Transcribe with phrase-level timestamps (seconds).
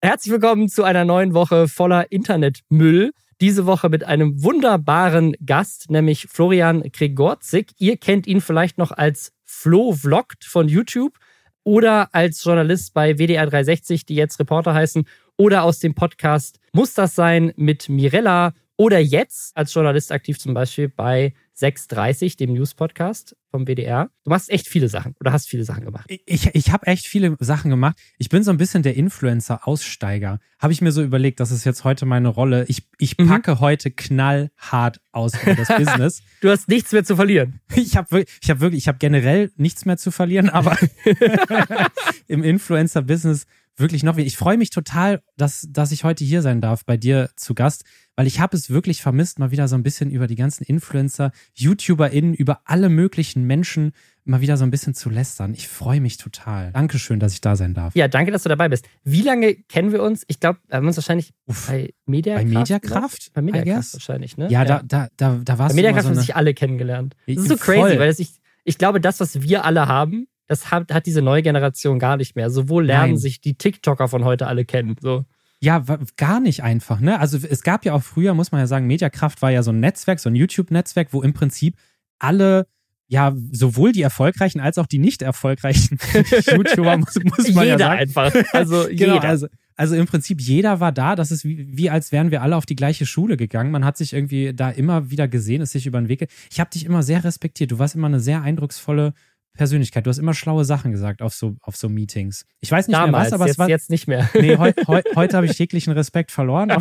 [0.00, 3.10] Herzlich willkommen zu einer neuen Woche voller Internetmüll.
[3.40, 7.72] Diese Woche mit einem wunderbaren Gast, nämlich Florian Gregorzik.
[7.78, 11.18] Ihr kennt ihn vielleicht noch als Flo Vlogt von YouTube
[11.64, 15.04] oder als Journalist bei WDR 360, die jetzt Reporter heißen,
[15.36, 20.54] oder aus dem Podcast Muss das sein mit Mirella oder jetzt als Journalist aktiv zum
[20.54, 24.08] Beispiel bei 630, dem News-Podcast vom WDR.
[24.22, 26.08] Du machst echt viele Sachen oder hast viele Sachen gemacht.
[26.26, 27.98] Ich, ich habe echt viele Sachen gemacht.
[28.18, 30.38] Ich bin so ein bisschen der Influencer-Aussteiger.
[30.60, 32.66] Habe ich mir so überlegt, das ist jetzt heute meine Rolle.
[32.68, 33.26] Ich, ich mhm.
[33.26, 33.60] packe mhm.
[33.60, 36.22] heute knallhart aus über das Business.
[36.40, 37.60] Du hast nichts mehr zu verlieren.
[37.74, 40.78] Ich habe ich hab wirklich, ich habe generell nichts mehr zu verlieren, aber
[42.28, 43.46] im Influencer-Business
[43.78, 44.16] wirklich noch.
[44.16, 47.84] Ich freue mich total, dass, dass ich heute hier sein darf bei dir zu Gast,
[48.16, 51.30] weil ich habe es wirklich vermisst, mal wieder so ein bisschen über die ganzen Influencer,
[51.54, 53.92] YouTuberInnen, über alle möglichen Menschen
[54.24, 55.54] mal wieder so ein bisschen zu lästern.
[55.54, 56.72] Ich freue mich total.
[56.72, 57.94] Dankeschön, dass ich da sein darf.
[57.94, 58.86] Ja, danke, dass du dabei bist.
[59.02, 60.24] Wie lange kennen wir uns?
[60.28, 62.44] Ich glaube, wir haben uns wahrscheinlich Uff, bei Mediakraft.
[62.44, 63.32] Bei Mediakraft?
[63.34, 64.44] Bei Mediakraft wahrscheinlich, ne?
[64.50, 67.16] Ja, ja, da, da, da, da warst Bei Mediakraft so haben sich alle kennengelernt.
[67.26, 67.98] Das ist so crazy, voll.
[67.98, 68.32] weil ich,
[68.64, 72.34] ich glaube, das, was wir alle haben, das hat, hat diese neue Generation gar nicht
[72.34, 72.50] mehr.
[72.50, 73.18] Sowohl lernen Nein.
[73.18, 74.96] sich die TikToker von heute alle kennen.
[75.00, 75.24] So.
[75.60, 75.84] Ja,
[76.16, 77.20] gar nicht einfach, ne?
[77.20, 79.80] Also es gab ja auch früher, muss man ja sagen, Mediakraft war ja so ein
[79.80, 81.76] Netzwerk, so ein YouTube-Netzwerk, wo im Prinzip
[82.18, 82.66] alle,
[83.08, 85.98] ja, sowohl die erfolgreichen als auch die nicht erfolgreichen
[86.46, 88.00] YouTuber, muss, muss man jeder ja sagen.
[88.00, 88.34] einfach.
[88.52, 89.28] Also genau, jeder.
[89.28, 91.14] Also, also im Prinzip jeder war da.
[91.14, 93.70] Das ist wie, wie als wären wir alle auf die gleiche Schule gegangen.
[93.70, 96.28] Man hat sich irgendwie da immer wieder gesehen, ist sich über den Weg.
[96.50, 97.70] Ich habe dich immer sehr respektiert.
[97.70, 99.12] Du warst immer eine sehr eindrucksvolle
[99.58, 100.06] Persönlichkeit.
[100.06, 102.46] Du hast immer schlaue Sachen gesagt auf so, auf so Meetings.
[102.60, 103.68] Ich weiß nicht Damals, mehr was, aber jetzt, es war.
[103.68, 104.30] Jetzt nicht mehr.
[104.32, 106.68] Nee, heu, heu, heute habe ich jeglichen Respekt verloren.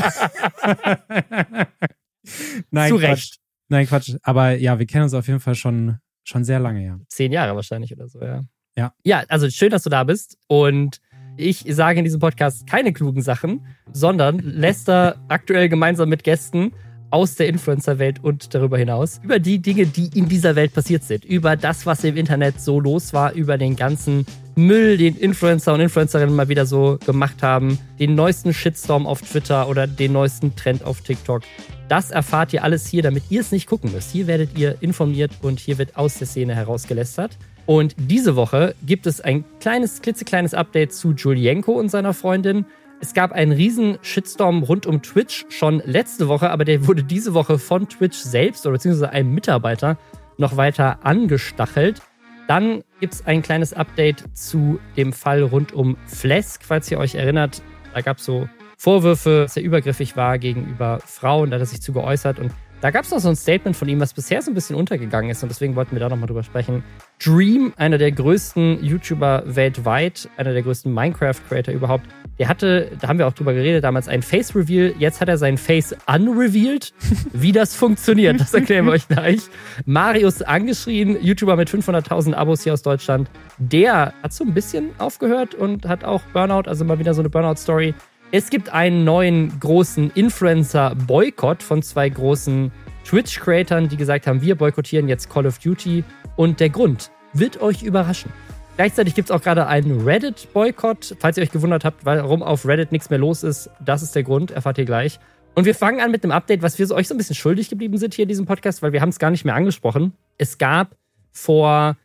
[2.72, 3.02] Nein, Zu Quatsch.
[3.02, 3.40] Recht.
[3.68, 4.16] Nein, Quatsch.
[4.24, 6.98] Aber ja, wir kennen uns auf jeden Fall schon, schon sehr lange, ja.
[7.10, 8.44] Zehn Jahre wahrscheinlich oder so, ja.
[8.78, 8.94] Ja.
[9.04, 10.38] Ja, also schön, dass du da bist.
[10.48, 11.02] Und
[11.36, 16.74] ich sage in diesem Podcast keine klugen Sachen, sondern Lester aktuell gemeinsam mit Gästen
[17.10, 21.24] aus der Influencer-Welt und darüber hinaus über die Dinge, die in dieser Welt passiert sind,
[21.26, 24.26] über das, was im Internet so los war, über den ganzen
[24.56, 29.70] Müll, den Influencer und Influencerinnen mal wieder so gemacht haben, den neuesten Shitstorm auf Twitter
[29.70, 31.44] oder den neuesten Trend auf TikTok.
[31.90, 34.12] Das erfahrt ihr alles hier, damit ihr es nicht gucken müsst.
[34.12, 37.38] Hier werdet ihr informiert und hier wird aus der Szene herausgelästert.
[37.66, 42.66] Und diese Woche gibt es ein kleines, klitzekleines Update zu Julienko und seiner Freundin.
[43.00, 47.34] Es gab einen riesen Shitstorm rund um Twitch schon letzte Woche, aber der wurde diese
[47.36, 49.98] Woche von Twitch selbst oder beziehungsweise einem Mitarbeiter
[50.38, 52.02] noch weiter angestachelt.
[52.48, 57.16] Dann gibt es ein kleines Update zu dem Fall rund um Flesk, falls ihr euch
[57.16, 57.62] erinnert.
[57.94, 61.82] Da gab es so Vorwürfe, dass er übergriffig war gegenüber Frauen, da hat er sich
[61.82, 64.52] zu geäußert und da gab es noch so ein Statement von ihm, was bisher so
[64.52, 66.84] ein bisschen untergegangen ist und deswegen wollten wir da nochmal drüber sprechen.
[67.24, 72.06] Dream, einer der größten YouTuber weltweit, einer der größten Minecraft-Creator überhaupt,
[72.40, 74.94] der hatte, da haben wir auch drüber geredet, damals ein Face-Reveal.
[75.00, 76.94] Jetzt hat er sein Face unrevealed.
[77.34, 79.42] Wie das funktioniert, das erklären wir euch gleich.
[79.86, 83.30] Marius angeschrien, YouTuber mit 500.000 Abos hier aus Deutschland.
[83.58, 87.30] Der hat so ein bisschen aufgehört und hat auch Burnout, also mal wieder so eine
[87.30, 87.96] Burnout-Story.
[88.30, 92.74] Es gibt einen neuen großen Influencer-Boykott von zwei großen
[93.06, 96.04] Twitch-Creatern, die gesagt haben, wir boykottieren jetzt Call of Duty.
[96.36, 98.34] Und der Grund wird euch überraschen.
[98.76, 101.16] Gleichzeitig gibt es auch gerade einen Reddit-Boykott.
[101.22, 104.24] Falls ihr euch gewundert habt, warum auf Reddit nichts mehr los ist, das ist der
[104.24, 105.22] Grund, erfahrt ihr gleich.
[105.56, 107.70] Und wir fangen an mit einem Update, was wir so euch so ein bisschen schuldig
[107.70, 110.12] geblieben sind hier in diesem Podcast, weil wir haben es gar nicht mehr angesprochen.
[110.38, 110.98] Es gab
[111.32, 111.96] vor,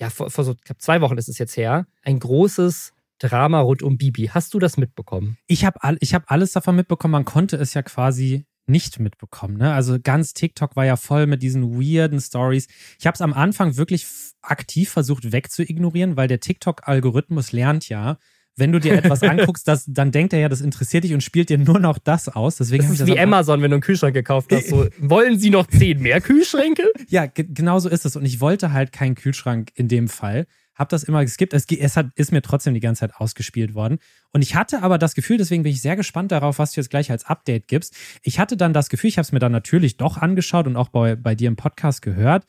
[0.00, 3.82] ja, vor, vor so, glaube, zwei Wochen ist es jetzt her, ein großes Drama rund
[3.82, 4.30] um Bibi.
[4.32, 5.38] Hast du das mitbekommen?
[5.46, 7.12] Ich habe all, hab alles davon mitbekommen.
[7.12, 9.56] Man konnte es ja quasi nicht mitbekommen.
[9.56, 9.72] Ne?
[9.72, 12.68] Also ganz TikTok war ja voll mit diesen weirden Stories.
[12.98, 14.06] Ich habe es am Anfang wirklich
[14.42, 18.18] aktiv versucht wegzuignorieren, weil der TikTok-Algorithmus lernt ja,
[18.56, 21.48] wenn du dir etwas anguckst, das, dann denkt er ja, das interessiert dich und spielt
[21.48, 22.56] dir nur noch das aus.
[22.56, 24.68] Deswegen das ist das wie Amazon, wenn du einen Kühlschrank gekauft hast.
[24.68, 26.84] So, wollen Sie noch zehn mehr Kühlschränke?
[27.08, 28.16] Ja, genau so ist es.
[28.16, 30.46] Und ich wollte halt keinen Kühlschrank in dem Fall
[30.78, 31.52] habe das immer geskippt.
[31.52, 33.98] Es, es hat, ist mir trotzdem die ganze Zeit ausgespielt worden.
[34.32, 36.90] Und ich hatte aber das Gefühl, deswegen bin ich sehr gespannt darauf, was du jetzt
[36.90, 37.96] gleich als Update gibst.
[38.22, 40.88] Ich hatte dann das Gefühl, ich habe es mir dann natürlich doch angeschaut und auch
[40.88, 42.46] bei, bei dir im Podcast gehört.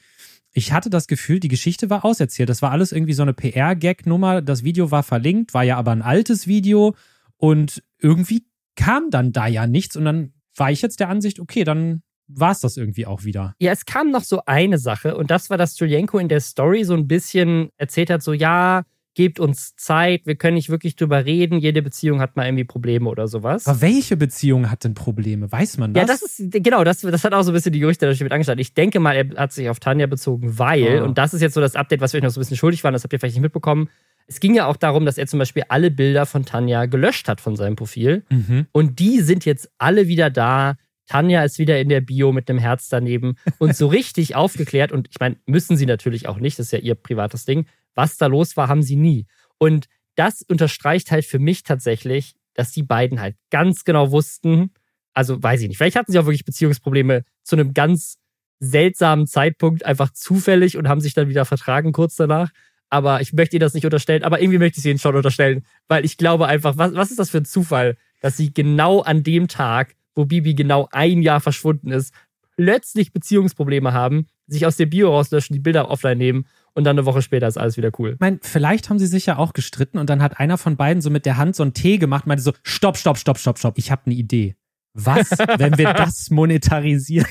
[0.51, 2.49] Ich hatte das Gefühl, die Geschichte war auserzählt.
[2.49, 4.41] Das war alles irgendwie so eine PR-Gag-Nummer.
[4.41, 6.95] Das Video war verlinkt, war ja aber ein altes Video.
[7.37, 9.95] Und irgendwie kam dann da ja nichts.
[9.95, 13.55] Und dann war ich jetzt der Ansicht, okay, dann war es das irgendwie auch wieder.
[13.59, 16.83] Ja, es kam noch so eine Sache und das war, dass Julienko in der Story
[16.83, 18.83] so ein bisschen erzählt hat, so ja,
[19.15, 23.09] gebt uns Zeit, wir können nicht wirklich drüber reden, jede Beziehung hat mal irgendwie Probleme
[23.09, 23.67] oder sowas.
[23.67, 25.51] Aber welche Beziehung hat denn Probleme?
[25.51, 26.01] Weiß man das?
[26.01, 28.59] Ja, das ist, genau, das, das hat auch so ein bisschen die Gerüchte damit angeschaut.
[28.59, 31.05] Ich denke mal, er hat sich auf Tanja bezogen, weil, oh.
[31.05, 32.83] und das ist jetzt so das Update, was wir euch noch so ein bisschen schuldig
[32.83, 33.89] waren, das habt ihr vielleicht nicht mitbekommen,
[34.29, 37.41] es ging ja auch darum, dass er zum Beispiel alle Bilder von Tanja gelöscht hat
[37.41, 38.23] von seinem Profil.
[38.29, 38.67] Mhm.
[38.71, 40.75] Und die sind jetzt alle wieder da.
[41.09, 44.91] Tanja ist wieder in der Bio mit einem Herz daneben und so richtig aufgeklärt.
[44.91, 47.65] Und ich meine, müssen sie natürlich auch nicht, das ist ja ihr privates Ding.
[47.95, 49.25] Was da los war, haben sie nie.
[49.57, 54.71] Und das unterstreicht halt für mich tatsächlich, dass die beiden halt ganz genau wussten,
[55.13, 58.19] also weiß ich nicht, vielleicht hatten sie auch wirklich Beziehungsprobleme zu einem ganz
[58.59, 62.51] seltsamen Zeitpunkt, einfach zufällig und haben sich dann wieder vertragen kurz danach.
[62.89, 65.65] Aber ich möchte ihr das nicht unterstellen, aber irgendwie möchte ich sie ihnen schon unterstellen,
[65.87, 69.23] weil ich glaube einfach, was, was ist das für ein Zufall, dass sie genau an
[69.23, 72.13] dem Tag, wo Bibi genau ein Jahr verschwunden ist,
[72.57, 77.05] plötzlich Beziehungsprobleme haben, sich aus dem Bio rauslöschen, die Bilder offline nehmen und dann eine
[77.05, 78.11] Woche später ist alles wieder cool.
[78.15, 81.01] Ich meine, vielleicht haben sie sich ja auch gestritten und dann hat einer von beiden
[81.01, 83.77] so mit der Hand so einen Tee gemacht, meinte so, stopp, stopp, stopp, stopp, stopp,
[83.77, 84.55] ich habe eine Idee.
[84.93, 87.29] Was, wenn wir das monetarisieren?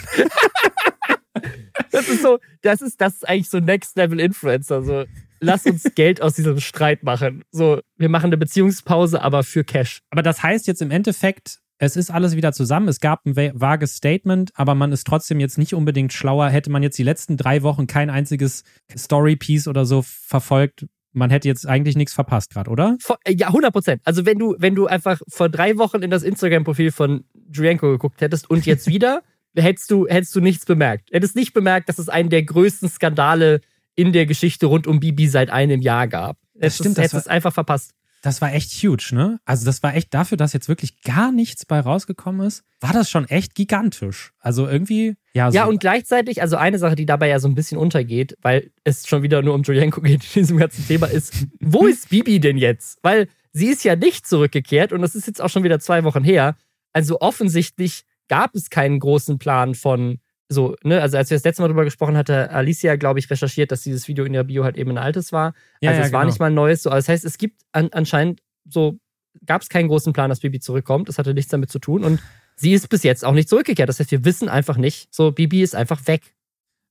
[1.90, 4.82] Das ist so, das ist, das ist eigentlich so Next Level Influencer.
[4.82, 5.04] So,
[5.40, 7.44] lass uns Geld aus diesem Streit machen.
[7.50, 10.00] So, wir machen eine Beziehungspause, aber für Cash.
[10.10, 12.88] Aber das heißt jetzt im Endeffekt, es ist alles wieder zusammen.
[12.88, 16.48] Es gab ein vages Statement, aber man ist trotzdem jetzt nicht unbedingt schlauer.
[16.48, 18.64] Hätte man jetzt die letzten drei Wochen kein einziges
[18.96, 22.96] Story-Piece oder so verfolgt, man hätte jetzt eigentlich nichts verpasst gerade, oder?
[23.26, 24.02] Ja, 100 Prozent.
[24.04, 28.20] Also wenn du, wenn du einfach vor drei Wochen in das Instagram-Profil von Julienko geguckt
[28.20, 29.22] hättest und jetzt wieder,
[29.56, 31.10] hättest du, hättest du nichts bemerkt.
[31.10, 33.60] Hättest nicht bemerkt, dass es einen der größten Skandale
[33.94, 36.36] in der Geschichte rund um Bibi seit einem Jahr gab.
[36.54, 37.92] Das stimmt, das hättest es einfach verpasst.
[38.22, 39.38] Das war echt huge, ne?
[39.44, 43.10] Also das war echt dafür, dass jetzt wirklich gar nichts bei rausgekommen ist, war das
[43.10, 44.32] schon echt gigantisch.
[44.40, 45.50] Also irgendwie, ja.
[45.50, 45.56] So.
[45.56, 49.06] Ja, und gleichzeitig, also eine Sache, die dabei ja so ein bisschen untergeht, weil es
[49.06, 52.56] schon wieder nur um Julienko geht in diesem ganzen Thema, ist, wo ist Bibi denn
[52.56, 52.98] jetzt?
[53.02, 56.24] Weil sie ist ja nicht zurückgekehrt und das ist jetzt auch schon wieder zwei Wochen
[56.24, 56.56] her.
[56.92, 60.18] Also offensichtlich gab es keinen großen Plan von
[60.48, 63.70] so, ne, also als wir das letzte Mal drüber gesprochen hatte, Alicia, glaube ich, recherchiert,
[63.70, 65.52] dass dieses Video in der Bio halt eben ein altes war.
[65.80, 66.30] Ja, also ja, es war genau.
[66.30, 66.82] nicht mal ein neues.
[66.82, 66.90] So.
[66.90, 68.98] Also das heißt, es gibt an, anscheinend so,
[69.44, 71.08] gab es keinen großen Plan, dass Bibi zurückkommt.
[71.08, 72.02] Das hatte nichts damit zu tun.
[72.02, 72.20] Und
[72.56, 73.88] sie ist bis jetzt auch nicht zurückgekehrt.
[73.88, 76.34] Das heißt, wir wissen einfach nicht, so, Bibi ist einfach weg.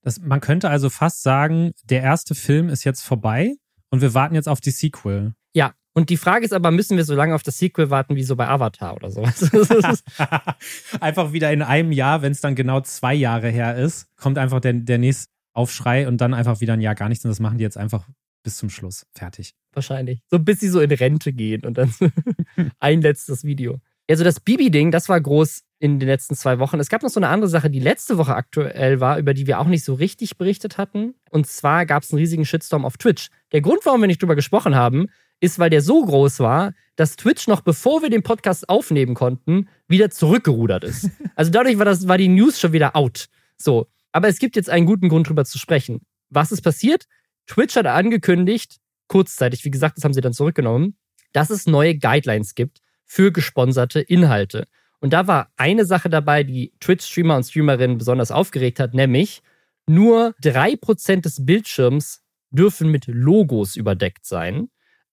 [0.03, 3.55] Das, man könnte also fast sagen, der erste Film ist jetzt vorbei
[3.89, 5.33] und wir warten jetzt auf die Sequel.
[5.53, 8.21] Ja, und die Frage ist aber, müssen wir so lange auf das Sequel warten wie
[8.21, 9.49] so bei Avatar oder sowas?
[11.01, 14.59] einfach wieder in einem Jahr, wenn es dann genau zwei Jahre her ist, kommt einfach
[14.59, 17.57] der, der nächste Aufschrei und dann einfach wieder ein Jahr gar nichts und das machen
[17.57, 18.07] die jetzt einfach
[18.43, 19.07] bis zum Schluss.
[19.11, 19.55] Fertig.
[19.73, 20.21] Wahrscheinlich.
[20.29, 21.91] So bis sie so in Rente gehen und dann
[22.79, 23.79] ein letztes Video.
[24.07, 26.79] Also das Bibi-Ding, das war groß in den letzten zwei Wochen.
[26.79, 29.59] Es gab noch so eine andere Sache, die letzte Woche aktuell war, über die wir
[29.59, 31.15] auch nicht so richtig berichtet hatten.
[31.31, 33.29] Und zwar gab es einen riesigen Shitstorm auf Twitch.
[33.51, 35.07] Der Grund, warum wir nicht drüber gesprochen haben,
[35.39, 39.69] ist, weil der so groß war, dass Twitch noch bevor wir den Podcast aufnehmen konnten,
[39.87, 41.09] wieder zurückgerudert ist.
[41.35, 43.27] Also dadurch war das, war die News schon wieder out.
[43.57, 43.87] So.
[44.11, 46.01] Aber es gibt jetzt einen guten Grund drüber zu sprechen.
[46.29, 47.05] Was ist passiert?
[47.45, 50.97] Twitch hat angekündigt, kurzzeitig, wie gesagt, das haben sie dann zurückgenommen,
[51.33, 54.67] dass es neue Guidelines gibt für gesponserte Inhalte.
[54.99, 59.43] Und da war eine Sache dabei, die Twitch-Streamer und Streamerinnen besonders aufgeregt hat, nämlich
[59.85, 64.69] nur 3% des Bildschirms dürfen mit Logos überdeckt sein.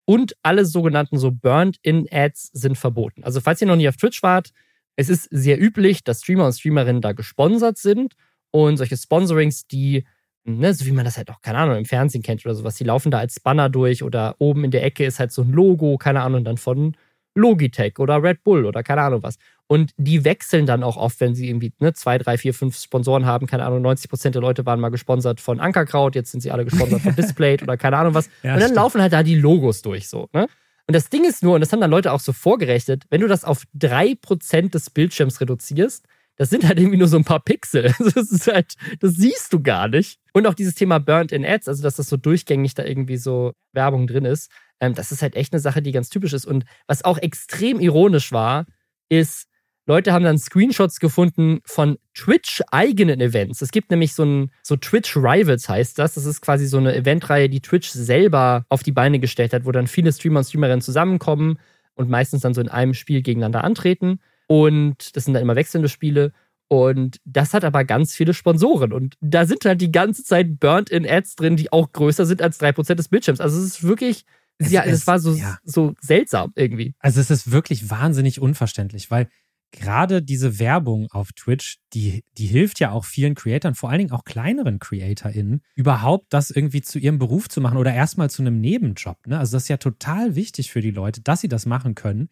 [0.07, 3.25] Und alle sogenannten so Burned-in-Ads sind verboten.
[3.25, 4.51] Also falls ihr noch nie auf Twitch wart,
[4.97, 8.15] es ist sehr üblich, dass Streamer und Streamerinnen da gesponsert sind
[8.51, 10.05] und solche Sponsorings, die,
[10.45, 12.85] ne, so wie man das halt auch, keine Ahnung, im Fernsehen kennt oder sowas, die
[12.85, 15.97] laufen da als Banner durch oder oben in der Ecke ist halt so ein Logo,
[15.99, 16.97] keine Ahnung, dann von
[17.35, 19.37] Logitech oder Red Bull oder keine Ahnung was.
[19.67, 23.27] Und die wechseln dann auch oft, wenn sie irgendwie ne, zwei, drei, vier, fünf Sponsoren
[23.27, 23.47] haben.
[23.47, 26.65] Keine Ahnung, 90 Prozent der Leute waren mal gesponsert von Ankerkraut, jetzt sind sie alle
[26.65, 28.29] gesponsert von Displayed oder keine Ahnung was.
[28.43, 28.77] Ja, und dann stimmt.
[28.77, 30.29] laufen halt da die Logos durch so.
[30.33, 30.49] Ne?
[30.87, 33.29] Und das Ding ist nur, und das haben dann Leute auch so vorgerechnet, wenn du
[33.29, 37.41] das auf drei Prozent des Bildschirms reduzierst, das sind halt irgendwie nur so ein paar
[37.41, 37.95] Pixel.
[38.15, 40.19] Das ist halt, das siehst du gar nicht.
[40.33, 43.53] Und auch dieses Thema Burnt in Ads, also dass das so durchgängig da irgendwie so
[43.73, 44.51] Werbung drin ist,
[44.81, 46.47] ähm, das ist halt echt eine Sache, die ganz typisch ist.
[46.47, 48.67] Und was auch extrem ironisch war,
[49.09, 49.49] ist,
[49.87, 53.61] Leute haben dann Screenshots gefunden von Twitch-eigenen Events.
[53.61, 56.15] Es gibt nämlich so ein, so Twitch Rivals heißt das.
[56.15, 59.73] Das ist quasi so eine Eventreihe, die Twitch selber auf die Beine gestellt hat, wo
[59.73, 61.59] dann viele Streamer und Streamerinnen zusammenkommen
[61.95, 64.21] und meistens dann so in einem Spiel gegeneinander antreten.
[64.47, 66.33] Und das sind dann immer wechselnde Spiele.
[66.69, 68.93] Und das hat aber ganz viele Sponsoren.
[68.93, 72.95] Und da sind halt die ganze Zeit Burnt-in-Ads drin, die auch größer sind als 3%
[72.95, 73.41] des Bildschirms.
[73.41, 74.25] Also es ist wirklich,
[74.59, 75.59] Es- ja, es- es war so, ja.
[75.65, 76.95] so seltsam irgendwie.
[76.99, 79.29] Also es ist wirklich wahnsinnig unverständlich, weil
[79.73, 84.13] gerade diese Werbung auf Twitch, die, die hilft ja auch vielen Creatoren, vor allen Dingen
[84.13, 88.61] auch kleineren CreatorInnen, überhaupt das irgendwie zu ihrem Beruf zu machen oder erstmal zu einem
[88.61, 89.27] Nebenjob.
[89.27, 89.37] Ne?
[89.39, 92.29] Also das ist ja total wichtig für die Leute, dass sie das machen können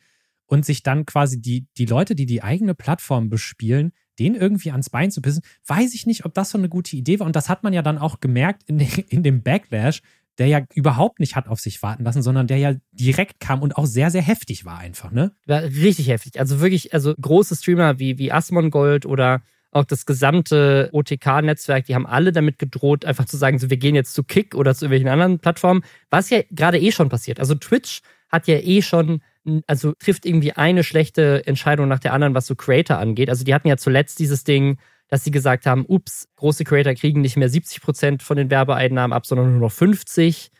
[0.46, 4.90] und sich dann quasi die, die Leute, die die eigene Plattform bespielen, den irgendwie ans
[4.90, 7.26] Bein zu pissen, weiß ich nicht, ob das so eine gute Idee war.
[7.26, 10.00] Und das hat man ja dann auch gemerkt in, de, in dem Backlash,
[10.38, 13.76] der ja überhaupt nicht hat auf sich warten lassen, sondern der ja direkt kam und
[13.76, 15.32] auch sehr, sehr heftig war einfach, ne?
[15.46, 16.40] War richtig heftig.
[16.40, 22.06] Also wirklich, also große Streamer wie, wie Asmongold oder auch das gesamte OTK-Netzwerk, die haben
[22.06, 25.08] alle damit gedroht, einfach zu sagen, so, wir gehen jetzt zu Kick oder zu irgendwelchen
[25.08, 27.40] anderen Plattformen, was ja gerade eh schon passiert.
[27.40, 29.22] Also Twitch hat ja eh schon,
[29.66, 33.30] also trifft irgendwie eine schlechte Entscheidung nach der anderen, was so Creator angeht.
[33.30, 34.78] Also die hatten ja zuletzt dieses Ding,
[35.12, 39.14] dass sie gesagt haben, ups, große Creator kriegen nicht mehr 70 Prozent von den Werbeeinnahmen
[39.14, 40.50] ab, sondern nur noch 50.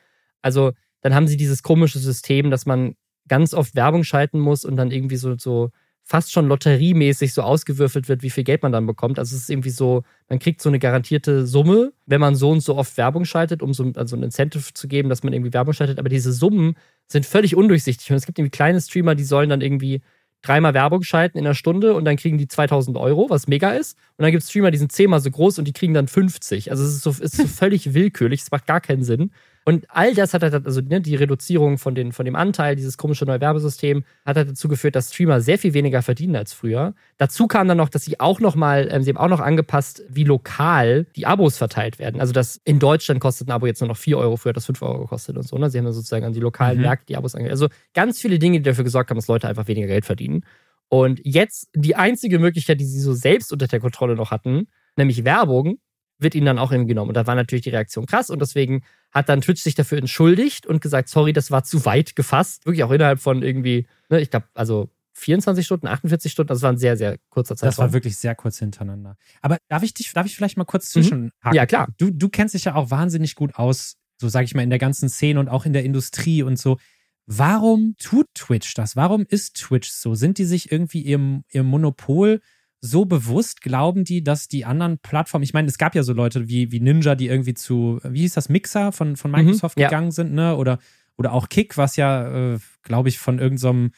[0.42, 2.94] Also dann haben sie dieses komische System, dass man
[3.26, 5.70] ganz oft Werbung schalten muss und dann irgendwie so, so
[6.02, 9.18] fast schon lotteriemäßig so ausgewürfelt wird, wie viel Geld man dann bekommt.
[9.18, 12.60] Also es ist irgendwie so, man kriegt so eine garantierte Summe, wenn man so und
[12.60, 15.72] so oft Werbung schaltet, um so also ein Incentive zu geben, dass man irgendwie Werbung
[15.72, 15.98] schaltet.
[15.98, 18.10] Aber diese Summen sind völlig undurchsichtig.
[18.10, 20.02] Und es gibt irgendwie kleine Streamer, die sollen dann irgendwie
[20.42, 23.96] dreimal Werbung schalten in einer Stunde und dann kriegen die 2000 Euro, was mega ist.
[24.16, 26.70] Und dann gibt es Streamer, die sind zehnmal so groß und die kriegen dann 50.
[26.70, 29.30] Also es ist so, ist so völlig willkürlich, es macht gar keinen Sinn.
[29.64, 32.96] Und all das hat halt, also ne, die Reduzierung von, den, von dem Anteil, dieses
[32.96, 36.94] komische neue Werbesystem, hat halt dazu geführt, dass Streamer sehr viel weniger verdienen als früher.
[37.18, 40.02] Dazu kam dann noch, dass sie auch noch mal, ähm, sie haben auch noch angepasst,
[40.08, 42.20] wie lokal die Abos verteilt werden.
[42.20, 44.66] Also das in Deutschland kostet ein Abo jetzt nur noch 4 Euro, früher hat das
[44.66, 45.56] 5 Euro gekostet und so.
[45.58, 45.70] Ne?
[45.70, 46.84] Sie haben dann sozusagen an die lokalen mhm.
[46.84, 47.62] Märkte die Abos angepasst.
[47.62, 50.44] Also ganz viele Dinge, die dafür gesorgt haben, dass Leute einfach weniger Geld verdienen.
[50.88, 54.66] Und jetzt die einzige Möglichkeit, die sie so selbst unter der Kontrolle noch hatten,
[54.96, 55.78] nämlich Werbung,
[56.22, 57.10] wird ihnen dann auch irgendwie genommen.
[57.10, 60.66] Und da war natürlich die Reaktion krass und deswegen hat dann Twitch sich dafür entschuldigt
[60.66, 62.66] und gesagt, sorry, das war zu weit gefasst.
[62.66, 66.72] Wirklich auch innerhalb von irgendwie, ne, ich glaube, also 24 Stunden, 48 Stunden, das war
[66.72, 67.70] ein sehr, sehr kurzer Zeitraum.
[67.70, 69.16] Das war wirklich sehr kurz hintereinander.
[69.40, 71.32] Aber darf ich dich, darf ich vielleicht mal kurz zwischenhaken?
[71.44, 71.54] Mhm.
[71.54, 71.88] Ja, klar.
[71.98, 74.78] Du, du kennst dich ja auch wahnsinnig gut aus, so sage ich mal, in der
[74.78, 76.78] ganzen Szene und auch in der Industrie und so.
[77.26, 78.96] Warum tut Twitch das?
[78.96, 80.14] Warum ist Twitch so?
[80.14, 82.40] Sind die sich irgendwie ihrem, ihrem Monopol
[82.84, 86.48] so bewusst glauben die, dass die anderen Plattformen, ich meine, es gab ja so Leute
[86.48, 89.82] wie, wie Ninja, die irgendwie zu, wie hieß das, Mixer von, von mhm, Microsoft mhm,
[89.82, 90.56] gegangen sind, ne?
[90.56, 90.78] Oder,
[91.16, 93.92] oder auch Kick, was ja, äh, glaube ich, von irgendeinem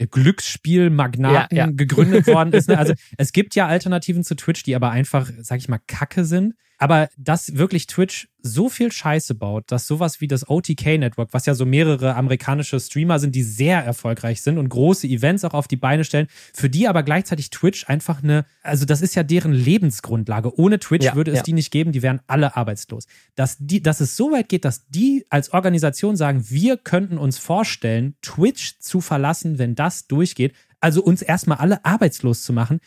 [0.00, 1.72] so Glücksspielmagnaten ja, ja.
[1.72, 2.68] gegründet worden ist.
[2.68, 2.78] Ne?
[2.78, 6.54] Also es gibt ja Alternativen zu Twitch, die aber einfach, sag ich mal, Kacke sind.
[6.78, 11.54] Aber dass wirklich Twitch so viel Scheiße baut, dass sowas wie das OTK-Network, was ja
[11.54, 15.76] so mehrere amerikanische Streamer sind, die sehr erfolgreich sind und große Events auch auf die
[15.76, 20.58] Beine stellen, für die aber gleichzeitig Twitch einfach eine, also das ist ja deren Lebensgrundlage.
[20.58, 21.42] Ohne Twitch ja, würde es ja.
[21.44, 23.06] die nicht geben, die wären alle arbeitslos.
[23.34, 27.38] Dass, die, dass es so weit geht, dass die als Organisation sagen, wir könnten uns
[27.38, 32.80] vorstellen, Twitch zu verlassen, wenn das durchgeht, also uns erstmal alle arbeitslos zu machen.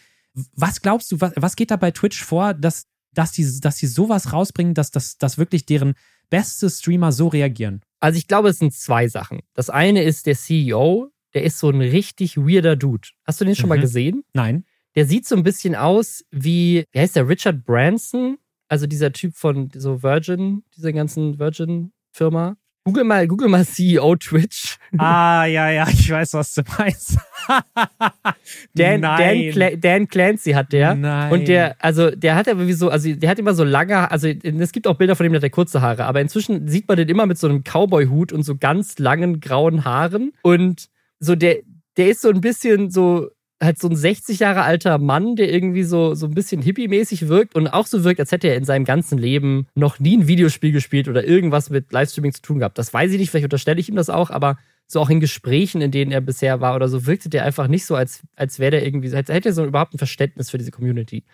[0.55, 2.85] Was glaubst du, was, was geht da bei Twitch vor, dass
[3.19, 5.95] dass die, dass die sowas rausbringen, dass, dass, dass wirklich deren
[6.29, 7.81] beste Streamer so reagieren?
[7.99, 9.41] Also ich glaube, es sind zwei Sachen.
[9.53, 13.09] Das eine ist der CEO, der ist so ein richtig weirder Dude.
[13.25, 13.75] Hast du den schon mhm.
[13.75, 14.23] mal gesehen?
[14.33, 14.63] Nein.
[14.95, 18.37] Der sieht so ein bisschen aus wie, wie heißt der, Richard Branson?
[18.69, 22.55] Also dieser Typ von so Virgin, dieser ganzen Virgin-Firma.
[22.89, 24.77] Google mal, Google mal CEO Twitch.
[24.97, 27.17] Ah, ja, ja, ich weiß, was du meinst.
[28.73, 30.95] Dan, Dan, Cla Dan, Clancy hat der.
[30.95, 31.31] Nein.
[31.31, 34.27] Und der, also der hat aber wie so, also der hat immer so lange, also
[34.27, 37.09] es gibt auch Bilder von dem, der hat kurze Haare, aber inzwischen sieht man den
[37.09, 40.31] immer mit so einem Cowboy-Hut und so ganz langen grauen Haaren.
[40.41, 41.57] Und so der,
[41.97, 43.29] der ist so ein bisschen so
[43.61, 47.55] halt so ein 60 Jahre alter Mann, der irgendwie so, so ein bisschen hippie-mäßig wirkt
[47.55, 50.71] und auch so wirkt, als hätte er in seinem ganzen Leben noch nie ein Videospiel
[50.71, 52.77] gespielt oder irgendwas mit Livestreaming zu tun gehabt.
[52.77, 55.81] Das weiß ich nicht, vielleicht unterstelle ich ihm das auch, aber so auch in Gesprächen,
[55.81, 58.71] in denen er bisher war oder so, wirkte der einfach nicht so, als, als wäre
[58.71, 61.25] der irgendwie, als hätte er so überhaupt ein Verständnis für diese Community.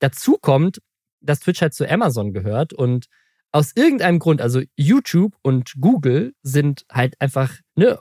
[0.00, 0.80] Dazu kommt,
[1.20, 3.06] dass Twitch halt zu Amazon gehört und
[3.52, 7.98] aus irgendeinem Grund, also YouTube und Google sind halt einfach, ne,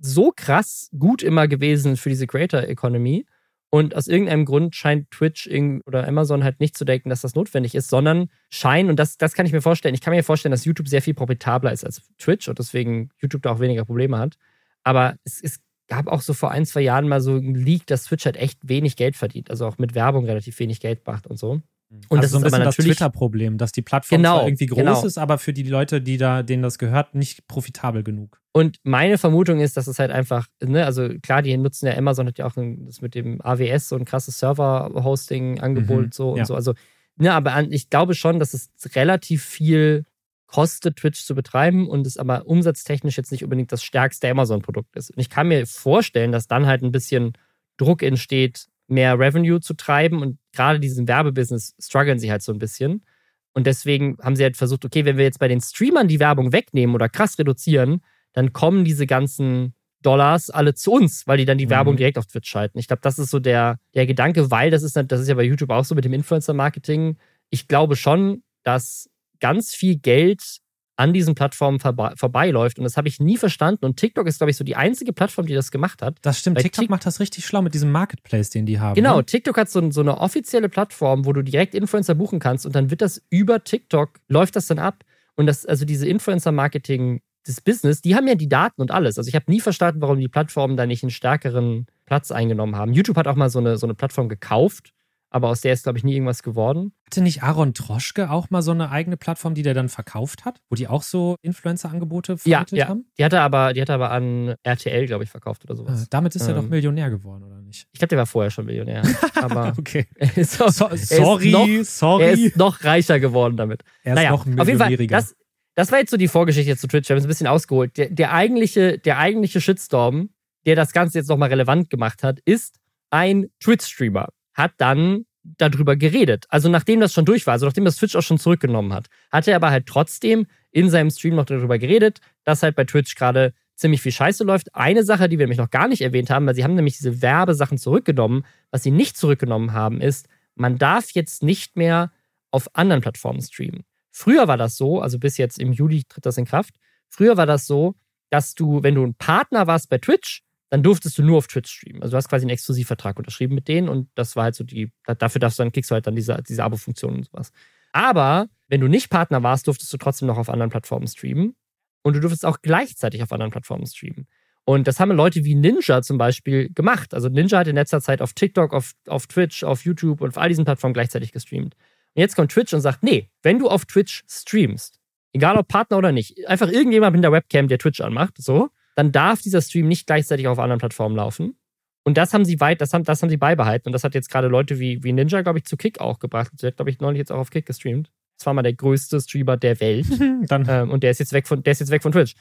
[0.00, 3.26] so krass gut immer gewesen für diese Creator Economy.
[3.68, 5.48] Und aus irgendeinem Grund scheint Twitch
[5.86, 9.34] oder Amazon halt nicht zu denken, dass das notwendig ist, sondern scheinen, und das, das
[9.34, 12.00] kann ich mir vorstellen, ich kann mir vorstellen, dass YouTube sehr viel profitabler ist als
[12.16, 14.36] Twitch und deswegen YouTube da auch weniger Probleme hat.
[14.84, 18.04] Aber es, es gab auch so vor ein, zwei Jahren mal so ein Leak, dass
[18.04, 21.36] Twitch halt echt wenig Geld verdient, also auch mit Werbung relativ wenig Geld macht und
[21.36, 21.60] so.
[21.90, 22.00] Mhm.
[22.08, 24.48] Und also das so ein ist aber natürlich das Twitter-Problem, dass die Plattform genau, zwar
[24.48, 25.04] irgendwie groß genau.
[25.04, 28.40] ist, aber für die Leute, die da, denen das gehört, nicht profitabel genug.
[28.52, 32.26] Und meine Vermutung ist, dass es halt einfach, ne, also klar, die nutzen ja Amazon
[32.26, 36.38] hat ja auch ein, das mit dem AWS so ein krasses Server-Hosting-Angebot mhm, so und
[36.38, 36.44] ja.
[36.44, 36.54] so.
[36.54, 36.74] Also,
[37.16, 40.04] ne, aber ich glaube schon, dass es relativ viel
[40.46, 45.10] kostet, Twitch zu betreiben und es aber umsatztechnisch jetzt nicht unbedingt das stärkste Amazon-Produkt ist.
[45.10, 47.32] Und ich kann mir vorstellen, dass dann halt ein bisschen
[47.76, 52.58] Druck entsteht, mehr Revenue zu treiben und gerade diesen Werbebusiness strugglen sie halt so ein
[52.58, 53.04] bisschen.
[53.52, 56.52] Und deswegen haben sie halt versucht, okay, wenn wir jetzt bei den Streamern die Werbung
[56.52, 61.58] wegnehmen oder krass reduzieren, dann kommen diese ganzen Dollars alle zu uns, weil die dann
[61.58, 61.70] die mhm.
[61.70, 62.78] Werbung direkt auf Twitch schalten.
[62.78, 65.42] Ich glaube, das ist so der, der Gedanke, weil das ist, das ist ja bei
[65.42, 67.16] YouTube auch so mit dem Influencer-Marketing.
[67.50, 69.08] Ich glaube schon, dass
[69.40, 70.58] ganz viel Geld
[70.96, 72.78] an diesen Plattformen vorbe vorbeiläuft.
[72.78, 73.84] Und das habe ich nie verstanden.
[73.84, 76.16] Und TikTok ist, glaube ich, so die einzige Plattform, die das gemacht hat.
[76.22, 76.58] Das stimmt.
[76.58, 78.94] TikTok Tik macht das richtig schlau mit diesem Marketplace, den die haben.
[78.94, 79.18] Genau.
[79.18, 79.26] Ne?
[79.26, 82.66] TikTok hat so, so, eine offizielle Plattform, wo du direkt Influencer buchen kannst.
[82.66, 85.04] Und dann wird das über TikTok, läuft das dann ab.
[85.36, 89.18] Und das, also diese Influencer-Marketing, das Business, die haben ja die Daten und alles.
[89.18, 92.92] Also ich habe nie verstanden, warum die Plattformen da nicht einen stärkeren Platz eingenommen haben.
[92.92, 94.94] YouTube hat auch mal so eine, so eine Plattform gekauft
[95.30, 96.92] aber aus der ist, glaube ich, nie irgendwas geworden.
[97.06, 100.60] Hatte nicht Aaron Troschke auch mal so eine eigene Plattform, die der dann verkauft hat,
[100.70, 102.88] wo die auch so Influencer-Angebote vermittelt ja, ja.
[102.88, 103.06] haben?
[103.18, 106.02] Die hatte aber, die hatte aber an RTL, glaube ich, verkauft oder sowas.
[106.02, 107.86] Ah, damit ist ähm, er doch ähm, Millionär geworden, oder nicht?
[107.92, 109.02] Ich glaube, der war vorher schon Millionär.
[109.34, 110.06] Aber okay.
[110.36, 112.24] so, so, sorry, noch, sorry.
[112.24, 113.82] Er ist noch reicher geworden damit.
[114.02, 115.34] Er ist naja, noch Fall, das,
[115.74, 117.08] das war jetzt so die Vorgeschichte zu Twitch.
[117.08, 117.96] Wir haben es ein bisschen ausgeholt.
[117.96, 120.30] Der, der, eigentliche, der eigentliche Shitstorm,
[120.64, 122.78] der das Ganze jetzt nochmal relevant gemacht hat, ist
[123.10, 126.46] ein Twitch-Streamer hat dann darüber geredet.
[126.48, 129.46] Also nachdem das schon durch war, also nachdem das Twitch auch schon zurückgenommen hat, hat
[129.46, 133.54] er aber halt trotzdem in seinem Stream noch darüber geredet, dass halt bei Twitch gerade
[133.76, 134.74] ziemlich viel Scheiße läuft.
[134.74, 137.22] Eine Sache, die wir nämlich noch gar nicht erwähnt haben, weil sie haben nämlich diese
[137.22, 138.44] Werbesachen zurückgenommen.
[138.70, 142.10] Was sie nicht zurückgenommen haben, ist, man darf jetzt nicht mehr
[142.50, 143.84] auf anderen Plattformen streamen.
[144.10, 146.74] Früher war das so, also bis jetzt im Juli tritt das in Kraft.
[147.08, 147.94] Früher war das so,
[148.30, 151.70] dass du, wenn du ein Partner warst bei Twitch, dann durftest du nur auf Twitch
[151.70, 152.02] streamen.
[152.02, 154.92] Also du hast quasi einen Exklusivvertrag unterschrieben mit denen und das war halt so die,
[155.04, 157.52] dafür darfst du dann, kriegst du halt dann diese, diese Abo-Funktion und sowas.
[157.92, 161.54] Aber wenn du nicht Partner warst, durftest du trotzdem noch auf anderen Plattformen streamen
[162.02, 164.26] und du durftest auch gleichzeitig auf anderen Plattformen streamen.
[164.64, 167.14] Und das haben Leute wie Ninja zum Beispiel gemacht.
[167.14, 170.38] Also Ninja hat in letzter Zeit auf TikTok, auf, auf Twitch, auf YouTube und auf
[170.38, 171.76] all diesen Plattformen gleichzeitig gestreamt.
[172.14, 174.98] Und jetzt kommt Twitch und sagt, nee, wenn du auf Twitch streamst,
[175.32, 179.12] egal ob Partner oder nicht, einfach irgendjemand mit der Webcam, der Twitch anmacht, so, dann
[179.12, 181.56] darf dieser Stream nicht gleichzeitig auf anderen Plattformen laufen.
[182.02, 183.88] Und das haben sie weit, das haben, das haben sie beibehalten.
[183.88, 186.52] Und das hat jetzt gerade Leute wie, wie Ninja, glaube ich, zu Kick auch gebracht.
[186.56, 188.10] Sie hat, glaube ich, neulich jetzt auch auf Kick gestreamt.
[188.38, 190.06] Das war mal der größte Streamer der Welt.
[190.50, 192.34] ähm, und der ist jetzt weg von, der ist jetzt weg von Twitch.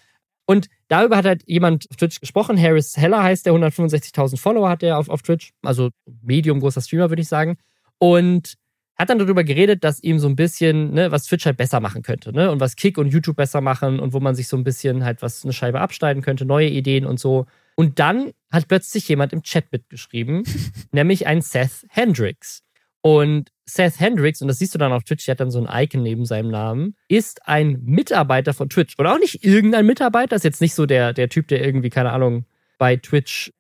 [0.46, 2.62] Und darüber hat halt jemand auf Twitch gesprochen.
[2.62, 5.52] Harris Heller heißt der, 165.000 Follower hat der auf, auf Twitch.
[5.64, 5.90] Also
[6.22, 7.58] medium großer Streamer, würde ich sagen.
[7.98, 8.56] Und
[8.98, 12.01] hat dann darüber geredet, dass ihm so ein bisschen, ne, was Twitch halt besser machen
[12.01, 12.51] könnte, ne?
[12.51, 15.22] Und was Kick und YouTube besser machen und wo man sich so ein bisschen halt
[15.22, 17.46] was eine Scheibe abschneiden könnte, neue Ideen und so.
[17.75, 20.44] Und dann hat plötzlich jemand im Chat mitgeschrieben,
[20.92, 22.64] nämlich ein Seth Hendricks.
[23.01, 25.84] Und Seth Hendricks, und das siehst du dann auf Twitch, der hat dann so ein
[25.84, 28.96] Icon neben seinem Namen, ist ein Mitarbeiter von Twitch.
[28.98, 32.12] Und auch nicht irgendein Mitarbeiter, ist jetzt nicht so der, der Typ, der irgendwie, keine
[32.12, 32.46] Ahnung,
[32.77, 33.51] bei Twitch,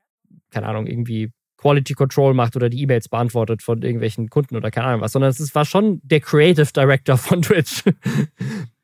[0.49, 1.31] keine Ahnung, irgendwie
[1.65, 5.31] Quality Control macht oder die E-Mails beantwortet von irgendwelchen Kunden oder keine Ahnung was, sondern
[5.31, 7.81] es war schon der Creative Director von Twitch.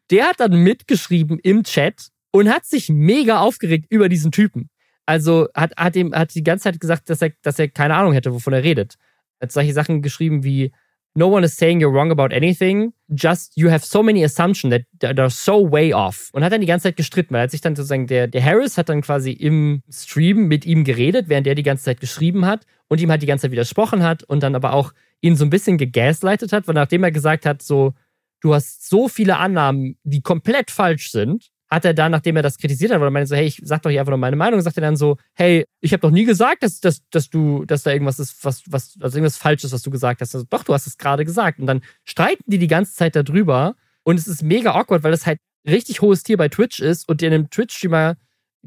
[0.09, 4.71] Der hat dann mitgeschrieben im Chat und hat sich mega aufgeregt über diesen Typen.
[5.05, 8.13] Also hat, hat ihm hat die ganze Zeit gesagt, dass er, dass er keine Ahnung
[8.13, 8.95] hätte, wovon er redet.
[9.39, 10.71] Hat solche Sachen geschrieben wie,
[11.15, 12.93] no one is saying you're wrong about anything.
[13.09, 16.29] Just you have so many assumptions that, that are so way off.
[16.33, 18.43] Und hat dann die ganze Zeit gestritten, weil er hat sich dann sozusagen, der, der
[18.43, 22.45] Harris hat dann quasi im Stream mit ihm geredet, während er die ganze Zeit geschrieben
[22.45, 25.45] hat und ihm halt die ganze Zeit widersprochen hat und dann aber auch ihn so
[25.45, 27.93] ein bisschen gegaslightet hat, weil nachdem er gesagt hat, so,
[28.41, 32.57] du hast so viele Annahmen, die komplett falsch sind, hat er dann, nachdem er das
[32.57, 34.59] kritisiert hat, weil er meinte so, hey, ich sag doch hier einfach nur meine Meinung,
[34.59, 37.83] sagt er dann so, hey, ich habe doch nie gesagt, dass, dass, dass du, dass
[37.83, 40.35] da irgendwas ist, was, was, also irgendwas falsch ist, was du gesagt hast.
[40.35, 41.59] Also, doch, du hast es gerade gesagt.
[41.59, 45.25] Und dann streiten die die ganze Zeit darüber und es ist mega awkward, weil das
[45.25, 48.17] halt richtig hohes Tier bei Twitch ist und der einem Twitch-Streamer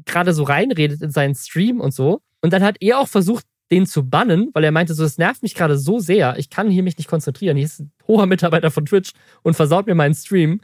[0.05, 2.21] gerade so reinredet in seinen Stream und so.
[2.41, 5.43] Und dann hat er auch versucht, den zu bannen, weil er meinte, so, das nervt
[5.43, 7.57] mich gerade so sehr, ich kann hier mich nicht konzentrieren.
[7.57, 10.61] Hier ist ein hoher Mitarbeiter von Twitch und versaut mir meinen Stream.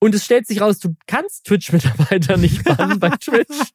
[0.00, 3.72] Und es stellt sich raus, du kannst Twitch-Mitarbeiter nicht bannen bei Twitch.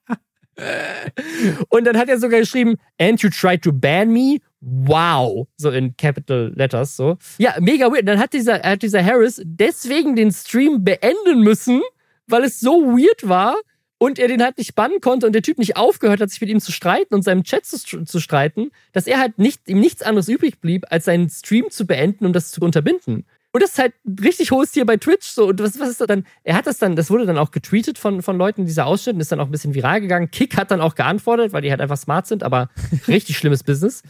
[1.69, 4.37] Und dann hat er sogar geschrieben, and you tried to ban me?
[4.61, 5.47] Wow.
[5.57, 7.17] So in Capital Letters, so.
[7.37, 8.07] Ja, mega weird.
[8.07, 11.81] Dann hat dieser, hat dieser Harris deswegen den Stream beenden müssen,
[12.27, 13.55] weil es so weird war
[13.97, 16.49] und er den halt nicht bannen konnte und der Typ nicht aufgehört hat, sich mit
[16.49, 20.01] ihm zu streiten und seinem Chat zu, zu streiten, dass er halt nicht, ihm nichts
[20.01, 23.25] anderes übrig blieb, als seinen Stream zu beenden, um das zu unterbinden.
[23.53, 25.27] Und das ist halt richtig hohes Tier bei Twitch.
[25.27, 26.25] So, und was, was ist das dann?
[26.43, 29.21] Er hat das dann, das wurde dann auch getweetet von, von Leuten, dieser Ausschnitt, und
[29.21, 30.31] ist dann auch ein bisschen viral gegangen.
[30.31, 32.69] Kick hat dann auch geantwortet, weil die halt einfach smart sind, aber
[33.07, 34.01] richtig schlimmes Business.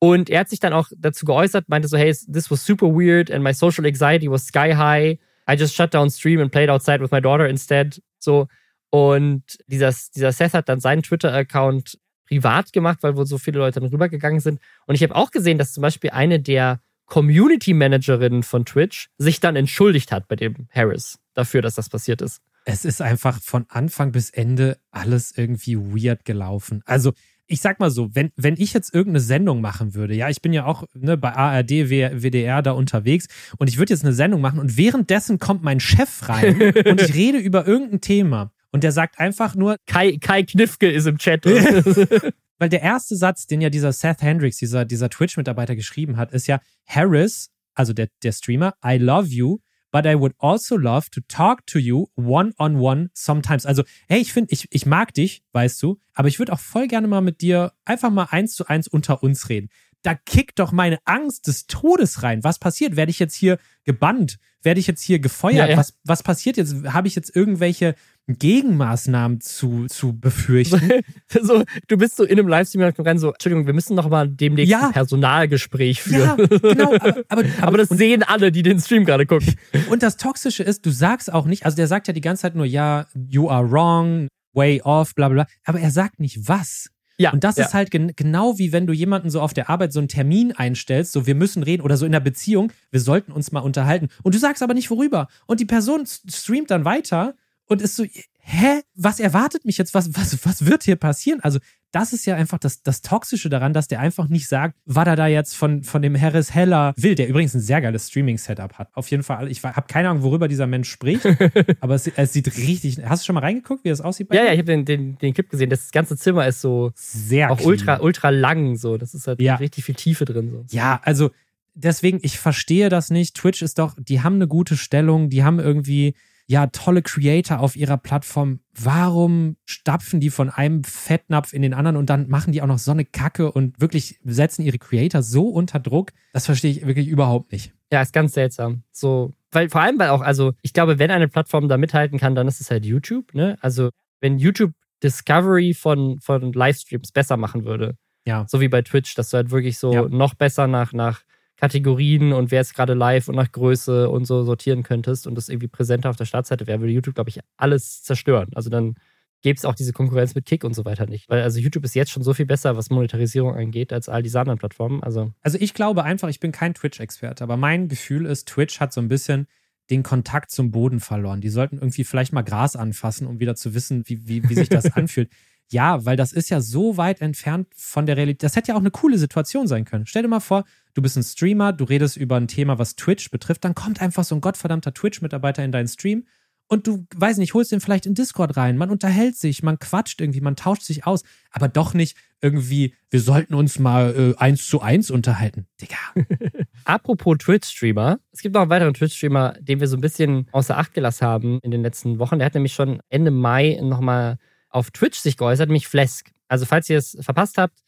[0.00, 3.30] Und er hat sich dann auch dazu geäußert, meinte so, hey, this was super weird
[3.30, 5.18] and my social anxiety was sky high.
[5.48, 8.02] I just shut down stream and played outside with my daughter instead.
[8.18, 8.48] So.
[8.90, 13.80] Und dieser, dieser Seth hat dann seinen Twitter-Account privat gemacht, weil wohl so viele Leute
[13.80, 14.60] dann rübergegangen sind.
[14.86, 16.80] Und ich habe auch gesehen, dass zum Beispiel eine der
[17.10, 22.22] Community Managerin von Twitch sich dann entschuldigt hat bei dem Harris dafür, dass das passiert
[22.22, 22.40] ist.
[22.64, 26.82] Es ist einfach von Anfang bis Ende alles irgendwie weird gelaufen.
[26.86, 27.12] Also
[27.46, 30.52] ich sag mal so, wenn, wenn ich jetzt irgendeine Sendung machen würde, ja, ich bin
[30.52, 33.26] ja auch ne, bei ARD, WDR da unterwegs
[33.58, 37.12] und ich würde jetzt eine Sendung machen und währenddessen kommt mein Chef rein und ich
[37.14, 39.76] rede über irgendein Thema und der sagt einfach nur.
[39.86, 41.44] Kai, Kai Knifke ist im Chat.
[42.60, 46.46] Weil der erste Satz, den ja dieser Seth Hendricks, dieser, dieser Twitch-Mitarbeiter geschrieben hat, ist
[46.46, 51.22] ja, Harris, also der, der Streamer, I love you, but I would also love to
[51.26, 53.64] talk to you one on one sometimes.
[53.64, 56.86] Also, hey, ich finde, ich, ich mag dich, weißt du, aber ich würde auch voll
[56.86, 59.70] gerne mal mit dir einfach mal eins zu eins unter uns reden.
[60.02, 62.42] Da kickt doch meine Angst des Todes rein.
[62.42, 62.96] Was passiert?
[62.96, 64.38] Werde ich jetzt hier gebannt?
[64.62, 65.56] Werde ich jetzt hier gefeuert?
[65.56, 65.76] Ja, ja.
[65.76, 66.74] Was, was passiert jetzt?
[66.84, 67.94] Habe ich jetzt irgendwelche
[68.28, 71.02] Gegenmaßnahmen zu, zu befürchten.
[71.42, 74.28] so, du bist so in einem Livestream und rein so, Entschuldigung, wir müssen noch mal
[74.28, 74.86] demnächst ja.
[74.86, 76.38] ein Personalgespräch führen.
[76.38, 76.94] Ja, genau.
[76.94, 79.54] Aber, aber, aber, aber das sehen alle, die den Stream gerade gucken.
[79.90, 82.54] Und das Toxische ist, du sagst auch nicht, also der sagt ja die ganze Zeit
[82.54, 85.54] nur, ja, you are wrong, way off, bla bla bla.
[85.64, 86.90] Aber er sagt nicht was.
[87.20, 87.66] Ja, und das ja.
[87.66, 90.52] ist halt gen genau wie wenn du jemanden so auf der Arbeit so einen Termin
[90.52, 94.08] einstellst, so wir müssen reden oder so in der Beziehung, wir sollten uns mal unterhalten.
[94.22, 95.28] Und du sagst aber nicht worüber.
[95.46, 97.34] Und die Person streamt dann weiter
[97.66, 98.04] und ist so,
[98.50, 99.94] hä, was erwartet mich jetzt?
[99.94, 101.40] Was, was, was wird hier passieren?
[101.40, 101.58] Also,
[101.92, 105.16] das ist ja einfach das, das Toxische daran, dass der einfach nicht sagt, was er
[105.16, 108.88] da jetzt von, von dem Harris Heller will, der übrigens ein sehr geiles Streaming-Setup hat.
[108.94, 111.26] Auf jeden Fall, ich habe keine Ahnung, worüber dieser Mensch spricht,
[111.80, 112.98] aber es, es, sieht richtig.
[113.04, 114.32] Hast du schon mal reingeguckt, wie das aussieht?
[114.32, 115.70] ja, ja, ich habe den, den, den Clip gesehen.
[115.70, 117.70] Das ganze Zimmer ist so sehr auch clean.
[117.70, 118.76] ultra, ultra lang.
[118.76, 118.96] So.
[118.96, 119.56] Das ist halt ja.
[119.56, 120.50] richtig viel Tiefe drin.
[120.50, 120.64] So.
[120.76, 121.30] Ja, also
[121.74, 123.36] deswegen, ich verstehe das nicht.
[123.36, 126.14] Twitch ist doch, die haben eine gute Stellung, die haben irgendwie
[126.50, 128.58] ja, tolle Creator auf ihrer Plattform.
[128.76, 132.80] Warum stapfen die von einem Fettnapf in den anderen und dann machen die auch noch
[132.80, 136.10] so eine Kacke und wirklich setzen ihre Creator so unter Druck?
[136.32, 137.72] Das verstehe ich wirklich überhaupt nicht.
[137.92, 138.82] Ja, ist ganz seltsam.
[138.90, 142.34] So, weil vor allem, weil auch, also ich glaube, wenn eine Plattform da mithalten kann,
[142.34, 143.56] dann ist es halt YouTube, ne?
[143.60, 144.72] Also, wenn YouTube
[145.04, 147.96] Discovery von, von Livestreams besser machen würde.
[148.26, 148.44] Ja.
[148.48, 150.08] So wie bei Twitch, dass du halt wirklich so ja.
[150.08, 151.22] noch besser nach, nach
[151.60, 155.50] Kategorien und wer ist gerade live und nach Größe und so sortieren könntest und das
[155.50, 158.48] irgendwie präsenter auf der Startseite wäre, würde YouTube, glaube ich, alles zerstören.
[158.54, 158.94] Also dann
[159.42, 161.28] gäbe es auch diese Konkurrenz mit Kick und so weiter nicht.
[161.28, 164.40] Weil also YouTube ist jetzt schon so viel besser, was Monetarisierung angeht, als all diese
[164.40, 165.02] anderen Plattformen.
[165.02, 168.94] Also, also ich glaube einfach, ich bin kein Twitch-Experte, aber mein Gefühl ist, Twitch hat
[168.94, 169.46] so ein bisschen
[169.90, 171.42] den Kontakt zum Boden verloren.
[171.42, 174.70] Die sollten irgendwie vielleicht mal Gras anfassen, um wieder zu wissen, wie, wie, wie sich
[174.70, 175.30] das anfühlt.
[175.70, 178.42] Ja, weil das ist ja so weit entfernt von der Realität.
[178.42, 180.06] Das hätte ja auch eine coole Situation sein können.
[180.06, 183.30] Stell dir mal vor, du bist ein Streamer, du redest über ein Thema, was Twitch
[183.30, 186.24] betrifft, dann kommt einfach so ein gottverdammter Twitch-Mitarbeiter in deinen Stream
[186.70, 188.78] und du, weiß nicht, holst den vielleicht in Discord rein.
[188.78, 193.20] Man unterhält sich, man quatscht irgendwie, man tauscht sich aus, aber doch nicht irgendwie, wir
[193.20, 195.66] sollten uns mal äh, eins zu eins unterhalten.
[195.80, 195.96] Digga.
[196.84, 200.94] Apropos Twitch-Streamer, es gibt noch einen weiteren Twitch-Streamer, den wir so ein bisschen außer Acht
[200.94, 202.38] gelassen haben in den letzten Wochen.
[202.38, 204.38] Der hat nämlich schon Ende Mai nochmal
[204.70, 206.30] auf Twitch sich geäußert, nämlich Flesk.
[206.48, 207.80] Also falls ihr es verpasst habt,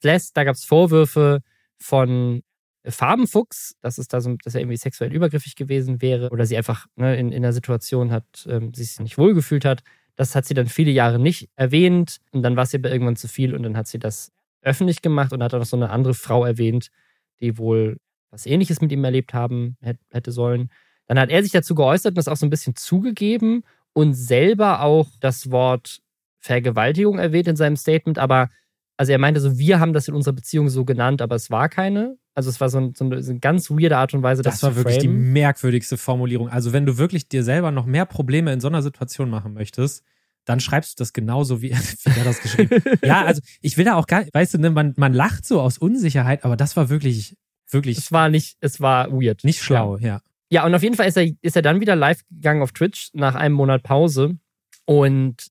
[0.00, 1.42] Flesk, da gab es Vorwürfe
[1.78, 2.42] von
[2.84, 6.86] Farbenfuchs, dass es da so, dass er irgendwie sexuell übergriffig gewesen wäre oder sie einfach
[6.96, 9.82] ne, in, in der Situation hat, ähm, sich nicht wohlgefühlt hat.
[10.16, 13.28] Das hat sie dann viele Jahre nicht erwähnt und dann war es ihr irgendwann zu
[13.28, 16.14] viel und dann hat sie das öffentlich gemacht und hat auch noch so eine andere
[16.14, 16.90] Frau erwähnt,
[17.40, 17.98] die wohl
[18.30, 19.76] was ähnliches mit ihm erlebt haben
[20.10, 20.70] hätte sollen.
[21.06, 24.82] Dann hat er sich dazu geäußert und das auch so ein bisschen zugegeben und selber
[24.82, 26.00] auch das Wort
[26.40, 28.48] Vergewaltigung erwähnt in seinem Statement, aber
[28.96, 31.70] also er meinte so, wir haben das in unserer Beziehung so genannt, aber es war
[31.70, 32.18] keine.
[32.34, 34.60] Also es war so, ein, so, eine, so eine, ganz weirde Art und Weise, das,
[34.60, 36.50] das war wirklich die merkwürdigste Formulierung.
[36.50, 40.04] Also wenn du wirklich dir selber noch mehr Probleme in so einer Situation machen möchtest,
[40.44, 43.04] dann schreibst du das genauso, wie er, wie er das geschrieben hat.
[43.04, 45.60] ja, also ich will da auch gar nicht, weißt du, ne, man, man lacht so
[45.60, 47.36] aus Unsicherheit, aber das war wirklich,
[47.70, 47.96] wirklich.
[47.96, 49.44] Es war nicht, es war weird.
[49.44, 50.06] Nicht schlau, ja.
[50.06, 52.72] Ja, ja und auf jeden Fall ist er, ist er dann wieder live gegangen auf
[52.72, 54.36] Twitch nach einem Monat Pause
[54.84, 55.49] und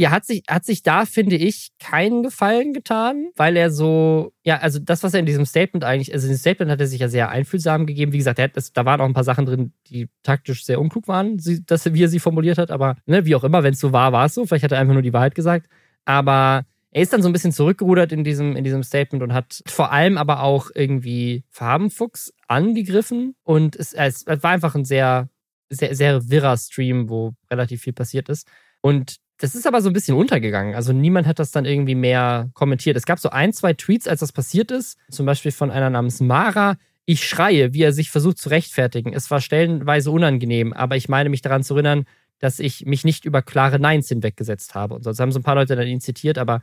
[0.00, 4.56] ja, hat sich, hat sich da, finde ich, keinen Gefallen getan, weil er so, ja,
[4.56, 7.00] also das, was er in diesem Statement eigentlich, also in dem Statement hat er sich
[7.00, 8.12] ja sehr einfühlsam gegeben.
[8.12, 10.80] Wie gesagt, er hat das, da waren auch ein paar Sachen drin, die taktisch sehr
[10.80, 13.74] unklug waren, sie, dass, wie er sie formuliert hat, aber ne, wie auch immer, wenn
[13.74, 14.46] es so war, war es so.
[14.46, 15.68] Vielleicht hat er einfach nur die Wahrheit gesagt.
[16.06, 19.62] Aber er ist dann so ein bisschen zurückgerudert in diesem, in diesem Statement und hat
[19.66, 23.34] vor allem aber auch irgendwie Farbenfuchs angegriffen.
[23.42, 25.28] Und es, es war einfach ein sehr,
[25.68, 28.48] sehr, sehr wirrer Stream, wo relativ viel passiert ist.
[28.80, 30.74] Und das ist aber so ein bisschen untergegangen.
[30.74, 32.96] Also niemand hat das dann irgendwie mehr kommentiert.
[32.96, 34.98] Es gab so ein, zwei Tweets, als das passiert ist.
[35.10, 36.76] Zum Beispiel von einer namens Mara.
[37.06, 39.14] Ich schreie, wie er sich versucht zu rechtfertigen.
[39.14, 42.04] Es war stellenweise unangenehm, aber ich meine mich daran zu erinnern,
[42.38, 44.94] dass ich mich nicht über klare Neins hinweggesetzt habe.
[44.94, 46.60] Und sonst haben so ein paar Leute dann ihn zitiert, aber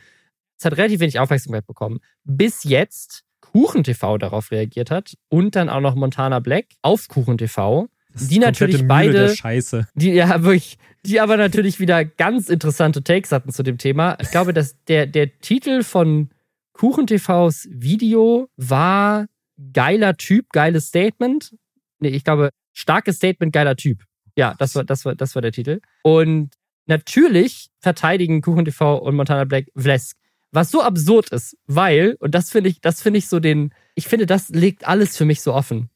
[0.59, 1.99] es hat relativ wenig Aufmerksamkeit bekommen.
[2.23, 7.87] Bis jetzt KuchenTV darauf reagiert hat und dann auch noch Montana Black auf KuchenTV
[8.19, 9.35] die natürlich beide.
[9.35, 9.87] Scheiße.
[9.95, 10.77] Die, ja, wirklich.
[11.05, 14.17] Die aber natürlich wieder ganz interessante Takes hatten zu dem Thema.
[14.19, 16.29] Ich glaube, dass der, der Titel von
[16.73, 19.27] KuchenTVs Video war
[19.73, 21.55] geiler Typ, geiles Statement.
[21.99, 24.03] Nee, ich glaube, starkes Statement, geiler Typ.
[24.35, 25.81] Ja, das war, das war, das war der Titel.
[26.03, 26.51] Und
[26.85, 30.17] natürlich verteidigen KuchenTV und Montana Black Vlesk.
[30.51, 34.07] Was so absurd ist, weil, und das finde ich, das finde ich so den, ich
[34.07, 35.89] finde, das legt alles für mich so offen.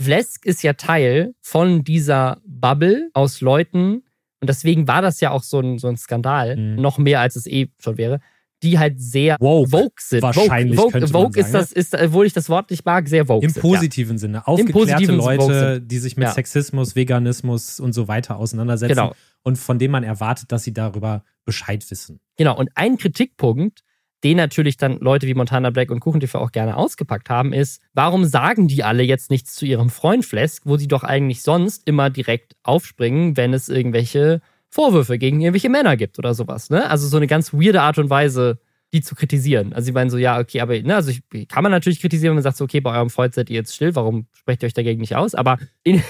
[0.00, 4.02] Vlesk ist ja Teil von dieser Bubble aus Leuten,
[4.40, 6.74] und deswegen war das ja auch so ein, so ein Skandal, mhm.
[6.74, 8.20] noch mehr als es eh schon wäre,
[8.62, 10.22] die halt sehr woke, woke sind.
[10.22, 13.44] Wahrscheinlich woke, vogue, vogue ist das, ist, obwohl ich das Wort nicht mag, sehr woke.
[13.44, 14.18] Im sind, positiven ja.
[14.18, 14.46] Sinne.
[14.46, 16.32] Aufgeklärte positiven Leute, die sich mit ja.
[16.32, 19.14] Sexismus, Veganismus und so weiter auseinandersetzen genau.
[19.42, 22.20] und von denen man erwartet, dass sie darüber Bescheid wissen.
[22.36, 22.56] Genau.
[22.56, 23.82] Und ein Kritikpunkt,
[24.24, 28.24] den natürlich dann Leute wie Montana Black und KuchenTV auch gerne ausgepackt haben, ist, warum
[28.24, 32.10] sagen die alle jetzt nichts zu ihrem Freund Flesk, wo sie doch eigentlich sonst immer
[32.10, 36.70] direkt aufspringen, wenn es irgendwelche Vorwürfe gegen irgendwelche Männer gibt oder sowas.
[36.70, 36.88] Ne?
[36.90, 38.58] Also so eine ganz weirde Art und Weise,
[38.94, 39.72] die zu kritisieren.
[39.72, 42.36] Also sie meinen so, ja, okay, aber ne, also ich, kann man natürlich kritisieren, wenn
[42.36, 44.72] man sagt, so, okay, bei eurem Freund seid ihr jetzt still, warum sprecht ihr euch
[44.72, 45.34] dagegen nicht aus?
[45.34, 46.02] Aber in,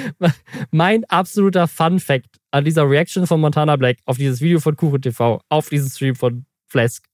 [0.70, 5.02] mein absoluter Fun Fact an dieser Reaction von Montana Black auf dieses Video von Kuchen
[5.02, 7.04] TV, auf diesen Stream von Flask,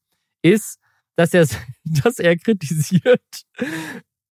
[0.42, 0.78] ist,
[1.16, 1.46] dass er,
[1.84, 3.20] dass er kritisiert.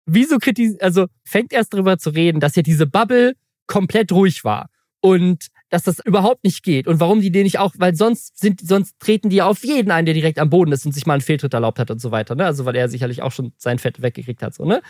[0.07, 3.35] Wieso kritisiert, also fängt erst darüber zu reden, dass ja diese Bubble
[3.67, 7.75] komplett ruhig war und dass das überhaupt nicht geht und warum die den nicht auch,
[7.77, 10.93] weil sonst sind, sonst treten die auf jeden ein, der direkt am Boden ist und
[10.93, 12.47] sich mal einen Fehltritt erlaubt hat und so weiter, ne?
[12.47, 14.81] Also weil er sicherlich auch schon sein Fett weggekriegt hat, so, ne?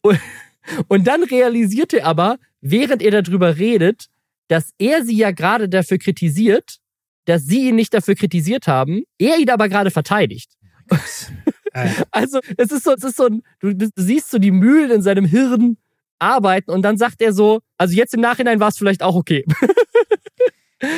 [0.00, 0.20] Und,
[0.88, 4.06] und dann realisiert er aber, während er darüber redet,
[4.46, 6.78] dass er sie ja gerade dafür kritisiert,
[7.24, 10.52] dass sie ihn nicht dafür kritisiert haben, er ihn aber gerade verteidigt.
[12.10, 15.02] also, es ist so, es ist so ein, du, du siehst so die Mühlen in
[15.02, 15.76] seinem Hirn
[16.18, 19.44] arbeiten und dann sagt er so, also jetzt im Nachhinein war es vielleicht auch okay.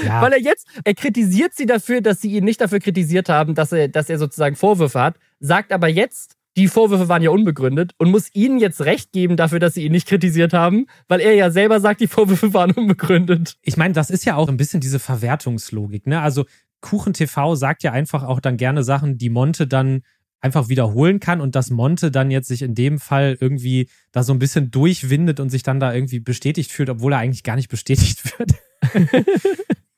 [0.05, 0.21] Ja.
[0.21, 3.73] Weil er jetzt, er kritisiert sie dafür, dass sie ihn nicht dafür kritisiert haben, dass
[3.73, 8.11] er, dass er sozusagen Vorwürfe hat, sagt aber jetzt, die Vorwürfe waren ja unbegründet und
[8.11, 11.51] muss ihnen jetzt recht geben dafür, dass sie ihn nicht kritisiert haben, weil er ja
[11.51, 13.57] selber sagt, die Vorwürfe waren unbegründet.
[13.63, 16.21] Ich meine, das ist ja auch ein bisschen diese Verwertungslogik, ne?
[16.21, 16.45] Also
[16.81, 20.03] Kuchen TV sagt ja einfach auch dann gerne Sachen, die Monte dann
[20.41, 24.33] einfach wiederholen kann und dass Monte dann jetzt sich in dem Fall irgendwie da so
[24.33, 27.69] ein bisschen durchwindet und sich dann da irgendwie bestätigt fühlt, obwohl er eigentlich gar nicht
[27.69, 28.53] bestätigt wird.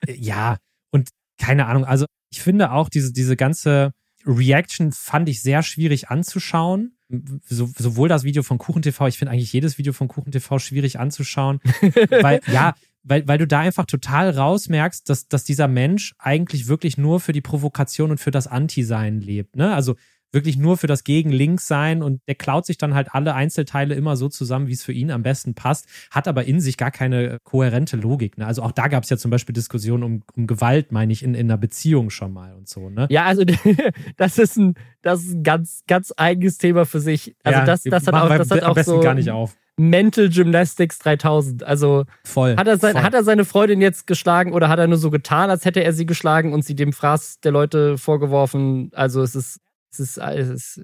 [0.08, 0.58] ja,
[0.90, 3.92] und keine Ahnung, also ich finde auch diese, diese ganze
[4.26, 6.96] Reaction fand ich sehr schwierig anzuschauen.
[7.44, 11.60] So, sowohl das Video von KuchenTV, ich finde eigentlich jedes Video von KuchenTV schwierig anzuschauen,
[12.10, 16.98] weil ja, weil, weil du da einfach total rausmerkst, dass, dass dieser Mensch eigentlich wirklich
[16.98, 19.56] nur für die Provokation und für das Anti-Sein lebt.
[19.56, 19.74] Ne?
[19.74, 19.96] Also
[20.32, 24.16] wirklich nur für das Gegen-Links sein und der klaut sich dann halt alle Einzelteile immer
[24.16, 27.38] so zusammen, wie es für ihn am besten passt, hat aber in sich gar keine
[27.44, 28.38] kohärente Logik.
[28.38, 28.46] Ne?
[28.46, 31.34] Also auch da gab es ja zum Beispiel Diskussionen um, um Gewalt, meine ich, in,
[31.34, 32.88] in einer Beziehung schon mal und so.
[32.88, 33.06] Ne?
[33.10, 33.44] Ja, also
[34.16, 37.36] das ist ein, das ist ein ganz, ganz eigenes Thema für sich.
[37.44, 39.56] Also ja, das, das hat auch, das hat auch so gar nicht auf.
[39.76, 41.64] Mental Gymnastics 3000.
[41.64, 43.02] Also voll, hat, er sein, voll.
[43.02, 45.92] hat er seine Freundin jetzt geschlagen oder hat er nur so getan, als hätte er
[45.92, 48.90] sie geschlagen und sie dem Fraß der Leute vorgeworfen?
[48.94, 49.60] Also es ist
[49.92, 50.80] es ist, es ist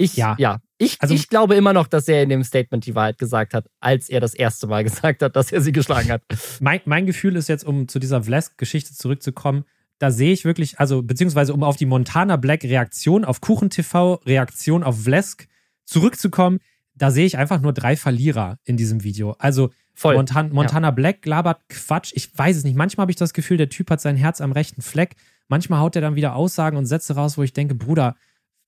[0.00, 0.60] ich, ja, ja.
[0.78, 3.66] Ich, also, ich glaube immer noch, dass er in dem Statement die Wahrheit gesagt hat,
[3.80, 6.22] als er das erste Mal gesagt hat, dass er sie geschlagen hat.
[6.58, 9.64] Mein, mein Gefühl ist jetzt, um zu dieser Vlesk-Geschichte zurückzukommen,
[9.98, 14.14] da sehe ich wirklich, also beziehungsweise um auf die Montana Black Reaktion auf Kuchen TV,
[14.24, 15.46] Reaktion auf Vlesk
[15.84, 16.60] zurückzukommen,
[17.00, 19.34] da sehe ich einfach nur drei Verlierer in diesem Video.
[19.38, 20.16] Also Voll.
[20.16, 20.92] Montan Montana ja.
[20.92, 22.12] Black labert Quatsch.
[22.14, 22.76] Ich weiß es nicht.
[22.76, 25.16] Manchmal habe ich das Gefühl, der Typ hat sein Herz am rechten Fleck.
[25.48, 28.16] Manchmal haut er dann wieder Aussagen und Sätze raus, wo ich denke, Bruder,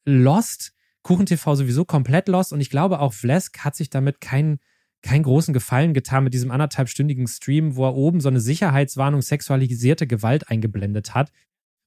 [0.07, 0.73] lost.
[1.03, 4.61] KuchenTV sowieso komplett lost und ich glaube auch Vlesk hat sich damit keinen
[5.03, 10.07] keinen großen Gefallen getan mit diesem anderthalbstündigen Stream, wo er oben so eine Sicherheitswarnung sexualisierte
[10.07, 11.33] Gewalt eingeblendet hat.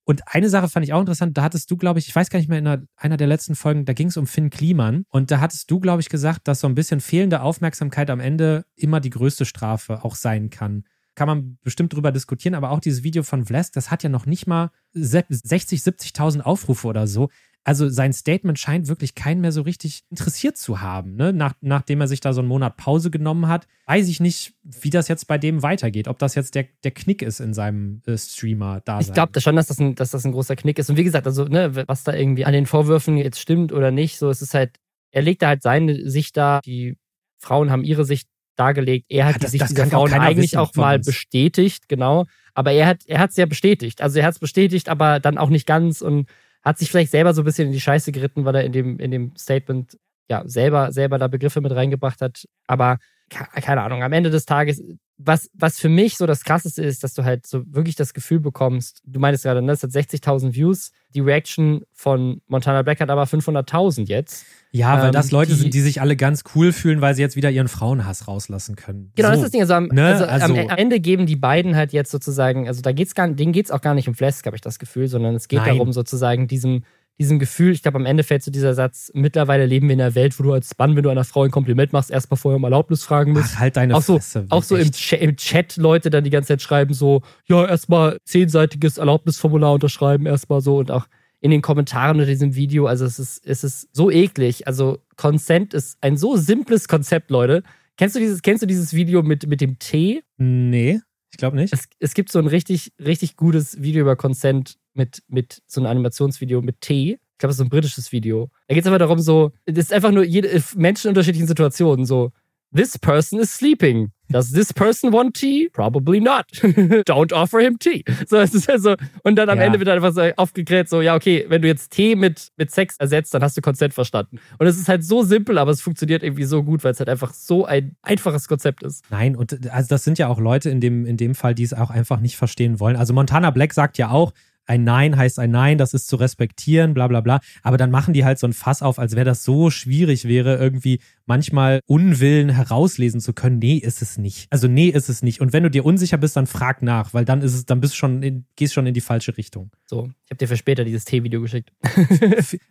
[0.05, 2.37] Und eine Sache fand ich auch interessant, da hattest du, glaube ich, ich weiß gar
[2.37, 5.03] nicht mehr, in einer, einer der letzten Folgen, da ging es um Finn Kliman.
[5.09, 8.65] Und da hattest du, glaube ich, gesagt, dass so ein bisschen fehlende Aufmerksamkeit am Ende
[8.75, 10.83] immer die größte Strafe auch sein kann.
[11.15, 14.25] Kann man bestimmt drüber diskutieren, aber auch dieses Video von Vlesk, das hat ja noch
[14.25, 17.29] nicht mal 60, 70.000 Aufrufe oder so
[17.65, 21.15] also sein Statement scheint wirklich keinen mehr so richtig interessiert zu haben.
[21.15, 21.34] Ne?
[21.34, 24.91] Nach, nachdem er sich da so einen Monat Pause genommen hat, weiß ich nicht, wie
[24.91, 26.08] das jetzt bei dem weitergeht.
[26.08, 28.99] Ob das jetzt der, der Knick ist in seinem äh, streamer da.
[28.99, 30.91] Ich glaube schon, dass das, ein, dass das ein großer Knick ist.
[30.91, 34.19] Und wie gesagt, also, ne, was da irgendwie an den Vorwürfen jetzt stimmt oder nicht,
[34.19, 34.78] so es ist halt,
[35.10, 36.97] er legt da halt seine Sicht da, die
[37.39, 39.08] Frauen haben ihre Sicht dargelegt.
[39.10, 41.08] Er hat ja, das, die Sicht dieser Frauen eigentlich auch mal uns.
[41.08, 42.25] bestätigt, genau.
[42.54, 44.01] Aber er hat er es ja bestätigt.
[44.01, 46.30] Also er hat es bestätigt, aber dann auch nicht ganz und
[46.65, 48.99] hat sich vielleicht selber so ein bisschen in die Scheiße geritten, weil er in dem,
[48.99, 49.97] in dem Statement
[50.30, 52.47] ja selber, selber da Begriffe mit reingebracht hat.
[52.67, 52.97] Aber
[53.29, 54.83] keine Ahnung, am Ende des Tages,
[55.17, 58.39] was, was für mich so das Krasseste ist, dass du halt so wirklich das Gefühl
[58.39, 63.09] bekommst, du meintest gerade, ne, es hat 60.000 Views, die Reaction von Montana Black hat
[63.09, 64.45] aber 500.000 jetzt.
[64.71, 67.21] Ja, weil ähm, das Leute die, sind, die sich alle ganz cool fühlen, weil sie
[67.21, 69.13] jetzt wieder ihren Frauenhass rauslassen können.
[69.15, 69.35] Genau, so.
[69.35, 69.61] das ist das Ding.
[69.61, 70.05] Also, am, ne?
[70.05, 73.53] also, also, am Ende geben die beiden halt jetzt sozusagen, also da geht's gar, denen
[73.53, 75.77] geht's auch gar nicht um Flask, habe ich das Gefühl, sondern es geht Nein.
[75.77, 76.83] darum, sozusagen diesem
[77.19, 80.15] diesem Gefühl, ich glaube, am Ende fällt so dieser Satz, mittlerweile leben wir in einer
[80.15, 82.63] Welt, wo du als Mann, wenn du einer Frau ein Kompliment machst, erstmal vorher um
[82.63, 83.54] Erlaubnis fragen musst.
[83.56, 84.45] Ach, halt deine auch so, Fresse.
[84.49, 88.97] Auch so im, im, Chat Leute dann die ganze Zeit schreiben so, ja, erstmal zehnseitiges
[88.97, 91.08] Erlaubnisformular unterschreiben, erstmal so und auch
[91.39, 94.67] in den Kommentaren unter diesem Video, also es ist, es ist so eklig.
[94.67, 97.63] Also Consent ist ein so simples Konzept, Leute.
[97.97, 100.23] Kennst du dieses, kennst du dieses Video mit, mit dem T?
[100.38, 100.99] Nee,
[101.32, 101.71] ich glaube nicht.
[101.71, 105.89] Es, es gibt so ein richtig, richtig gutes Video über Consent mit, mit so einem
[105.91, 107.12] Animationsvideo mit T.
[107.12, 108.49] Ich glaube, das ist so ein britisches Video.
[108.67, 112.05] Da geht es aber darum, so, das ist einfach nur jede, Menschen in unterschiedlichen Situationen.
[112.05, 112.31] So,
[112.73, 114.12] this person is sleeping.
[114.29, 115.69] Does this person want tea?
[115.69, 116.47] Probably not.
[117.05, 118.03] Don't offer him tea.
[118.27, 119.65] So, es ist also, und dann am ja.
[119.65, 122.97] Ende wird einfach so aufgeklärt, so, ja, okay, wenn du jetzt Tee mit, mit Sex
[122.97, 124.39] ersetzt, dann hast du Consent verstanden.
[124.58, 127.10] Und es ist halt so simpel, aber es funktioniert irgendwie so gut, weil es halt
[127.10, 129.05] einfach so ein einfaches Konzept ist.
[129.12, 131.73] Nein, und also das sind ja auch Leute in dem, in dem Fall, die es
[131.73, 132.95] auch einfach nicht verstehen wollen.
[132.95, 134.34] Also Montana Black sagt ja auch,
[134.65, 137.39] ein Nein heißt ein Nein, das ist zu respektieren, bla bla bla.
[137.63, 140.58] Aber dann machen die halt so ein Fass auf, als wäre das so schwierig wäre,
[140.58, 143.60] irgendwie manchmal Unwillen herauslesen zu können.
[143.60, 144.47] Nee, ist es nicht.
[144.49, 145.41] Also nee, ist es nicht.
[145.41, 147.95] Und wenn du dir unsicher bist, dann frag nach, weil dann ist es, dann bist
[147.95, 149.71] schon in, gehst schon in die falsche Richtung.
[149.86, 151.71] So, ich habe dir für später dieses T-Video geschickt.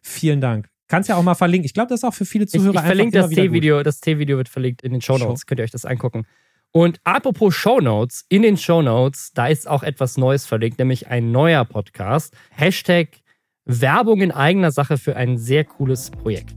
[0.02, 0.68] vielen Dank.
[0.88, 1.64] Kannst ja auch mal verlinken.
[1.64, 3.82] Ich glaube, das ist auch für viele Zuhörer ich, ich verlinke das T-Video.
[3.82, 5.46] Das T-Video wird verlinkt in den Show Notes.
[5.46, 6.26] Könnt ihr euch das angucken.
[6.76, 11.64] Und apropos Shownotes, in den Shownotes, da ist auch etwas Neues verlinkt, nämlich ein neuer
[11.64, 12.34] Podcast.
[12.50, 13.10] Hashtag
[13.64, 16.52] Werbung in eigener Sache für ein sehr cooles Projekt.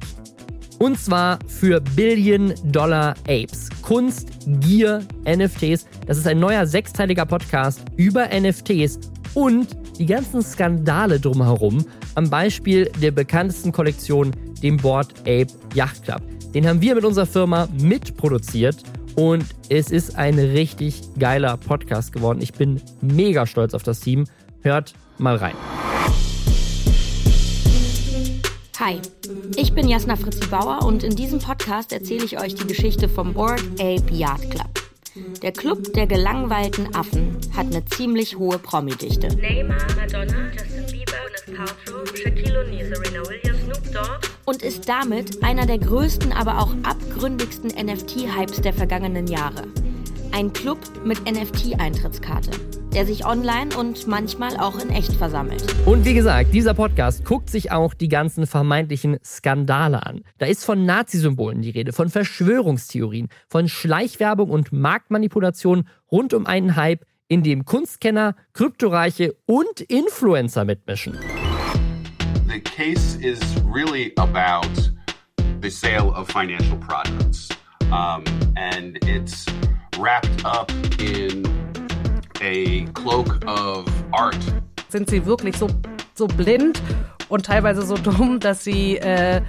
[0.80, 3.70] Und zwar für Billion Dollar Apes.
[3.84, 5.86] Kunst, Gier, NFTs.
[6.08, 9.00] Das ist ein neuer sechsteiliger Podcast über NFTs
[9.36, 9.68] und
[10.00, 11.86] die ganzen Skandale drumherum.
[12.16, 14.32] Am Beispiel der bekanntesten Kollektion,
[14.64, 16.24] dem Board Ape Yacht Club.
[16.56, 18.84] Den haben wir mit unserer Firma mitproduziert
[19.18, 22.40] und es ist ein richtig geiler Podcast geworden.
[22.40, 24.26] Ich bin mega stolz auf das Team.
[24.62, 25.56] Hört mal rein.
[28.80, 29.02] Hi,
[29.56, 33.34] ich bin Jasna Fritzi Bauer und in diesem Podcast erzähle ich euch die Geschichte vom
[33.34, 34.70] Board Ape Yard Club.
[35.42, 39.36] Der Club der gelangweilten Affen hat eine ziemlich hohe Promi-Dichte.
[39.36, 41.14] Neymar, Madonna, Justin Bieber,
[41.48, 46.60] Gwyneth Paltrow, Shaquille O'Neal, Serena Williams, Snoop Dogg und ist damit einer der größten, aber
[46.60, 49.64] auch abgründigsten NFT-Hypes der vergangenen Jahre.
[50.32, 52.52] Ein Club mit NFT-Eintrittskarte,
[52.94, 55.66] der sich online und manchmal auch in echt versammelt.
[55.86, 60.22] Und wie gesagt, dieser Podcast guckt sich auch die ganzen vermeintlichen Skandale an.
[60.38, 66.78] Da ist von Nazi-Symbolen die Rede, von Verschwörungstheorien, von Schleichwerbung und Marktmanipulation rund um einen
[66.78, 71.18] Hype, in dem Kunstkenner, Kryptoreiche und Influencer mitmischen.
[72.70, 74.70] Case is really about
[75.62, 77.50] the sale of financial products.
[77.92, 78.24] Um,
[78.56, 79.46] and it's
[79.98, 81.46] wrapped up in
[82.42, 84.38] a cloak of art.
[84.90, 85.68] Sind sie wirklich so,
[86.14, 86.82] so blind
[87.30, 89.42] und teilweise so dumm, dass sie äh,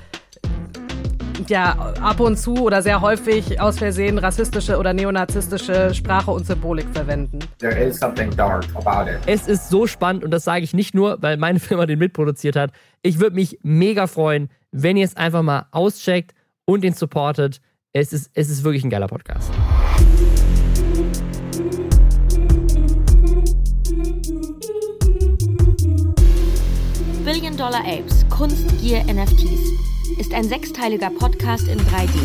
[1.47, 6.87] ja ab und zu oder sehr häufig aus Versehen rassistische oder neonazistische Sprache und Symbolik
[6.93, 7.39] verwenden.
[7.59, 9.19] There is something dark about it.
[9.27, 12.57] Es ist so spannend und das sage ich nicht nur, weil meine Firma den mitproduziert
[12.57, 12.73] hat.
[13.03, 17.61] Ich würde mich mega freuen, wenn ihr es einfach mal auscheckt und den supportet.
[17.93, 19.51] Es ist, es ist wirklich ein geiler Podcast.
[27.25, 29.68] Billion Dollar Apes, Kunstgier NFTs
[30.19, 32.19] ist ein sechsteiliger Podcast in 3D.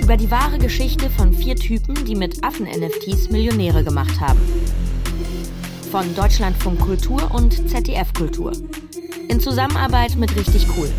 [0.00, 4.40] Über die wahre Geschichte von vier Typen, die mit Affen-NFTs Millionäre gemacht haben.
[5.90, 8.52] Von Deutschlandfunk Kultur und ZDF Kultur.
[9.28, 10.90] In Zusammenarbeit mit Richtig Cool.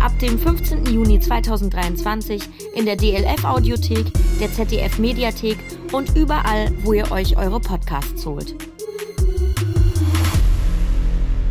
[0.00, 0.86] Ab dem 15.
[0.86, 2.42] Juni 2023
[2.74, 4.06] in der DLF Audiothek,
[4.40, 5.58] der ZDF Mediathek
[5.92, 8.54] und überall, wo ihr euch eure Podcasts holt.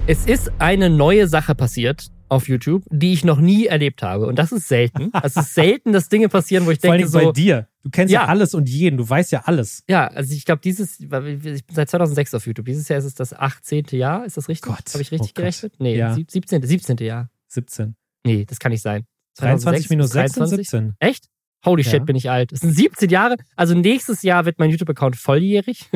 [0.10, 4.26] Es ist eine neue Sache passiert auf YouTube, die ich noch nie erlebt habe.
[4.28, 5.12] Und das ist selten.
[5.22, 7.20] Es ist selten, dass Dinge passieren, wo ich Vor denke, so.
[7.20, 7.68] bei dir.
[7.84, 8.22] Du kennst ja.
[8.22, 8.28] ja.
[8.28, 8.96] alles und jeden.
[8.96, 9.84] Du weißt ja alles.
[9.90, 12.68] Ja, also ich glaube, dieses, ich bin seit 2006 auf YouTube.
[12.68, 13.88] Dieses Jahr ist es das 18.
[13.92, 14.26] Jahr.
[14.26, 14.72] Ist das richtig?
[14.72, 15.74] Habe ich richtig oh gerechnet?
[15.80, 16.14] Nee, ja.
[16.14, 16.64] 17.
[16.64, 16.98] 17.
[17.00, 17.30] Jahr.
[17.48, 17.98] 17.
[18.24, 19.06] Nee, das kann nicht sein.
[19.40, 20.96] 23 minus 16, 17.
[21.00, 21.26] Echt?
[21.66, 21.92] Holy ja.
[21.92, 22.54] shit, bin ich alt.
[22.54, 23.36] Das sind 17 Jahre.
[23.58, 25.90] Also nächstes Jahr wird mein YouTube-Account volljährig.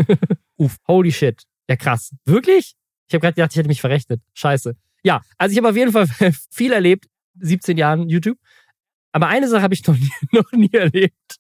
[0.57, 0.75] Uff.
[0.89, 1.43] Holy shit.
[1.69, 2.13] Ja, krass.
[2.25, 2.75] Wirklich?
[3.11, 4.21] Ich habe gerade gedacht, ich hätte mich verrechnet.
[4.35, 4.73] Scheiße.
[5.03, 6.07] Ja, also ich habe auf jeden Fall
[6.49, 7.07] viel erlebt,
[7.41, 8.37] 17 Jahren YouTube.
[9.11, 11.35] Aber eine Sache habe ich noch nie, noch nie erlebt.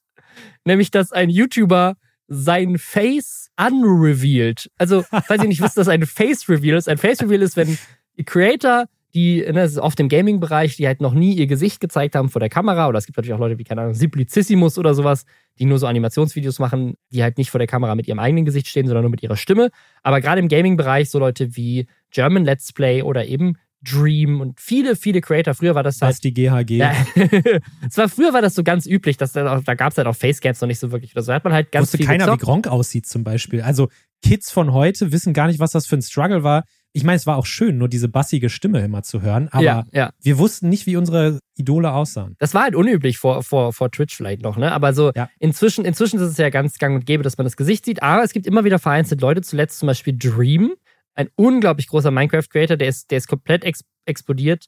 [0.65, 1.95] Nämlich, dass ein YouTuber
[2.27, 4.69] sein Face unrevealed.
[4.77, 6.89] Also, falls ihr nicht wisst, dass ein Face Reveal ist.
[6.89, 7.77] Ein Face Reveal ist, wenn
[8.17, 11.79] die Creator, die, ne, das ist oft im Gaming-Bereich, die halt noch nie ihr Gesicht
[11.79, 14.77] gezeigt haben vor der Kamera, oder es gibt natürlich auch Leute wie, keine Ahnung, Simplicissimus
[14.77, 15.25] oder sowas,
[15.59, 18.67] die nur so Animationsvideos machen, die halt nicht vor der Kamera mit ihrem eigenen Gesicht
[18.67, 19.69] stehen, sondern nur mit ihrer Stimme.
[20.03, 24.95] Aber gerade im Gaming-Bereich so Leute wie German Let's Play oder eben Dream und viele,
[24.95, 25.55] viele Creator.
[25.55, 26.11] Früher war das halt.
[26.11, 26.77] Was die GHG.
[26.77, 26.93] Ja,
[27.89, 30.15] es war, früher war das so ganz üblich, dass da, da gab es halt auch
[30.15, 31.33] Facecams noch nicht so wirklich oder so.
[31.33, 32.41] Hat man halt ganz Wusste keiner, gezockt.
[32.41, 33.61] wie Gronk aussieht zum Beispiel.
[33.61, 33.89] Also
[34.21, 36.63] Kids von heute wissen gar nicht, was das für ein Struggle war.
[36.93, 39.85] Ich meine, es war auch schön, nur diese bassige Stimme immer zu hören, aber ja,
[39.93, 40.11] ja.
[40.21, 42.35] wir wussten nicht, wie unsere Idole aussahen.
[42.39, 44.71] Das war halt unüblich vor, vor, vor Twitch vielleicht noch, ne?
[44.73, 45.29] Aber so Ja.
[45.39, 48.03] inzwischen, inzwischen ist es ja ganz gang und gäbe, dass man das Gesicht sieht.
[48.03, 50.73] Aber es gibt immer wieder vereinzelt Leute, zuletzt zum Beispiel Dream,
[51.13, 54.65] ein unglaublich großer Minecraft-Creator, der ist, der ist komplett ex explodiert,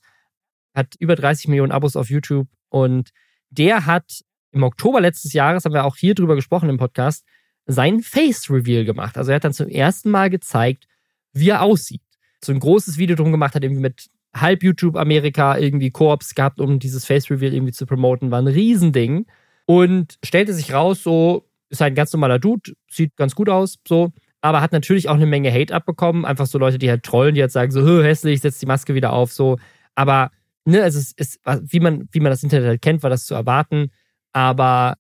[0.73, 3.09] hat über 30 Millionen Abos auf YouTube und
[3.49, 4.21] der hat
[4.51, 7.25] im Oktober letztes Jahres, haben wir auch hier drüber gesprochen im Podcast,
[7.65, 9.17] sein Face-Reveal gemacht.
[9.17, 10.87] Also er hat dann zum ersten Mal gezeigt,
[11.33, 12.01] wie er aussieht.
[12.45, 16.59] So ein großes Video drum gemacht, hat irgendwie mit halb YouTube Amerika irgendwie Koops gehabt,
[16.59, 19.25] um dieses Face Reveal irgendwie zu promoten, war ein Riesending.
[19.65, 23.77] Und stellte sich raus, so ist halt ein ganz normaler Dude, sieht ganz gut aus,
[23.87, 27.33] so, aber hat natürlich auch eine Menge Hate abbekommen, einfach so Leute, die halt trollen,
[27.35, 29.57] die halt sagen so, "Hö, hässlich, setz die Maske wieder auf, so,
[29.95, 30.31] aber
[30.65, 33.33] ne, also es ist wie man wie man das Internet halt kennt, war das zu
[33.35, 33.91] erwarten,
[34.33, 34.95] aber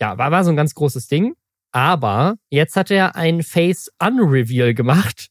[0.00, 1.34] ja, war war so ein ganz großes Ding,
[1.72, 5.28] aber jetzt hat er ein Face Unreveal gemacht.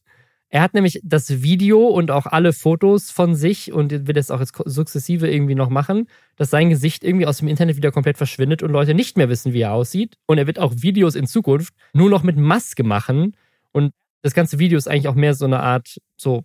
[0.50, 4.40] Er hat nämlich das Video und auch alle Fotos von sich und wird es auch
[4.40, 8.62] jetzt sukzessive irgendwie noch machen, dass sein Gesicht irgendwie aus dem Internet wieder komplett verschwindet
[8.62, 10.16] und Leute nicht mehr wissen, wie er aussieht.
[10.26, 13.36] Und er wird auch Videos in Zukunft nur noch mit Maske machen.
[13.72, 13.92] Und
[14.22, 16.44] das ganze Video ist eigentlich auch mehr so eine Art so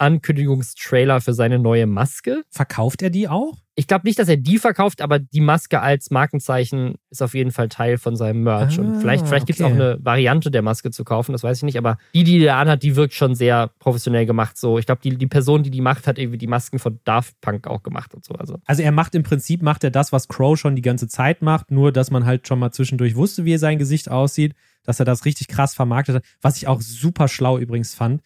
[0.00, 2.42] Ankündigungstrailer für seine neue Maske.
[2.50, 3.58] Verkauft er die auch?
[3.76, 7.50] Ich glaube nicht, dass er die verkauft, aber die Maske als Markenzeichen ist auf jeden
[7.50, 8.78] Fall Teil von seinem Merch.
[8.78, 9.72] Ah, und vielleicht, vielleicht gibt es okay.
[9.72, 11.78] auch eine Variante der Maske zu kaufen, das weiß ich nicht.
[11.78, 14.58] Aber die, die er anhat, die wirkt schon sehr professionell gemacht.
[14.58, 17.40] So, ich glaube, die, die Person, die die macht, hat irgendwie die Masken von Daft
[17.40, 18.34] Punk auch gemacht und so.
[18.34, 21.40] Also Also er macht im Prinzip, macht er das, was Crow schon die ganze Zeit
[21.40, 25.04] macht, nur dass man halt schon mal zwischendurch wusste, wie sein Gesicht aussieht, dass er
[25.04, 26.24] das richtig krass vermarktet hat.
[26.42, 28.22] Was ich auch super schlau übrigens fand.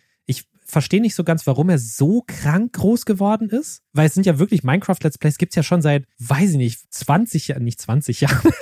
[0.66, 4.38] Verstehe nicht so ganz, warum er so krank groß geworden ist, weil es sind ja
[4.38, 8.52] wirklich Minecraft-Let's Plays, gibt's ja schon seit, weiß ich nicht, 20 Jahren, nicht 20 Jahren,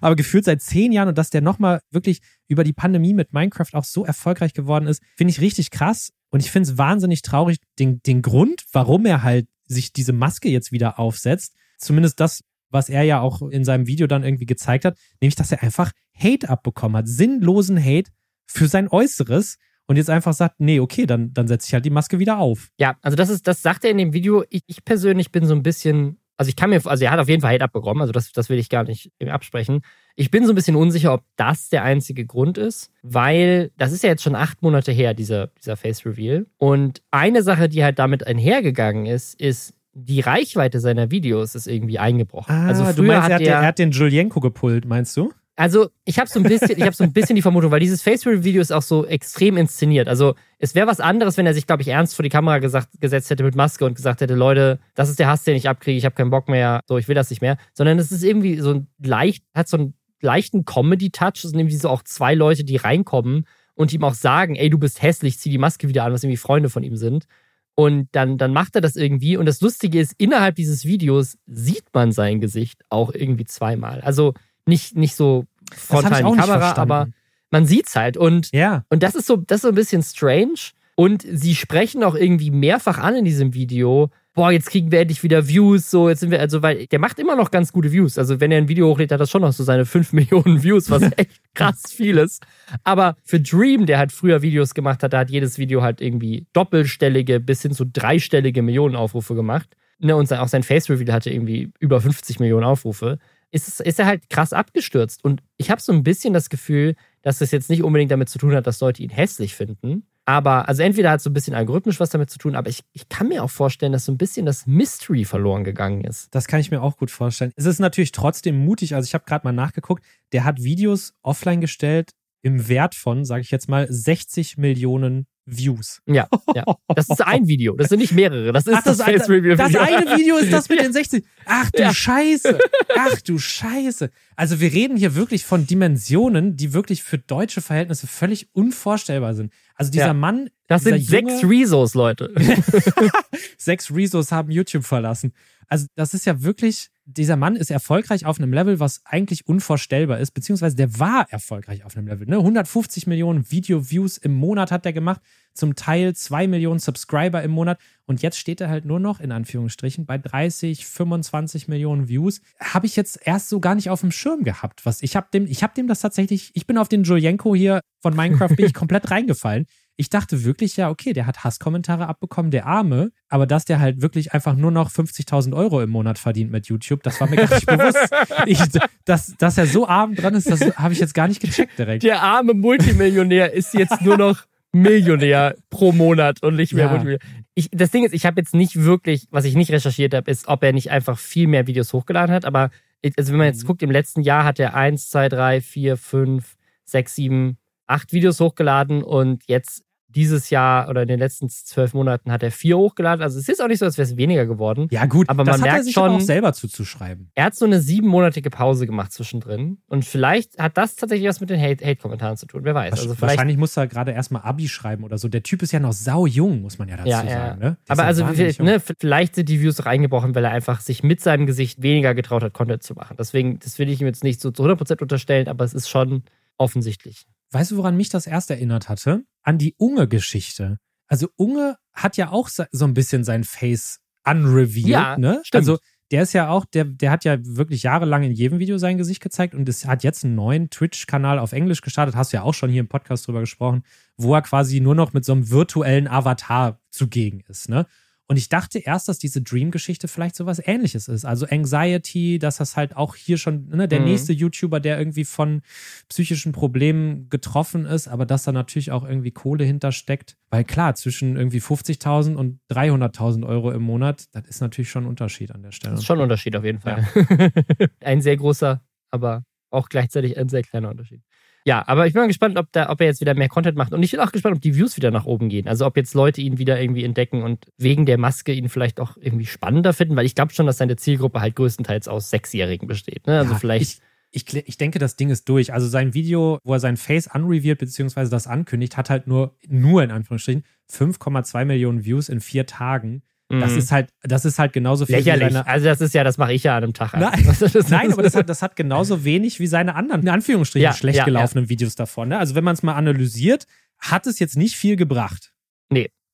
[0.00, 3.74] aber gefühlt seit 10 Jahren und dass der nochmal wirklich über die Pandemie mit Minecraft
[3.74, 7.58] auch so erfolgreich geworden ist, finde ich richtig krass und ich finde es wahnsinnig traurig,
[7.78, 12.88] den, den Grund, warum er halt sich diese Maske jetzt wieder aufsetzt, zumindest das, was
[12.88, 16.48] er ja auch in seinem Video dann irgendwie gezeigt hat, nämlich, dass er einfach Hate
[16.48, 18.10] abbekommen hat, sinnlosen Hate
[18.46, 19.56] für sein Äußeres
[19.90, 22.70] und jetzt einfach sagt, nee, okay, dann, dann setze ich halt die Maske wieder auf.
[22.78, 24.44] Ja, also das ist, das sagt er in dem Video.
[24.48, 27.28] Ich, ich persönlich bin so ein bisschen, also ich kann mir, also er hat auf
[27.28, 29.80] jeden Fall Hate abbekommen, also das, das will ich gar nicht absprechen.
[30.14, 34.04] Ich bin so ein bisschen unsicher, ob das der einzige Grund ist, weil das ist
[34.04, 36.46] ja jetzt schon acht Monate her, dieser, dieser Face Reveal.
[36.58, 41.98] Und eine Sache, die halt damit einhergegangen ist, ist, die Reichweite seiner Videos ist irgendwie
[41.98, 42.54] eingebrochen.
[42.54, 44.84] also früher Ah, du meinst, hat er hat, den, er, er hat den Julienko gepult,
[44.84, 45.32] meinst du?
[45.60, 48.00] Also ich habe so ein bisschen, ich habe so ein bisschen die Vermutung, weil dieses
[48.00, 50.08] Face Video ist auch so extrem inszeniert.
[50.08, 52.88] Also es wäre was anderes, wenn er sich, glaube ich, ernst vor die Kamera gesagt,
[52.98, 55.98] gesetzt hätte mit Maske und gesagt hätte, Leute, das ist der Hass, den ich abkriege,
[55.98, 57.58] ich habe keinen Bock mehr, so ich will das nicht mehr.
[57.74, 61.44] Sondern es ist irgendwie so ein leicht, hat so einen leichten Comedy-Touch.
[61.44, 63.44] Es sind irgendwie so auch zwei Leute, die reinkommen
[63.74, 66.38] und ihm auch sagen, ey, du bist hässlich, zieh die Maske wieder an, was irgendwie
[66.38, 67.26] Freunde von ihm sind.
[67.74, 69.36] Und dann, dann macht er das irgendwie.
[69.36, 74.00] Und das Lustige ist, innerhalb dieses Videos sieht man sein Gesicht auch irgendwie zweimal.
[74.00, 74.32] Also
[74.66, 75.44] nicht, nicht so
[75.74, 76.80] frontal die Kamera, verstanden.
[76.92, 77.08] aber
[77.50, 78.16] man sieht's halt.
[78.16, 78.84] Und, Ja.
[78.90, 80.54] und das ist so, das ist so ein bisschen strange.
[80.94, 84.10] Und sie sprechen auch irgendwie mehrfach an in diesem Video.
[84.34, 87.18] Boah, jetzt kriegen wir endlich wieder Views, so, jetzt sind wir, also, weil der macht
[87.18, 88.16] immer noch ganz gute Views.
[88.18, 90.90] Also, wenn er ein Video hochlädt, hat das schon noch so seine 5 Millionen Views,
[90.90, 92.44] was echt krass viel ist.
[92.84, 96.46] Aber für Dream, der halt früher Videos gemacht hat, da hat jedes Video halt irgendwie
[96.52, 99.68] doppelstellige bis hin zu dreistellige Millionen Aufrufe gemacht.
[99.98, 103.18] Ne, und auch sein Face Reveal hatte irgendwie über 50 Millionen Aufrufe.
[103.52, 105.24] Ist, es- ist er halt krass abgestürzt.
[105.24, 108.38] Und ich habe so ein bisschen das Gefühl, dass das jetzt nicht unbedingt damit zu
[108.38, 110.04] tun hat, dass Leute ihn hässlich finden.
[110.24, 113.08] Aber, also entweder hat so ein bisschen algorithmisch was damit zu tun, aber ich, ich
[113.08, 116.32] kann mir auch vorstellen, dass so ein bisschen das Mystery verloren gegangen ist.
[116.34, 117.52] Das kann ich mir auch gut vorstellen.
[117.56, 118.94] Es ist natürlich trotzdem mutig.
[118.94, 120.04] Also ich habe gerade mal nachgeguckt.
[120.32, 125.26] Der hat Videos offline gestellt im Wert von, sage ich jetzt mal, 60 Millionen
[125.56, 126.00] Views.
[126.06, 126.64] Ja, ja.
[126.94, 127.74] Das ist ein Video.
[127.76, 128.52] Das sind nicht mehrere.
[128.52, 129.80] Das ist Ach, das, Face Reveal das Video.
[129.82, 131.24] eine Video ist das mit den 60.
[131.46, 131.92] Ach du Ja.
[131.94, 132.58] Scheiße.
[132.96, 134.10] Ach du Scheiße.
[134.36, 139.52] Also wir reden hier wirklich von Dimensionen, die wirklich für deutsche Verhältnisse völlig unvorstellbar sind.
[139.74, 140.14] Also dieser Ja.
[140.14, 142.32] Mann, Das dieser sind sechs Resos, Leute.
[143.58, 145.32] sechs Resos haben YouTube verlassen.
[145.68, 150.18] Also das ist ja wirklich dieser Mann ist erfolgreich auf einem Level, was eigentlich unvorstellbar
[150.18, 152.26] ist, beziehungsweise der war erfolgreich auf einem Level.
[152.26, 152.36] Ne?
[152.36, 155.20] 150 Millionen Video-Views im Monat hat er gemacht,
[155.52, 159.32] zum Teil 2 Millionen Subscriber im Monat und jetzt steht er halt nur noch in
[159.32, 162.40] Anführungsstrichen bei 30, 25 Millionen Views.
[162.60, 164.86] Habe ich jetzt erst so gar nicht auf dem Schirm gehabt.
[164.86, 167.80] Was ich habe dem, ich habe dem das tatsächlich, ich bin auf den Julienko hier
[168.00, 169.66] von Minecraft bin ich komplett reingefallen.
[169.96, 174.00] Ich dachte wirklich, ja, okay, der hat Hasskommentare abbekommen, der Arme, aber dass der halt
[174.00, 177.54] wirklich einfach nur noch 50.000 Euro im Monat verdient mit YouTube, das war mir gar
[177.54, 177.98] nicht bewusst.
[178.46, 178.58] Ich,
[179.04, 182.02] dass, dass er so arm dran ist, das habe ich jetzt gar nicht gecheckt direkt.
[182.02, 186.90] Der arme Multimillionär ist jetzt nur noch Millionär pro Monat und nicht mehr Ja.
[186.90, 187.26] Multimillionär.
[187.54, 190.48] Ich, das Ding ist, ich habe jetzt nicht wirklich, was ich nicht recherchiert habe, ist,
[190.48, 192.44] ob er nicht einfach viel mehr Videos hochgeladen hat.
[192.46, 192.70] Aber
[193.18, 193.52] also wenn man Mhm.
[193.52, 197.58] jetzt guckt, im letzten Jahr hat er eins, zwei, drei, vier, fünf, sechs, sieben,
[197.90, 199.82] acht Videos hochgeladen und jetzt
[200.12, 203.22] dieses Jahr oder in den letzten zwölf Monaten hat er vier hochgeladen.
[203.22, 204.88] Also es ist auch nicht so, als wäre es weniger geworden.
[204.90, 207.30] Ja, gut, Aber das man hat er merkt sich schon- auch selber zuzuschreiben.
[207.36, 209.78] Er hat so eine siebenmonatige Pause gemacht zwischendrin.
[209.86, 212.62] Und vielleicht hat das tatsächlich was mit den Hate- Hate-Kommentaren zu tun.
[212.64, 212.90] Wer weiß.
[212.90, 215.28] Also vielleicht Wahrscheinlich muss er gerade erstmal Abi schreiben oder so.
[215.28, 217.30] Der Typ ist ja noch sau jung, muss man ja dazu Ja, ja.
[217.30, 217.60] sagen.
[217.60, 217.76] Ne?
[217.86, 221.82] Aber also ne, vielleicht sind die Views reingebrochen, weil er einfach sich mit seinem Gesicht
[221.82, 223.14] weniger getraut hat, Content zu machen.
[223.16, 226.24] Deswegen, das will ich ihm jetzt nicht so zu 100% unterstellen, aber es ist schon
[226.58, 227.26] offensichtlich.
[227.52, 229.24] Weißt du, woran mich das erst erinnert hatte?
[229.42, 230.78] An die Unge-Geschichte.
[231.06, 235.40] Also Unge hat ja auch so ein bisschen sein Face unrevealed, Ja, ne?
[235.44, 235.60] stimmt.
[235.60, 235.78] Also
[236.10, 239.20] der ist ja auch, der, der hat ja wirklich jahrelang in jedem Video sein Gesicht
[239.22, 242.54] gezeigt und es hat jetzt einen neuen Twitch-Kanal auf Englisch gestartet, hast du ja auch
[242.54, 243.84] schon hier im Podcast drüber gesprochen,
[244.16, 247.86] wo er quasi nur noch mit so einem virtuellen Avatar zugegen ist, ne?
[248.30, 251.24] Und ich dachte erst, dass diese Dream-Geschichte vielleicht sowas ähnliches ist.
[251.24, 254.04] Also Anxiety, dass das halt auch hier schon, ne, der Mhm.
[254.04, 255.62] nächste YouTuber, der irgendwie von
[256.08, 260.36] psychischen Problemen getroffen ist, aber dass da natürlich auch irgendwie Kohle hintersteckt.
[260.48, 265.08] Weil klar, zwischen irgendwie 50.000 und 300.000 Euro im Monat, das ist natürlich schon ein
[265.08, 265.94] Unterschied an der Stelle.
[265.94, 267.04] Das ist schon ein Unterschied auf jeden Fall.
[268.00, 271.22] ein sehr großer, aber auch gleichzeitig ein sehr kleiner Unterschied.
[271.64, 273.92] Ja, aber ich bin mal gespannt, ob, da, ob er jetzt wieder mehr Content macht.
[273.92, 275.68] Und ich bin auch gespannt, ob die Views wieder nach oben gehen.
[275.68, 279.16] Also ob jetzt Leute ihn wieder irgendwie entdecken und wegen der Maske ihn vielleicht auch
[279.20, 283.26] irgendwie spannender finden, weil ich glaube schon, dass seine Zielgruppe halt größtenteils aus Sechsjährigen besteht.
[283.26, 283.38] Ne?
[283.38, 284.00] Also Ja, vielleicht.
[284.30, 285.72] Ich, ich, ich denke, das Ding ist durch.
[285.72, 290.02] Also sein Video, wo er sein Face unrevealed beziehungsweise das ankündigt, hat halt nur, nur
[290.02, 293.22] in Anführungsstrichen, 5,2 Millionen Views in vier Tagen.
[293.50, 295.48] Das mh, ist halt, das ist halt genauso viel lächerlich.
[295.48, 295.66] wie seine.
[295.66, 297.14] Also das ist ja, das mache ich ja an einem Tag.
[297.14, 297.32] Nein,
[297.88, 301.18] Nein, aber das hat, das hat genauso wenig wie seine anderen, in Anführungsstrichen, Ja, schlecht
[301.18, 302.28] ja, gelaufenen Videos davon.
[302.28, 302.38] Ne?
[302.38, 303.66] Also wenn man es mal analysiert,
[303.98, 305.52] hat es jetzt nicht viel gebracht.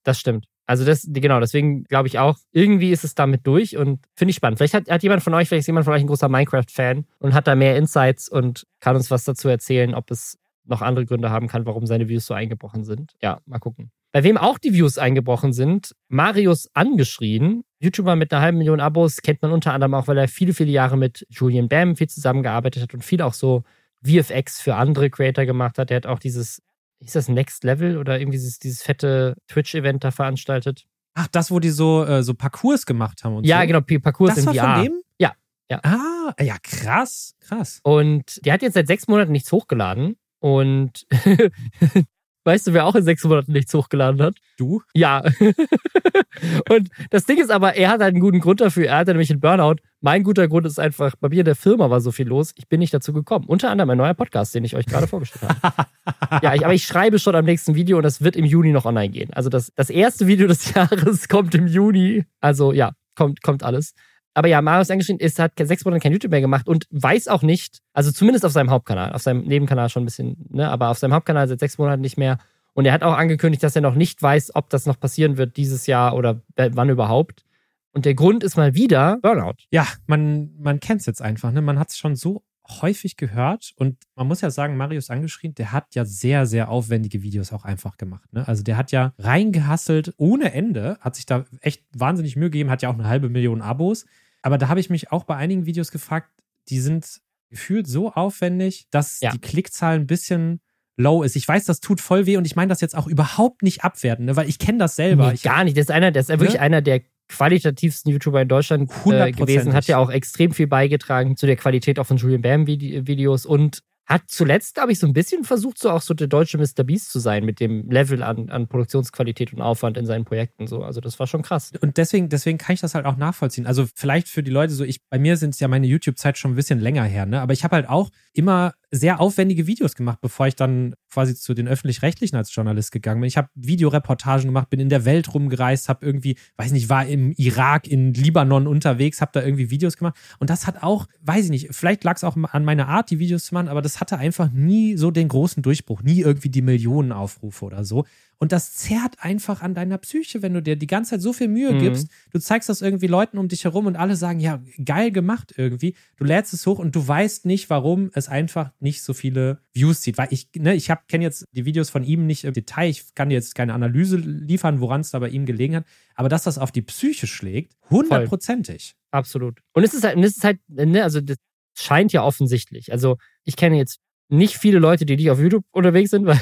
[0.04, 0.46] Das stimmt.
[0.66, 4.36] Also das, genau, deswegen glaube ich auch, irgendwie ist es damit durch und finde ich
[4.36, 4.58] spannend.
[4.58, 7.34] Vielleicht hat, hat jemand von euch, vielleicht ist jemand von euch ein großer Minecraft-Fan und
[7.34, 11.30] hat da mehr Insights und kann uns was dazu erzählen, ob es noch andere Gründe
[11.30, 13.12] haben kann, warum seine Views so eingebrochen sind.
[13.22, 13.90] Ja, mal gucken.
[14.16, 19.20] Bei wem auch die Views eingebrochen sind, Marius Angeschrien, YouTuber mit einer halben Million Abos,
[19.20, 22.82] kennt man unter anderem auch, weil er viele, viele Jahre mit Julian Bam viel zusammengearbeitet
[22.82, 23.62] hat und viel auch so
[24.02, 25.90] VFX für andere Creator gemacht hat.
[25.90, 26.62] Er hat auch dieses,
[27.02, 30.86] hieß das Next Level oder irgendwie dieses, dieses fette Twitch-Event da veranstaltet.
[31.12, 33.66] Ach, das, wo die so, äh, so Parcours gemacht haben und Ja, so.
[33.66, 34.74] genau, P- Parcours Das in war VR.
[34.76, 35.00] von dem?
[35.18, 35.32] Ja,
[35.70, 35.80] ja.
[35.82, 37.80] Ah, ja, krass, krass.
[37.82, 40.16] Und der hat jetzt seit sechs Monaten nichts hochgeladen.
[40.38, 41.06] Und
[42.46, 44.36] weißt du, wer auch in sechs Monaten nichts hochgeladen hat?
[44.56, 44.82] Du?
[44.94, 45.22] Ja.
[46.70, 48.86] und das Ding ist aber, er hat halt einen guten Grund dafür.
[48.86, 49.76] Er hatte nämlich einen Burnout.
[50.00, 52.68] Mein guter Grund ist einfach, bei mir in der Firma war so viel los, ich
[52.68, 53.46] bin nicht dazu gekommen.
[53.48, 55.86] Unter anderem ein neuer Podcast, den ich euch gerade vorgestellt habe.
[56.42, 58.84] ja, ich, aber ich schreibe schon am nächsten Video und das wird im Juni noch
[58.84, 59.32] online gehen.
[59.32, 62.24] Also das, das erste Video des Jahres kommt im Juni.
[62.40, 63.94] Also ja, kommt, kommt alles.
[64.36, 67.40] Aber ja, Marius angeschrieben ist, hat sechs Monate kein YouTube mehr gemacht und weiß auch
[67.40, 70.98] nicht, also zumindest auf seinem Hauptkanal, auf seinem Nebenkanal schon ein bisschen, ne, aber auf
[70.98, 72.36] seinem Hauptkanal seit sechs Monaten nicht mehr.
[72.74, 75.56] Und er hat auch angekündigt, dass er noch nicht weiß, ob das noch passieren wird
[75.56, 77.44] dieses Jahr oder wann überhaupt.
[77.92, 79.54] Und der Grund ist mal wieder Burnout.
[79.70, 81.50] Ja, man, man kennt es jetzt einfach.
[81.50, 81.62] Ne?
[81.62, 85.72] Man hat es schon so häufig gehört und man muss ja sagen, Marius angeschrien, der
[85.72, 88.30] hat ja sehr, sehr aufwendige Videos auch einfach gemacht.
[88.34, 88.46] Ne?
[88.46, 92.82] Also der hat ja reingehasselt ohne Ende, hat sich da echt wahnsinnig Mühe gegeben, hat
[92.82, 94.04] ja auch eine halbe Million Abos.
[94.46, 96.30] Aber da habe ich mich auch bei einigen Videos gefragt,
[96.68, 97.18] die sind
[97.50, 99.30] gefühlt so aufwendig, dass Ja.
[99.32, 100.60] die Klickzahl ein bisschen
[100.96, 101.34] low ist.
[101.34, 104.24] Ich weiß, das tut voll weh und ich meine das jetzt auch überhaupt nicht abwerten,
[104.26, 104.36] ne?
[104.36, 105.28] weil ich kenne das selber.
[105.28, 105.76] Nee, ich, gar nicht.
[105.76, 106.60] Das ist einer, der ist wirklich Ne?
[106.60, 111.46] einer der qualitativsten YouTuber in Deutschland äh, gewesen, hat ja auch extrem viel beigetragen zu
[111.46, 115.12] der Qualität auch von Julian Bam Vide- Videos und hat zuletzt, glaube ich, so ein
[115.12, 116.84] bisschen versucht, so auch so der deutsche Mr.
[116.84, 120.68] Beast zu sein mit dem Level an, an Produktionsqualität und Aufwand in seinen Projekten.
[120.68, 120.82] So.
[120.82, 121.72] Also das war schon krass.
[121.80, 123.66] und deswegen, deswegen kann ich das halt auch nachvollziehen.
[123.66, 126.52] Also vielleicht für die Leute so, ich, bei mir sind es ja meine YouTube-Zeit schon
[126.52, 127.40] ein bisschen länger her, ne?
[127.40, 131.54] Aber ich habe halt auch immer sehr aufwendige Videos gemacht, bevor ich dann quasi zu
[131.54, 133.28] den öffentlich-rechtlichen als Journalist gegangen bin.
[133.28, 137.32] Ich habe Videoreportagen gemacht, bin in der Welt rumgereist, habe irgendwie, weiß nicht, war im
[137.32, 140.16] Irak, in Libanon unterwegs, habe da irgendwie Videos gemacht.
[140.38, 143.18] Und das hat auch, weiß ich nicht, vielleicht lag es auch an meiner Art, die
[143.18, 146.62] Videos zu machen, aber das hatte einfach nie so den großen Durchbruch, nie irgendwie die
[146.62, 148.04] Millionen Aufrufe oder so.
[148.38, 151.48] Und das zerrt einfach an deiner Psyche, wenn du dir die ganze Zeit so viel
[151.48, 151.78] Mühe Mhm.
[151.78, 152.08] gibst.
[152.32, 155.94] Du zeigst das irgendwie Leuten um dich herum und alle sagen, ja, geil gemacht irgendwie.
[156.18, 160.02] Du lädst es hoch und du weißt nicht, warum es einfach nicht so viele Views
[160.02, 160.18] zieht.
[160.18, 162.90] Weil ich, ne, ich kenne jetzt die Videos von ihm nicht im Detail.
[162.90, 165.84] Ich kann dir jetzt keine Analyse liefern, woran es da bei ihm gelegen hat.
[166.14, 168.94] Aber dass das auf die Psyche schlägt, hundertprozentig.
[169.10, 169.60] Absolut.
[169.72, 171.36] Und es ist halt, es ist halt, ne, also das
[171.78, 172.92] scheint ja offensichtlich.
[172.92, 176.40] Also ich kenne jetzt nicht viele Leute, die nicht auf YouTube unterwegs sind, weil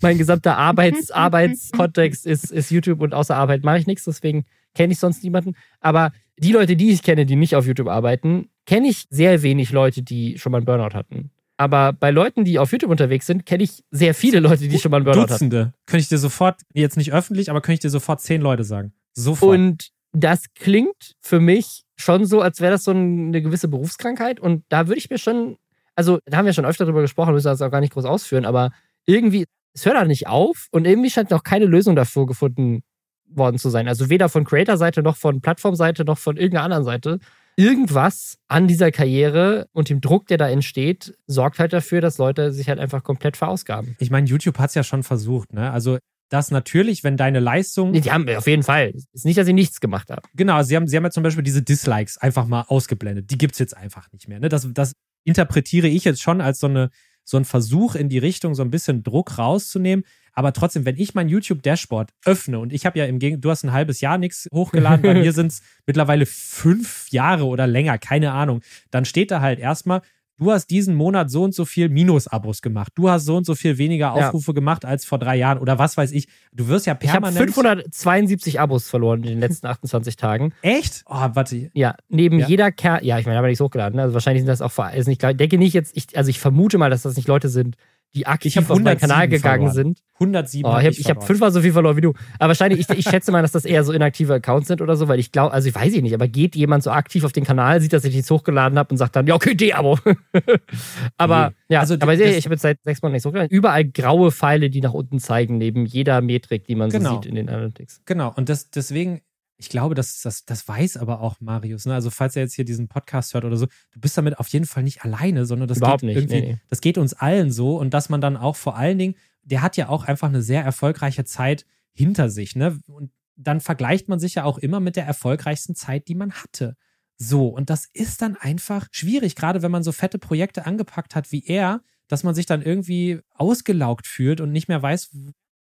[0.00, 4.92] mein gesamter Arbeits, Arbeitskontext ist, ist YouTube und außer Arbeit mache ich nichts, deswegen kenne
[4.92, 5.54] ich sonst niemanden.
[5.80, 9.70] Aber die Leute, die ich kenne, die nicht auf YouTube arbeiten, kenne ich sehr wenig
[9.70, 11.30] Leute, die schon mal einen Burnout hatten.
[11.56, 14.90] Aber bei Leuten, die auf YouTube unterwegs sind, kenne ich sehr viele Leute, die schon
[14.90, 15.50] mal einen Burnout hatten.
[15.50, 15.74] Dutzende.
[15.86, 18.92] Könnte ich dir sofort, jetzt nicht öffentlich, aber könnte ich dir sofort zehn Leute sagen.
[19.12, 19.54] Sofort.
[19.56, 24.40] Und das klingt für mich schon so, als wäre das so eine gewisse Berufskrankheit.
[24.40, 25.56] Und da würde ich mir schon,
[25.94, 28.44] also da haben wir schon öfter drüber gesprochen, müssen das auch gar nicht groß ausführen,
[28.44, 28.70] aber
[29.06, 32.82] irgendwie, es hört halt nicht auf und irgendwie scheint noch keine Lösung dafür gefunden
[33.26, 33.88] worden zu sein.
[33.88, 37.18] Also weder von Creator-Seite noch von Plattformseite noch von irgendeiner anderen Seite.
[37.56, 42.52] Irgendwas an dieser Karriere und dem Druck, der da entsteht, sorgt halt dafür, dass Leute
[42.52, 43.94] sich halt einfach komplett verausgaben.
[43.98, 45.70] ich meine, YouTube hat es ja schon versucht, ne?
[45.70, 45.98] Also,
[46.32, 47.92] das natürlich, wenn deine Leistung.
[47.92, 48.92] Die haben auf jeden Fall.
[49.12, 50.22] Ist nicht, dass sie nichts gemacht haben.
[50.34, 53.30] Genau, sie haben, sie haben ja zum Beispiel diese Dislikes einfach mal ausgeblendet.
[53.30, 54.40] Die gibt's jetzt einfach nicht mehr.
[54.40, 54.48] Ne?
[54.48, 56.90] Das, das interpretiere ich jetzt schon als so, eine,
[57.24, 60.04] so ein Versuch in die Richtung, so ein bisschen Druck rauszunehmen.
[60.32, 63.64] Aber trotzdem, wenn ich mein YouTube-Dashboard öffne und ich habe ja im Gegenteil, du hast
[63.64, 68.62] ein halbes Jahr nichts hochgeladen, bei mir sind's mittlerweile fünf Jahre oder länger, keine Ahnung,
[68.90, 70.00] dann steht da halt erstmal,
[70.38, 72.92] du hast diesen Monat so und so viel Minus-Abos gemacht.
[72.94, 74.28] Du hast so und so viel weniger Ja.
[74.28, 76.28] Aufrufe gemacht als vor drei Jahren oder was weiß ich.
[76.52, 77.52] Du wirst ja Ich habe permanent.
[77.54, 80.52] 572 Abos verloren in den letzten 28 Tagen.
[80.62, 81.02] Echt?
[81.06, 81.70] Oh, warte.
[81.74, 82.46] Ja, neben Ja.
[82.48, 83.96] jeder Ker ja, ich meine, aber nichts hochgeladen.
[83.96, 84.02] ne?
[84.02, 84.72] Also wahrscheinlich sind das auch
[85.06, 87.76] nicht, ich denke nicht jetzt, ich, also ich vermute mal, dass das nicht Leute sind,
[88.14, 89.94] die aktiv auf meinen 107 Gegangen verloren.
[89.94, 90.02] sind.
[90.20, 92.12] 107 Oh, ich habe hab fünfmal so viel verloren wie du.
[92.38, 95.08] Aber wahrscheinlich, ich, ich schätze mal, dass das eher so inaktive Accounts sind oder so,
[95.08, 97.44] weil ich glaube, also ich weiß ich nicht, aber geht jemand so aktiv auf den
[97.44, 99.98] Kanal, sieht, dass ich nichts hochgeladen habe und sagt dann, ja, okay, D-Abo.
[101.18, 101.74] aber Nee.
[101.74, 103.50] ja, Also, aber ich, ich habe jetzt seit sechs Monaten nichts hochgeladen.
[103.50, 107.14] Überall graue Pfeile, die nach unten zeigen, neben jeder Metrik, die man so Genau.
[107.14, 108.02] sieht in den Analytics.
[108.06, 109.20] Genau, und das, deswegen,
[109.56, 111.86] ich glaube, das, das, das weiß aber auch Marius.
[111.86, 111.94] Ne?
[111.94, 114.66] Also, falls er jetzt hier diesen Podcast hört oder so, du bist damit auf jeden
[114.66, 117.78] Fall nicht alleine, sondern das Überhaupt geht nicht, irgendwie, nee, das geht uns allen so
[117.78, 120.62] und dass man dann auch vor allen Dingen, der hat ja auch einfach eine sehr
[120.62, 122.80] erfolgreiche Zeit hinter sich, ne?
[122.86, 126.76] Und dann vergleicht man sich ja auch immer mit der erfolgreichsten Zeit, die man hatte.
[127.16, 131.30] So, und das ist dann einfach schwierig, gerade wenn man so fette Projekte angepackt hat
[131.30, 135.10] wie er, dass man sich dann irgendwie ausgelaugt fühlt und nicht mehr weiß,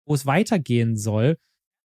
[0.05, 1.37] wo es weitergehen soll.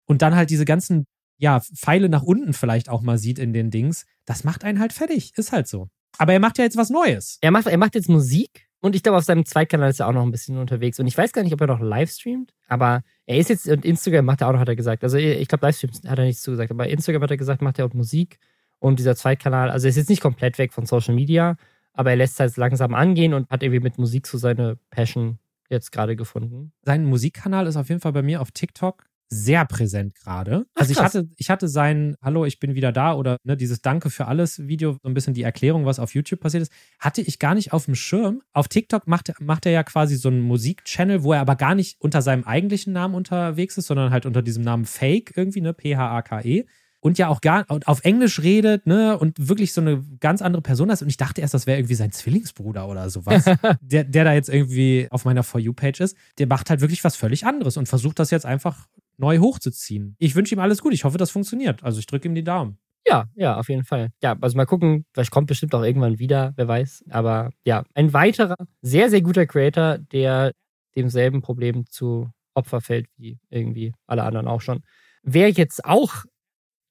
[0.05, 1.07] Und dann halt diese ganzen,
[1.45, 4.07] ja, Pfeile nach unten vielleicht auch mal sieht in den Dings.
[4.25, 5.37] Das macht einen halt fertig.
[5.37, 5.91] Ist halt so.
[6.17, 7.37] Aber er macht ja jetzt was Neues.
[7.43, 10.15] Er macht, er macht jetzt Musik und ich glaube, auf seinem Zweitkanal ist er auch
[10.15, 10.99] noch ein bisschen unterwegs.
[10.99, 13.85] Und ich weiß gar nicht, ob er noch live streamt, aber er ist jetzt, und
[13.85, 15.05] Instagram macht er auch noch, hat er gesagt.
[15.05, 17.85] Also ich glaube, Livestreams hat er nichts zugesagt, aber Instagram hat er gesagt, macht er
[17.85, 18.39] auch Musik
[18.79, 19.71] und dieser Zweitkanal.
[19.71, 21.59] Also er ist jetzt nicht komplett weg von Social Media,
[21.93, 25.39] aber er lässt es halt langsam angehen und hat irgendwie mit Musik so seine Passion
[25.69, 26.73] jetzt gerade gefunden.
[26.85, 29.05] Sein Musikkanal ist auf jeden Fall bei mir auf TikTok
[29.35, 30.67] sehr präsent gerade.
[30.75, 34.11] Also ich hatte, ich hatte sein Hallo, ich bin wieder da oder ne, dieses Danke
[34.11, 37.39] für alles Video, so ein bisschen die Erklärung, was auf YouTube passiert ist, hatte ich
[37.39, 38.43] gar nicht auf dem Schirm.
[38.53, 41.75] Auf TikTok macht, er- macht er ja quasi so einen Musikchannel, wo er aber gar
[41.75, 45.75] nicht unter seinem eigentlichen Namen unterwegs ist, sondern halt unter diesem Namen Fake irgendwie, ne,
[45.75, 46.65] P-H-A-K-E.
[47.01, 50.89] Und ja auch gar auf Englisch redet, ne, und wirklich so eine ganz andere Person
[50.89, 51.03] ist.
[51.03, 53.45] Und ich dachte erst, das wäre irgendwie sein Zwillingsbruder oder sowas,
[53.83, 56.17] der, der da jetzt irgendwie auf meiner For You-Page ist.
[56.39, 60.17] Der macht halt wirklich was völlig anderes und versucht das jetzt einfach neu hochzuziehen.
[60.19, 60.93] Ich wünsche ihm alles gut.
[60.93, 61.83] Ich hoffe, das funktioniert.
[61.83, 62.79] Also ich drücke ihm die Daumen.
[63.07, 64.11] Ja, ja, auf jeden Fall.
[64.23, 67.05] Ja, also mal gucken, vielleicht kommt bestimmt auch irgendwann wieder, wer weiß.
[67.11, 70.53] Aber ja, ein weiterer, sehr, sehr guter Creator, der
[70.97, 74.83] demselben Problem zu Opfer fällt, wie irgendwie alle anderen auch schon.
[75.23, 76.25] Wer jetzt auch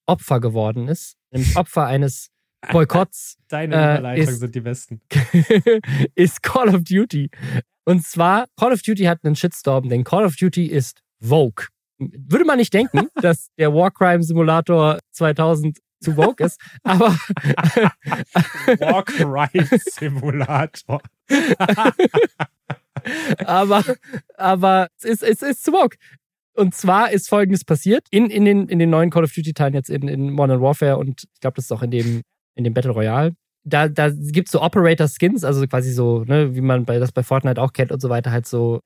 [0.05, 2.29] Opfer geworden ist, nämlich Opfer eines
[2.71, 5.01] Boykotts, Deine Äh, Überleitungen ist- sind die besten.
[6.15, 7.29] ist Call of Duty.
[7.85, 11.65] Und zwar, Call of Duty hat einen Shitstorm, denn Call of Duty ist Vogue.
[11.99, 17.09] Würde man nicht denken, dass der Warcrime Simulator 2000 zu Vogue ist, aber
[18.79, 21.01] Walk Ride Simulator.
[23.45, 23.83] aber,
[24.35, 25.97] aber es ist, es ist zu Vogue.
[26.55, 29.89] Und zwar ist folgendes passiert in, in, den, in den neuen Call of Duty-Teilen jetzt
[29.89, 32.21] in, in Modern Warfare und ich glaube, das ist auch in dem,
[32.55, 33.35] in dem Battle Royale.
[33.63, 37.23] da, da gibt es so Operator-Skins, also quasi so, ne, wie man bei, das bei
[37.23, 38.81] Fortnite auch kennt und so weiter, halt so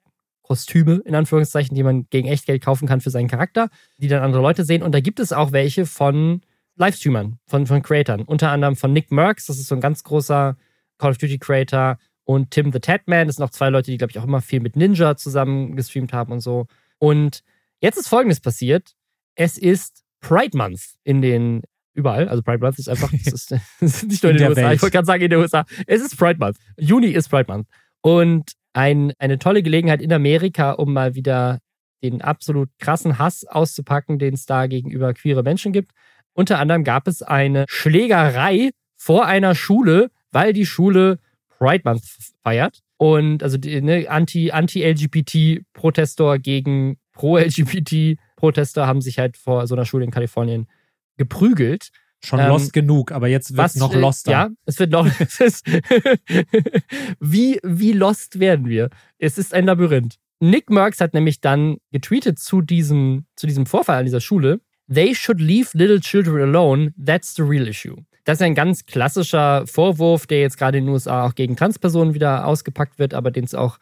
[0.47, 4.41] Kostüme, in Anführungszeichen, die man gegen Echtgeld kaufen kann für seinen Charakter, die dann andere
[4.41, 4.81] Leute sehen.
[4.81, 6.41] Und da gibt es auch welche von
[6.77, 8.21] Livestreamern, von, von Creatern.
[8.21, 10.55] Unter anderem von Nick Merckx, das ist so ein ganz großer
[10.97, 11.97] Call of Duty Creator.
[12.23, 14.59] Und Tim the Tatman, das sind auch zwei Leute, die, glaube ich, auch immer viel
[14.59, 16.67] mit Ninja zusammen gestreamt haben und so.
[16.97, 17.43] Und
[17.79, 18.95] jetzt ist Folgendes passiert.
[19.35, 21.61] Es ist Pride Month in den
[21.93, 22.29] überall.
[22.29, 24.61] Also Pride Month ist einfach, es ist, ist, nicht nur in, in den USA.
[24.61, 24.75] Welt.
[24.75, 25.65] Ich wollte gerade sagen in den USA.
[25.87, 26.57] Es ist Pride Month.
[26.77, 27.67] Juni ist Pride Month.
[28.01, 31.57] Und ein, eine tolle Gelegenheit in Amerika, um mal wieder
[32.03, 35.93] den absolut krassen Hass auszupacken, den es da gegenüber queere Menschen gibt.
[36.33, 41.17] Unter anderem gab es eine Schlägerei vor einer Schule, weil die Schule
[41.57, 42.03] Pride Month
[42.43, 42.81] feiert.
[42.97, 50.67] Und also ne, Anti-LGBT-Protestor gegen Pro-LGBT-Protestor haben sich halt vor so einer Schule in Kalifornien
[51.17, 51.89] geprügelt.
[52.23, 54.31] Schon ähm, lost genug, aber jetzt wird es noch loster.
[54.31, 55.07] Ja, es wird noch.
[55.19, 55.65] Es ist
[57.19, 58.89] wie, wie lost werden wir?
[59.19, 60.17] Es ist ein Labyrinth.
[60.39, 64.61] Nick Merckx hat nämlich dann getweetet zu diesem, zu diesem Vorfall an dieser Schule.
[64.91, 66.93] They should leave little children alone.
[67.03, 67.95] That's the real issue.
[68.23, 72.13] Das ist ein ganz klassischer Vorwurf, der jetzt gerade in den USA auch gegen Transpersonen
[72.13, 73.77] wieder ausgepackt wird, aber den es auch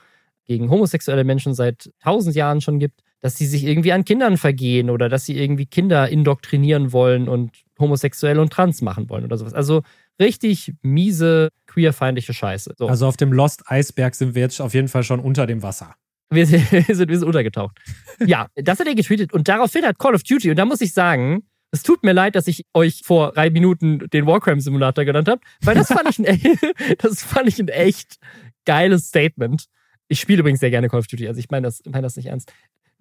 [0.46, 4.92] gegen homosexuelle Menschen seit tausend Jahren schon gibt dass sie sich irgendwie an Kindern vergehen
[4.92, 9.54] oder dass sie irgendwie Kinder indoktrinieren wollen und homosexuell und trans machen wollen oder sowas.
[9.54, 9.84] Also
[10.20, 12.76] richtig miese, queerfeindliche Scheiße.
[12.78, 12.88] So.
[12.88, 15.96] Also auf dem Lost Eisberg sind wir jetzt auf jeden Fall schon unter dem Wasser.
[16.30, 17.78] Wir sind, wir sind, untergetaucht.
[18.26, 20.94] ja, das hat er getweetet und daraufhin hat Call of Duty, und da muss ich
[20.94, 25.28] sagen, es tut mir leid, dass ich euch vor drei Minuten den Warcry Simulator genannt
[25.28, 26.58] habe, weil das fand ich ein,
[27.00, 28.18] das fand ich ein echt
[28.66, 29.66] geiles Statement.
[30.08, 32.28] Ich spiele übrigens sehr gerne Call of Duty, also ich meine das, meine das nicht
[32.28, 32.52] ernst.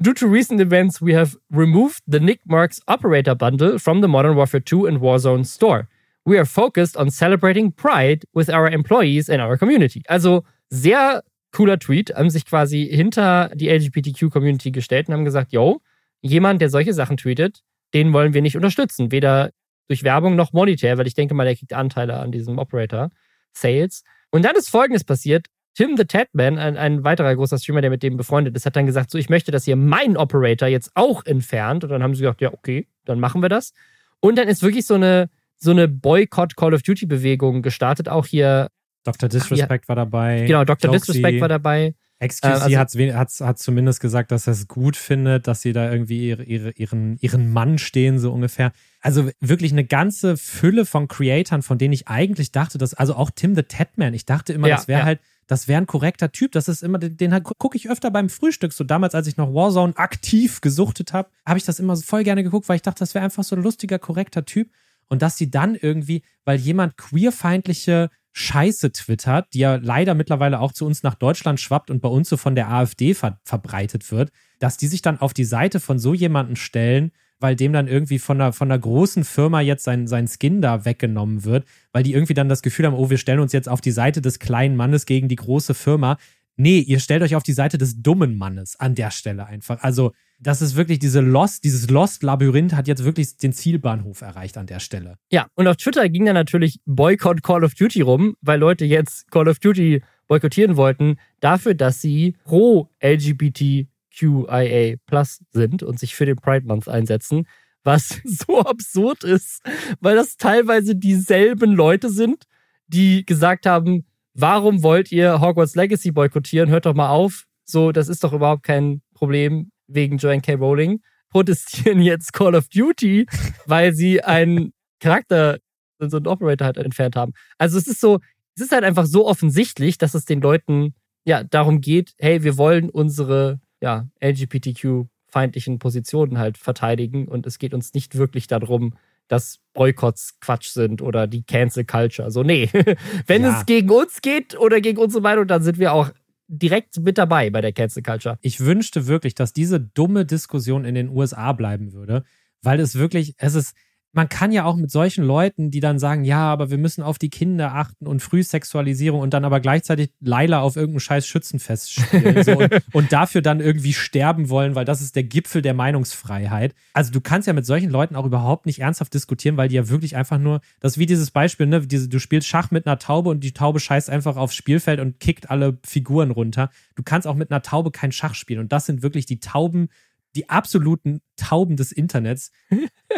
[0.02, 4.34] Due to recent events, we have removed the Nick Marks operator bundle from the Modern
[4.34, 5.88] Warfare 2 and Warzone store.
[6.26, 10.02] We are focused on celebrating pride with our employees and our community.
[10.08, 11.22] Also sehr
[11.52, 15.80] cooler Tweet, haben sich quasi hinter die LGBTQ-Community gestellt und haben gesagt, yo,
[16.20, 17.62] jemand, der solche Sachen tweetet,
[17.94, 19.12] den wollen wir nicht unterstützen.
[19.12, 19.52] Weder
[19.86, 23.10] durch Werbung noch monetär, weil ich denke mal, der kriegt Anteile an diesem Operator
[23.52, 24.02] Sales.
[24.30, 25.46] Und dann ist Folgendes passiert.
[25.74, 28.86] Tim the Tatman, ein, ein weiterer großer Streamer, der mit dem befreundet ist, hat dann
[28.86, 31.84] gesagt, so, ich möchte, dass ihr meinen Operator jetzt auch entfernt.
[31.84, 33.72] Und dann haben sie gesagt, ja, okay, dann machen wir das.
[34.20, 38.08] Und dann ist wirklich so eine, so eine Boycott Call of Duty Bewegung gestartet.
[38.08, 38.68] Auch hier.
[39.02, 39.28] Dr.
[39.28, 40.44] Disrespect ach, war dabei.
[40.46, 40.92] Genau, Dr.
[40.92, 41.12] Joxy.
[41.12, 41.94] Disrespect war dabei.
[42.26, 42.78] XQC äh, also,
[43.16, 46.70] hat, hat zumindest gesagt, dass er es gut findet, dass sie da irgendwie ihre, ihre,
[46.70, 48.72] ihren, ihren Mann stehen, so ungefähr.
[49.00, 53.30] Also wirklich eine ganze Fülle von Creatoren, von denen ich eigentlich dachte, dass, also auch
[53.34, 55.06] Tim the Tatman, ich dachte immer, ja, das wäre ja.
[55.06, 56.52] halt das wäre ein korrekter Typ.
[56.52, 58.72] Das ist immer, den, den gucke ich öfter beim Frühstück.
[58.72, 62.42] So damals, als ich noch Warzone aktiv gesuchtet habe, habe ich das immer voll gerne
[62.42, 64.70] geguckt, weil ich dachte, das wäre einfach so ein lustiger, korrekter Typ.
[65.08, 70.72] Und dass sie dann irgendwie, weil jemand queerfeindliche Scheiße twittert, die ja leider mittlerweile auch
[70.72, 74.32] zu uns nach Deutschland schwappt und bei uns so von der AfD ver verbreitet wird,
[74.58, 78.18] dass die sich dann auf die Seite von so jemanden stellen, weil dem dann irgendwie
[78.18, 82.12] von einer, von einer großen Firma jetzt sein, sein Skin da weggenommen wird, weil die
[82.12, 84.76] irgendwie dann das Gefühl haben, oh, wir stellen uns jetzt auf die Seite des kleinen
[84.76, 86.18] Mannes gegen die große Firma.
[86.56, 89.82] Nee, ihr stellt euch auf die Seite des dummen Mannes an der Stelle einfach.
[89.82, 94.66] Also, das ist wirklich diese Lost, dieses Lost-Labyrinth hat jetzt wirklich den Zielbahnhof erreicht an
[94.66, 95.16] der Stelle.
[95.32, 99.30] Ja, und auf Twitter ging dann natürlich Boycott Call of Duty rum, weil Leute jetzt
[99.30, 103.86] Call of Duty boykottieren wollten, dafür, dass sie pro LGBT
[104.16, 107.46] QIA Plus sind und sich für den Pride Month einsetzen,
[107.82, 109.62] was so absurd ist,
[110.00, 112.44] weil das teilweise dieselben Leute sind,
[112.86, 116.70] die gesagt haben, warum wollt ihr Hogwarts Legacy boykottieren?
[116.70, 117.44] Hört doch mal auf.
[117.64, 120.54] So, das ist doch überhaupt kein Problem wegen Joanne K.
[120.54, 121.00] Rowling.
[121.30, 123.26] Protestieren jetzt Call of Duty,
[123.66, 125.58] weil sie einen Charakter,
[125.98, 127.32] so einen Operator halt entfernt haben.
[127.58, 128.20] Also es ist so,
[128.56, 130.94] es ist halt einfach so offensichtlich, dass es den Leuten
[131.24, 137.74] ja darum geht, hey, wir wollen unsere ja, LGBTQ-feindlichen Positionen halt verteidigen und es geht
[137.74, 138.94] uns nicht wirklich darum,
[139.28, 142.24] dass Boykotts Quatsch sind oder die Cancel Culture.
[142.24, 142.70] Also nee,
[143.26, 143.58] wenn ja.
[143.58, 146.10] es gegen uns geht oder gegen unsere Meinung, dann sind wir auch
[146.48, 148.38] direkt mit dabei bei der Cancel Culture.
[148.40, 152.24] Ich wünschte wirklich, dass diese dumme Diskussion in den USA bleiben würde,
[152.62, 153.76] weil es wirklich, es ist,
[154.14, 157.18] man kann ja auch mit solchen Leuten, die dann sagen, ja, aber wir müssen auf
[157.18, 162.44] die Kinder achten und Frühsexualisierung und dann aber gleichzeitig Leila auf irgendeinem scheiß Schützenfest spielen
[162.44, 166.74] so, und, und, dafür dann irgendwie sterben wollen, weil das ist der Gipfel der Meinungsfreiheit.
[166.92, 169.88] Also du kannst ja mit solchen Leuten auch überhaupt nicht ernsthaft diskutieren, weil die ja
[169.88, 172.98] wirklich einfach nur, das ist wie dieses Beispiel, ne, diese, du spielst Schach mit einer
[172.98, 176.70] Taube und die Taube scheißt einfach aufs Spielfeld und kickt alle Figuren runter.
[176.94, 179.88] Du kannst auch mit einer Taube kein Schach spielen und das sind wirklich die Tauben,
[180.36, 182.52] die absoluten Tauben des Internets.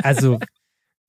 [0.03, 0.39] Also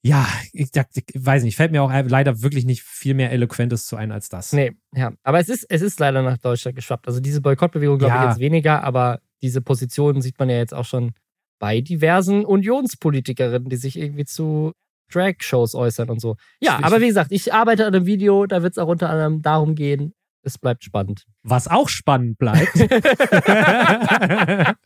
[0.08, 3.98] ja, ich, ich, weiß nicht, fällt mir auch leider wirklich nicht viel mehr Eloquentes zu
[3.98, 4.54] ein als das.
[4.54, 5.12] Nee, ja.
[5.24, 7.08] Aber es ist, es ist leider nach Deutschland geschwappt.
[7.08, 8.24] Also diese Boykottbewegung, glaube ja.
[8.24, 11.12] ich, jetzt weniger, aber diese Position sieht man ja jetzt auch schon
[11.60, 14.72] bei diversen Unionspolitikerinnen, die sich irgendwie zu
[15.12, 16.36] Drag-Shows äußern und so.
[16.62, 19.42] Ja, aber wie gesagt, ich arbeite an einem Video, da wird es auch unter anderem
[19.42, 21.26] darum gehen, es bleibt spannend.
[21.44, 22.74] Was auch spannend bleibt.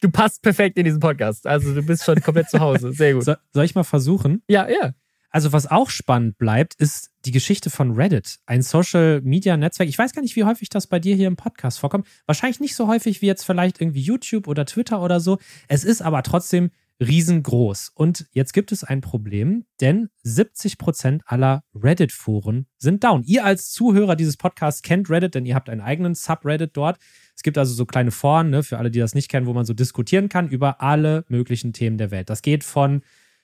[0.00, 1.46] du passt perfekt in diesen Podcast.
[1.46, 2.92] Also du bist schon komplett zu Hause.
[2.92, 3.24] Sehr gut.
[3.24, 4.42] So, soll ich mal versuchen?
[4.48, 4.94] Ja, ja.
[5.32, 9.88] Also was auch spannend bleibt, ist die Geschichte von Reddit, ein Social-Media-Netzwerk.
[9.88, 12.06] Ich weiß gar nicht, wie häufig das bei dir hier im Podcast vorkommt.
[12.26, 15.38] Wahrscheinlich nicht so häufig wie jetzt vielleicht irgendwie YouTube oder Twitter oder so.
[15.68, 16.70] Es ist aber trotzdem
[17.00, 17.92] riesengroß.
[17.94, 23.22] Und jetzt gibt es ein Problem, denn 70 Prozent aller Reddit-Foren sind down.
[23.24, 26.98] Ihr als Zuhörer dieses Podcasts kennt Reddit, denn ihr habt einen eigenen Subreddit dort.
[27.34, 29.64] Es gibt also so kleine Foren, ne, für alle, die das nicht kennen, wo man
[29.64, 32.30] so diskutieren kann über alle möglichen Themen der Welt.
[32.30, 33.02] Das geht von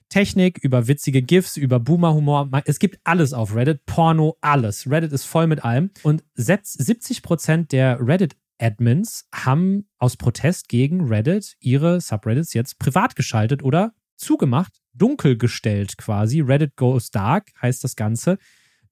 [0.09, 2.51] Technik, über witzige GIFs, über Boomer-Humor.
[2.65, 4.91] Es gibt alles auf Reddit, Porno, alles.
[4.91, 5.91] Reddit ist voll mit allem.
[6.03, 13.17] Und 70 Prozent der Reddit Admins haben aus Protest gegen Reddit ihre Subreddits jetzt privat
[13.17, 16.41] geschaltet oder zugemacht, dunkel gestellt quasi.
[16.41, 18.39] Reddit goes dark heißt das Ganze.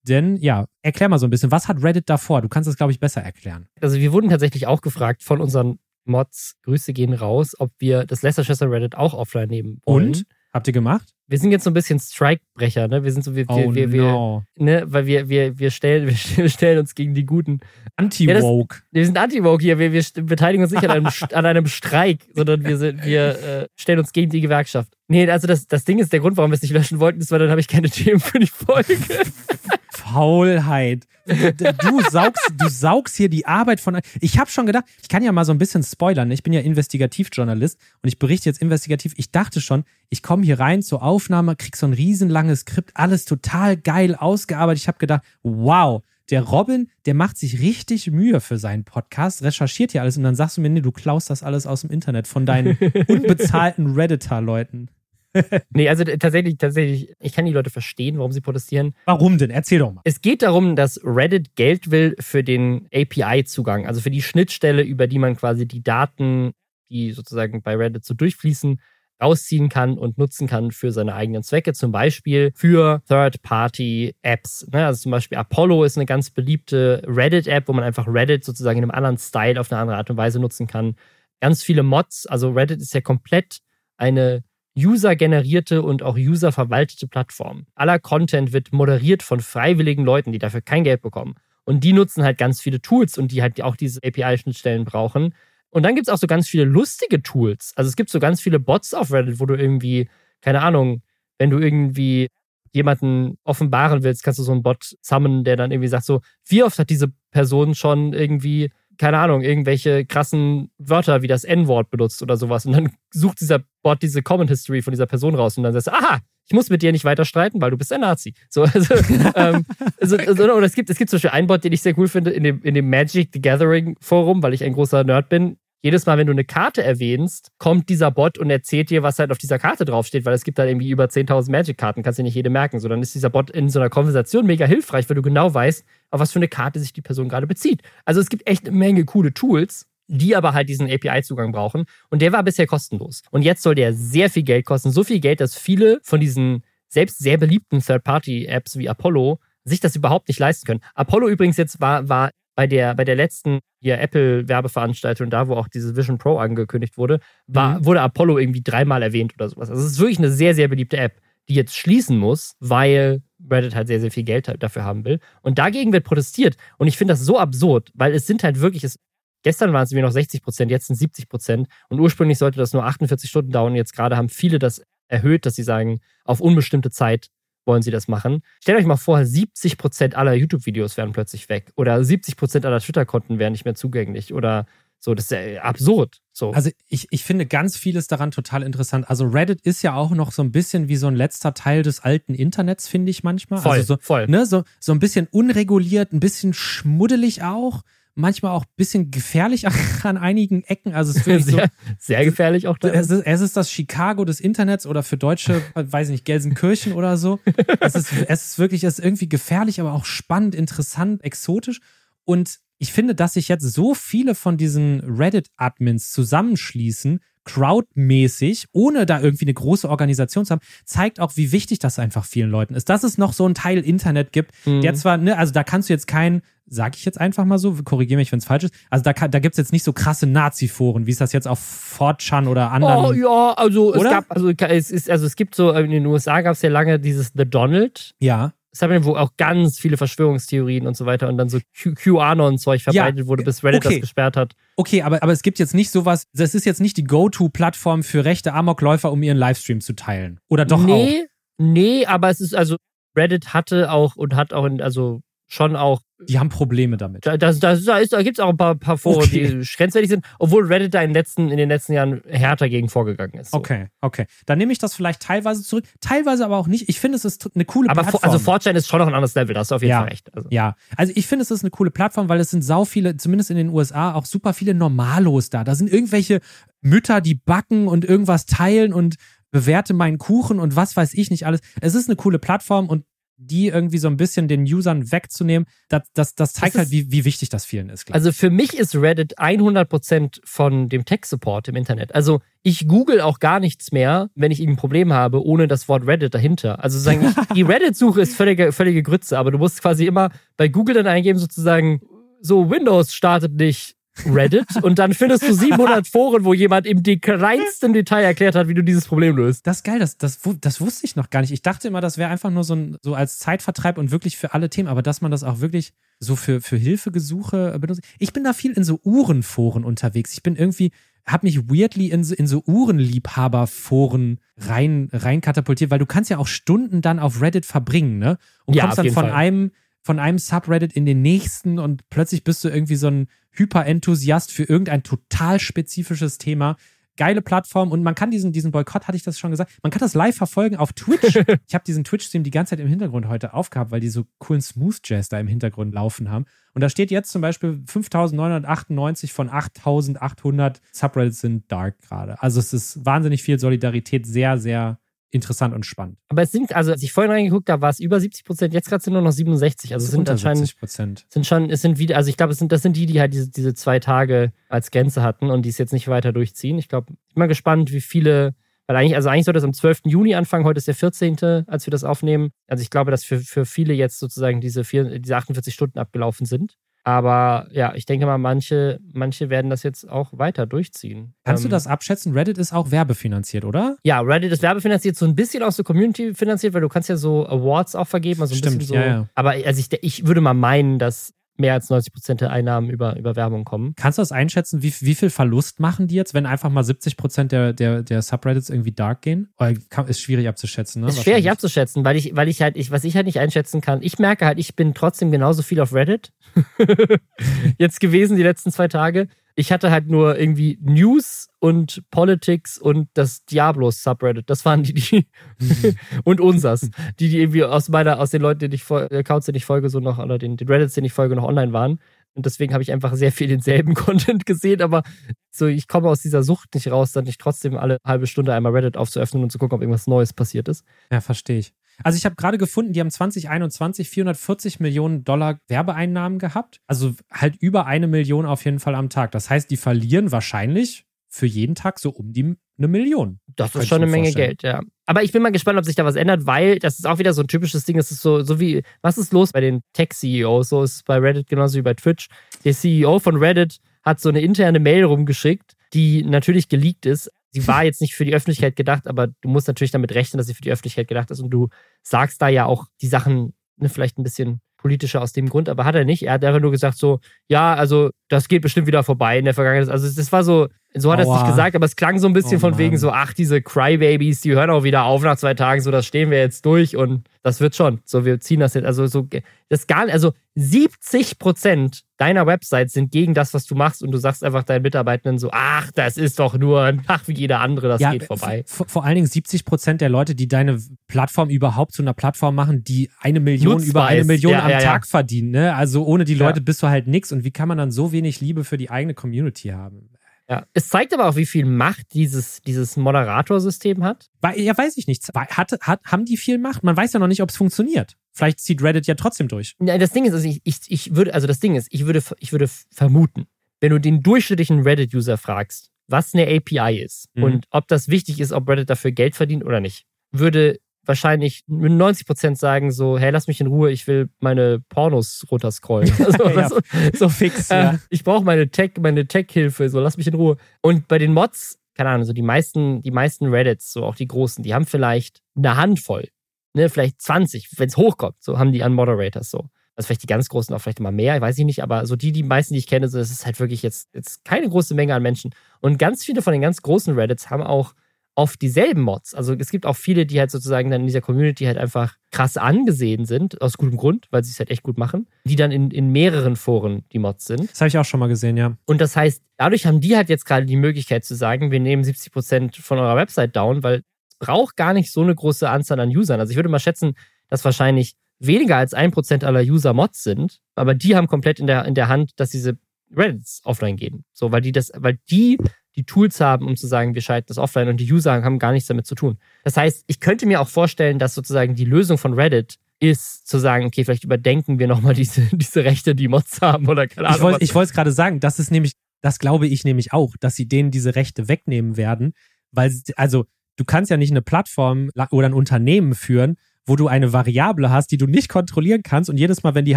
[0.02, 2.42] Denn ja, erklär mal so ein bisschen, was hat Reddit davor?
[2.42, 3.68] Du kannst es, glaube ich, besser erklären.
[3.80, 8.22] Also wir wurden tatsächlich auch gefragt von unseren Mods, Grüße gehen raus, ob wir das
[8.22, 10.08] Leicestershire Reddit auch offline nehmen wollen.
[10.08, 10.26] Und?
[10.52, 11.15] Habt ihr gemacht?
[11.29, 13.03] Wir sind jetzt so ein bisschen Strikebrecher, ne?
[13.03, 14.45] Wir sind so, wir, oh, wir, wir, no.
[14.57, 16.07] ne, weil wir, wir, wir stellen,
[16.37, 17.61] wir stellen uns gegen die Guten.
[17.97, 18.77] Anti-Woke.
[18.77, 19.79] Ja, wir sind Anti-Woke hier.
[19.79, 23.68] Wir, wir beteiligen uns nicht an einem, an einem Streik, sondern wir sind, wir äh,
[23.74, 24.93] stellen uns gegen die Gewerkschaft.
[25.09, 27.33] Nee, also das, das Ding ist, der Grund, warum wir es nicht löschen wollten, ist,
[27.33, 28.97] weil dann habe ich keine Themen für die Folge.
[29.91, 31.07] Faulheit.
[31.27, 33.99] Du saugst, du saugst hier die Arbeit von.
[34.20, 36.31] Ich habe schon gedacht, ich kann ja mal so ein bisschen spoilern.
[36.31, 39.14] Ich bin ja Investigativjournalist und ich berichte jetzt investigativ.
[39.16, 41.15] Ich dachte schon, ich komme hier rein zur Aufnahme,
[41.56, 44.82] krieg so ein riesenlanges Skript, alles total geil ausgearbeitet.
[44.82, 49.92] Ich habe gedacht, wow, der Robin, der macht sich richtig Mühe für seinen Podcast, recherchiert
[49.92, 52.26] hier alles und dann sagst du mir, nee, du klaust das alles aus dem Internet
[52.26, 52.76] von deinen
[53.08, 54.90] unbezahlten Redditor-Leuten.
[55.70, 58.94] nee, also tatsächlich, tatsächlich, ich kann die Leute verstehen, warum sie protestieren.
[59.04, 59.50] Warum denn?
[59.50, 60.00] Erzähl doch mal.
[60.04, 65.06] Es geht darum, dass Reddit Geld will für den API-Zugang, also für die Schnittstelle, über
[65.06, 66.52] die man quasi die Daten,
[66.90, 68.80] die sozusagen bei Reddit so durchfließen,
[69.22, 74.68] rausziehen kann und nutzen kann für seine eigenen Zwecke, zum Beispiel für Third-Party-Apps.
[74.72, 74.86] Ne?
[74.86, 78.84] Also zum Beispiel Apollo ist eine ganz beliebte Reddit-App, wo man einfach Reddit sozusagen in
[78.84, 80.96] einem anderen Style auf eine andere Art und Weise nutzen kann.
[81.40, 83.58] Ganz viele Mods, also Reddit ist ja komplett
[83.96, 84.44] eine
[84.76, 87.66] user-generierte und auch user-verwaltete Plattform.
[87.74, 91.34] Aller Content wird moderiert von freiwilligen Leuten, die dafür kein Geld bekommen.
[91.64, 95.34] Und die nutzen halt ganz viele Tools und die halt auch diese API-Schnittstellen brauchen.
[95.70, 97.72] Und dann gibt es auch so ganz viele lustige Tools.
[97.76, 100.08] Also es gibt so ganz viele Bots auf Reddit, wo du irgendwie,
[100.40, 101.02] keine Ahnung,
[101.38, 102.28] wenn du irgendwie
[102.72, 106.62] jemanden offenbaren willst, kannst du so einen Bot summonen, der dann irgendwie sagt so, wie
[106.62, 112.22] oft hat diese Person schon irgendwie keine Ahnung, irgendwelche krassen Wörter wie das N-Wort benutzt
[112.22, 112.66] oder sowas.
[112.66, 115.88] Und dann sucht dieser Bot diese Comment History von dieser Person raus und dann sagst
[115.88, 118.34] du, aha, ich muss mit dir nicht weiter streiten, weil du bist ein Nazi.
[118.49, 118.94] So, also,
[119.34, 119.64] ähm,
[120.01, 122.09] also, also, oder es gibt, es gibt zum Beispiel einen Bot, den ich sehr cool
[122.09, 125.59] finde, in dem, in dem Magic the Gathering Forum, weil ich ein großer Nerd bin
[125.87, 129.30] jedes Mal, wenn du eine Karte erwähnst, kommt dieser Bot und erzählt dir, was halt
[129.30, 132.34] auf dieser Karte draufsteht, weil es gibt halt irgendwie über 10.000 Magic-Karten, kannst du nicht
[132.34, 132.80] jede merken.
[132.80, 135.84] So, dann ist dieser Bot in so einer Konversation mega hilfreich, weil du genau weißt,
[136.11, 137.82] auf was für eine Karte sich die Person gerade bezieht.
[138.05, 141.84] Also es gibt echt eine Menge coole Tools, die aber halt diesen API-Zugang brauchen.
[142.11, 143.22] Und der war bisher kostenlos.
[143.30, 144.91] Und jetzt soll der sehr viel Geld kosten.
[144.91, 149.95] So viel Geld, dass viele von diesen selbst sehr beliebten Third-Party-Apps wie Apollo sich das
[149.97, 150.80] überhaupt nicht leisten können.
[150.95, 155.68] Apollo übrigens jetzt war, war bei der, bei der letzten hier Apple-Werbeveranstaltung, da wo auch
[155.68, 157.84] dieses Vision Pro angekündigt wurde, war, mhm.
[157.84, 159.70] wurde Apollo irgendwie dreimal erwähnt oder sowas.
[159.70, 163.74] Also es ist wirklich eine sehr, sehr beliebte App, die jetzt schließen muss, weil Reddit
[163.74, 165.20] halt sehr, sehr viel Geld halt dafür haben will.
[165.42, 166.57] Und dagegen wird protestiert.
[166.78, 168.98] Und ich finde das so absurd, weil es sind halt wirklich, es,
[169.42, 171.68] gestern waren es mir noch 60 Prozent, jetzt sind 70 Prozent.
[171.90, 173.74] Und ursprünglich sollte das nur 48 Stunden dauern.
[173.74, 177.28] Jetzt gerade haben viele das erhöht, dass sie sagen, auf unbestimmte Zeit
[177.66, 178.42] wollen sie das machen.
[178.62, 183.52] Stellt euch mal vor, 70% aller YouTube-Videos wären plötzlich weg oder 70% aller Twitter-Konten wären
[183.52, 184.66] nicht mehr zugänglich oder
[184.98, 186.20] so, das ist ja absurd.
[186.32, 186.52] So.
[186.52, 189.08] Also ich, ich finde ganz vieles daran total interessant.
[189.08, 192.00] Also Reddit ist ja auch noch so ein bisschen wie so ein letzter Teil des
[192.00, 193.60] alten Internets, finde ich manchmal.
[193.60, 194.26] Voll, also so, voll.
[194.26, 197.82] Ne, so, so ein bisschen unreguliert, ein bisschen schmuddelig auch
[198.16, 199.66] manchmal auch ein bisschen gefährlich
[200.02, 200.94] an einigen Ecken.
[200.94, 201.60] Also es ist sehr, so,
[201.98, 202.88] sehr gefährlich auch da.
[202.88, 206.94] Es ist, es ist das Chicago des Internets oder für Deutsche, weiß ich nicht, Gelsenkirchen
[206.94, 207.38] oder so.
[207.80, 211.80] Es ist, es ist wirklich, es ist irgendwie gefährlich, aber auch spannend, interessant, exotisch.
[212.24, 219.20] Und ich finde, dass sich jetzt so viele von diesen Reddit-Admins zusammenschließen, crowdmäßig, ohne da
[219.20, 222.88] irgendwie eine große Organisation zu haben, zeigt auch, wie wichtig das einfach vielen Leuten ist.
[222.88, 224.82] Dass es noch so einen Teil Internet gibt, Mhm.
[224.82, 227.72] der zwar, ne, also da kannst du jetzt kein, sag ich jetzt einfach mal so,
[227.84, 230.26] korrigiere mich, wenn es falsch ist, also da, kann- da gibt's jetzt nicht so krasse
[230.26, 231.61] Nazi-Foren, wie es das jetzt auf
[231.99, 233.05] 4chan oder anderen.
[233.05, 234.11] Oh ja, also es Oder?
[234.11, 236.99] gab, also es ist, also es gibt so, in den USA gab es ja lange
[236.99, 238.14] dieses The Donald.
[238.20, 238.53] ja.
[238.79, 243.45] Subreddit, wo auch ganz viele Verschwörungstheorien und so weiter und dann so QAnon-Zeug verbreitet wurde,
[243.45, 243.95] bis Reddit okay.
[243.95, 244.55] das gesperrt hat.
[244.77, 248.24] Okay, aber, aber es gibt jetzt nicht sowas, das ist jetzt nicht die Go-To-Plattform für
[248.24, 250.41] rechte Amokläufer, um ihren Livestream zu teilen.
[250.49, 250.87] Oder doch auch?
[250.87, 251.27] nee,
[251.59, 252.77] nee, aber es ist also,
[253.16, 257.26] Reddit hatte auch und hat auch, in, also schon auch, Die haben Probleme damit.
[257.26, 259.48] da, da, da, da, gibt es auch ein paar, paar Foren, Okay.
[259.60, 262.88] die grenzwertig sind, obwohl Reddit da in den, letzten, in den letzten Jahren härter gegen
[262.88, 263.50] vorgegangen ist.
[263.50, 263.58] So.
[263.58, 264.26] Okay, okay.
[264.46, 266.88] Dann nehme ich das vielleicht teilweise zurück, teilweise aber auch nicht.
[266.88, 268.20] Ich finde, es ist eine coole Aber Plattform.
[268.22, 270.00] vor- also 4chan ist schon noch ein anderes Level, da hast du auf jeden Ja.
[270.00, 270.34] Fall recht.
[270.34, 270.48] Also.
[270.50, 273.50] Ja, also ich finde, es ist eine coole Plattform, weil es sind sau viele, zumindest
[273.50, 275.64] in den USA, auch super viele Normalos da.
[275.64, 276.40] Da sind irgendwelche
[276.80, 279.16] Mütter, die backen und irgendwas teilen und
[279.50, 281.60] bewerte meinen Kuchen und was weiß ich nicht alles.
[281.80, 283.04] Es ist eine coole Plattform und
[283.39, 287.11] die irgendwie so ein bisschen den Usern wegzunehmen, das, das, das zeigt Es halt, wie,
[287.11, 288.12] wie wichtig das vielen ist.
[288.12, 292.14] Also für mich ist Reddit 100% von dem Tech-Support im Internet.
[292.14, 296.07] Also ich google auch gar nichts mehr, wenn ich ein Problem habe, ohne das Wort
[296.07, 296.82] Reddit dahinter.
[296.82, 300.95] Also sagen, die Reddit-Suche ist völlige, völlige Grütze, aber du musst quasi immer bei Google
[300.95, 302.01] dann eingeben, sozusagen,
[302.41, 307.92] so Windows startet nicht Reddit und dann findest du 700 Foren, wo jemand im kleinsten
[307.92, 309.66] Detail erklärt hat, wie du dieses Problem löst.
[309.66, 311.52] Das ist geil, das, das, das wusste ich noch gar nicht.
[311.52, 314.54] Ich dachte immer, das wäre einfach nur so, ein, so als Zeitvertreib und wirklich für
[314.54, 318.00] alle Themen, aber dass man das auch wirklich so für, für Hilfegesuche äh, benutzt.
[318.18, 320.32] Ich bin da viel in so Uhrenforen unterwegs.
[320.32, 320.92] Ich bin irgendwie,
[321.26, 326.38] habe mich weirdly in so, in so Uhrenliebhaberforen rein, rein katapultiert, weil du kannst ja
[326.38, 328.38] auch Stunden dann auf Reddit verbringen, ne?
[328.64, 329.32] Und Ja, kommst dann von Fall.
[329.32, 329.70] einem
[330.02, 333.26] von einem Subreddit in den nächsten und plötzlich bist du irgendwie so ein
[333.59, 336.76] Hyperenthusiast für irgendein total spezifisches Thema.
[337.16, 340.00] Geile Plattform und man kann diesen, diesen Boykott, hatte ich das schon gesagt, man kann
[340.00, 341.36] das live verfolgen auf Twitch.
[341.66, 344.61] ich habe diesen Twitch-Stream die ganze Zeit im Hintergrund heute aufgehabt, weil die so coolen
[344.61, 346.44] Smooth Jazz da im Hintergrund laufen haben.
[346.74, 352.42] Und da steht jetzt zum Beispiel 5998 von 8800 Subreddits sind dark gerade.
[352.42, 354.98] Also es ist wahnsinnig viel Solidarität, sehr, sehr
[355.31, 356.18] interessant und spannend.
[356.29, 358.89] Aber es sind, also als ich vorhin reingeguckt habe, war es über 70 Prozent, jetzt
[358.89, 359.93] gerade sind nur noch 67.
[359.93, 361.27] Also es sind anscheinend 70 Prozent.
[361.29, 363.33] sind schon, es sind wieder, also ich glaube, es sind, das sind die, die halt
[363.33, 366.79] diese, diese zwei Tage als Grenze hatten und die es jetzt nicht weiter durchziehen.
[366.79, 368.55] Ich glaube, ich bin mal gespannt, wie viele,
[368.87, 370.03] weil eigentlich, also eigentlich sollte es am 12.
[370.05, 372.51] Juni anfangen, heute ist der 14., als wir das aufnehmen.
[372.68, 376.47] Also ich glaube, dass für, für viele jetzt sozusagen diese, vier, diese 48 Stunden abgelaufen
[376.47, 376.77] sind.
[377.07, 381.34] Aber ja, ich denke mal, manche, manche werden das jetzt auch weiter durchziehen.
[381.44, 382.32] Kannst du Ähm, das abschätzen?
[382.32, 383.96] Reddit ist auch werbefinanziert, oder?
[384.02, 387.16] Ja, Reddit ist werbefinanziert, so ein bisschen aus der Community finanziert, weil du kannst ja
[387.16, 389.00] so Awards auch vergeben, also ein Stimmt, bisschen so.
[389.00, 389.28] ja, ja.
[389.36, 393.16] Aber also ich, ich würde mal meinen, dass mehr als 90 Prozent der Einnahmen über,
[393.16, 393.94] über Werbung kommen.
[393.96, 397.16] Kannst du das einschätzen, wie, wie viel Verlust machen die jetzt, wenn einfach mal 70
[397.16, 399.48] Prozent der, der, der Subreddits irgendwie dark gehen?
[399.59, 401.09] Oder kann, ist schwierig abzuschätzen, ne?
[401.09, 404.00] Ist schwierig abzuschätzen, weil ich, weil ich halt, ich, was ich halt nicht einschätzen kann,
[404.02, 406.30] ich merke halt, ich bin trotzdem genauso viel auf Reddit
[407.78, 409.28] jetzt gewesen die letzten zwei Tage.
[409.59, 414.50] Ich hatte halt nur irgendwie News und Politics und das Diablos Subreddit.
[414.50, 415.26] Das waren die, die
[416.24, 419.54] und unsers, die, die irgendwie aus meiner, aus den Leuten, den ich fol- Accounts, den
[419.54, 422.00] ich folge, so noch, oder den, den Reddits, den ich folge, noch online waren.
[422.34, 425.02] Und deswegen habe ich einfach sehr viel denselben Content gesehen, aber
[425.50, 428.72] so, ich komme aus dieser Sucht nicht raus, dann nicht trotzdem alle halbe Stunde einmal
[428.72, 430.84] Reddit aufzuöffnen und zu gucken, ob irgendwas Neues passiert ist.
[431.11, 431.72] Ja, verstehe ich.
[432.03, 436.80] Also ich habe gerade gefunden, die haben 2021 440 Millionen Dollar Werbeeinnahmen gehabt.
[436.86, 439.32] Also halt über eine Million auf jeden Fall am Tag.
[439.32, 443.40] Das heißt, die verlieren wahrscheinlich für jeden Tag so um die eine Million.
[443.57, 444.49] Das ist schon eine Menge vorstellen.
[444.49, 444.80] Geld, ja.
[445.07, 447.32] Aber ich bin mal gespannt, ob sich da was ändert, weil das ist auch wieder
[447.32, 447.99] so ein typisches Ding.
[447.99, 450.68] Es ist so, so wie, was ist los bei den Tech-CEOs?
[450.68, 452.28] So ist es bei Reddit genauso wie bei Twitch.
[452.64, 457.30] Der CEO von Reddit hat so eine interne Mail rumgeschickt, die natürlich geleakt ist.
[457.53, 460.47] Sie war jetzt nicht für die Öffentlichkeit gedacht, aber du musst natürlich damit rechnen, dass
[460.47, 461.68] sie für die Öffentlichkeit gedacht ist und du
[462.03, 465.84] sagst da ja auch die Sachen ne, vielleicht ein bisschen politischer aus dem Grund, aber
[465.84, 466.22] hat er nicht.
[466.22, 469.55] Er hat einfach nur gesagt so, ja, also das geht bestimmt wieder vorbei in der
[469.55, 469.88] Vergangenheit.
[469.88, 472.32] Also das war so, so hat er es nicht gesagt, aber es klang so ein
[472.32, 473.01] bisschen Oh von wegen Mann.
[473.01, 476.30] so, ach, diese Crybabies, die hören auch wieder auf nach zwei Tagen, so, das stehen
[476.30, 478.01] wir jetzt durch und das wird schon.
[478.05, 479.28] So, wir ziehen das jetzt, also so,
[479.68, 484.16] das gar also 70 Prozent deiner Website sind gegen das, was du machst und du
[484.18, 487.89] sagst einfach deinen Mitarbeitenden so, ach, das ist doch nur ein Tag wie jeder andere,
[487.89, 488.64] das geht vorbei.
[488.66, 490.78] Vor, allen Dingen 70 Prozent der Leute, die deine
[491.09, 494.26] Plattform überhaupt zu einer Plattform machen, die eine Million Nutzbar über eine ist.
[494.28, 494.84] Million Ja, am ja, ja.
[494.84, 495.51] Tag verdienen.
[495.51, 495.74] Ne?
[495.74, 496.47] Also ohne die Ja.
[496.47, 497.32] Leute bist du halt nix.
[497.32, 500.09] Und wie kann man dann so wenig Liebe für die eigene Community haben?
[500.49, 500.66] Ja.
[500.74, 504.30] Es zeigt aber auch, wie viel Macht dieses, dieses Moderatorsystem hat.
[504.57, 505.28] Ja, weiß ich nicht.
[505.34, 506.84] Hat, hat, haben die viel Macht?
[506.84, 508.16] Man weiß ja noch nicht, ob es funktioniert.
[508.32, 509.74] Vielleicht zieht Reddit ja trotzdem durch.
[509.80, 512.22] Ja, das Ding ist, also ich, ich, ich würde, also das Ding ist, ich würde,
[512.38, 513.47] ich würde vermuten,
[513.80, 517.42] wenn du den durchschnittlichen Reddit-User fragst, was eine API ist Mhm.
[517.42, 522.57] und ob das wichtig ist, ob Reddit dafür Geld verdient oder nicht, würde wahrscheinlich 90%
[522.57, 526.12] sagen so, hey, lass mich in Ruhe, ich will meine Pornos runterscrollen.
[526.26, 526.78] Also, Ja, so,
[527.14, 527.98] so fix, äh, ja.
[528.11, 530.57] Ich brauche meine Tech, meine Tech-Hilfe, so lass mich in Ruhe.
[530.80, 534.26] Und bei den Mods, keine Ahnung, so die meisten, die meisten Reddits, so auch die
[534.26, 536.28] großen, die haben vielleicht eine Handvoll,
[536.74, 539.68] ne, vielleicht 20, wenn es hochkommt, so haben die an Moderators so.
[539.96, 542.32] Also vielleicht die ganz großen auch vielleicht immer mehr, weiß ich nicht, aber so die,
[542.32, 545.14] die meisten, die ich kenne, so, das ist halt wirklich jetzt, jetzt keine große Menge
[545.14, 545.52] an Menschen.
[545.80, 547.94] Und ganz viele von den ganz großen Reddits haben auch
[548.37, 549.34] oft dieselben Mods.
[549.34, 552.57] Also es gibt auch viele, die halt sozusagen dann in dieser Community halt einfach krass
[552.57, 555.91] angesehen sind, aus gutem Grund, weil sie es halt echt gut machen, die dann in,
[555.91, 557.70] in mehreren Foren die Mods sind.
[557.70, 558.76] Das habe ich auch schon mal gesehen, ja.
[558.84, 562.05] Und das heißt, dadurch haben die halt jetzt gerade die Möglichkeit zu sagen, wir nehmen
[562.05, 566.14] 70% von eurer Website down, weil es braucht gar nicht so eine große Anzahl an
[566.14, 566.39] Usern.
[566.39, 567.14] Also ich würde mal schätzen,
[567.49, 571.87] dass wahrscheinlich weniger als 1% aller User Mods sind, aber die haben komplett in der,
[571.87, 572.76] in der Hand, dass diese
[573.14, 574.24] Reddits offline gehen.
[574.34, 575.57] So, weil die das, weil die
[575.97, 578.72] die Tools haben, um zu sagen, wir schalten das offline und die User haben gar
[578.72, 579.38] nichts damit zu tun.
[579.64, 583.59] Das heißt, ich könnte mir auch vorstellen, dass sozusagen die Lösung von Reddit ist, zu
[583.59, 587.36] sagen, okay, vielleicht überdenken wir nochmal diese, diese Rechte, die Mods haben oder keine Ahnung.
[587.36, 588.92] Ich wollte ich wollte es gerade sagen, das ist nämlich,
[589.22, 592.32] das glaube ich nämlich auch, dass sie denen diese Rechte wegnehmen werden,
[592.72, 597.09] weil, also, du kannst ja nicht eine Plattform la- oder ein Unternehmen führen, wo du
[597.09, 599.97] eine Variable hast, die du nicht kontrollieren kannst und jedes Mal, wenn die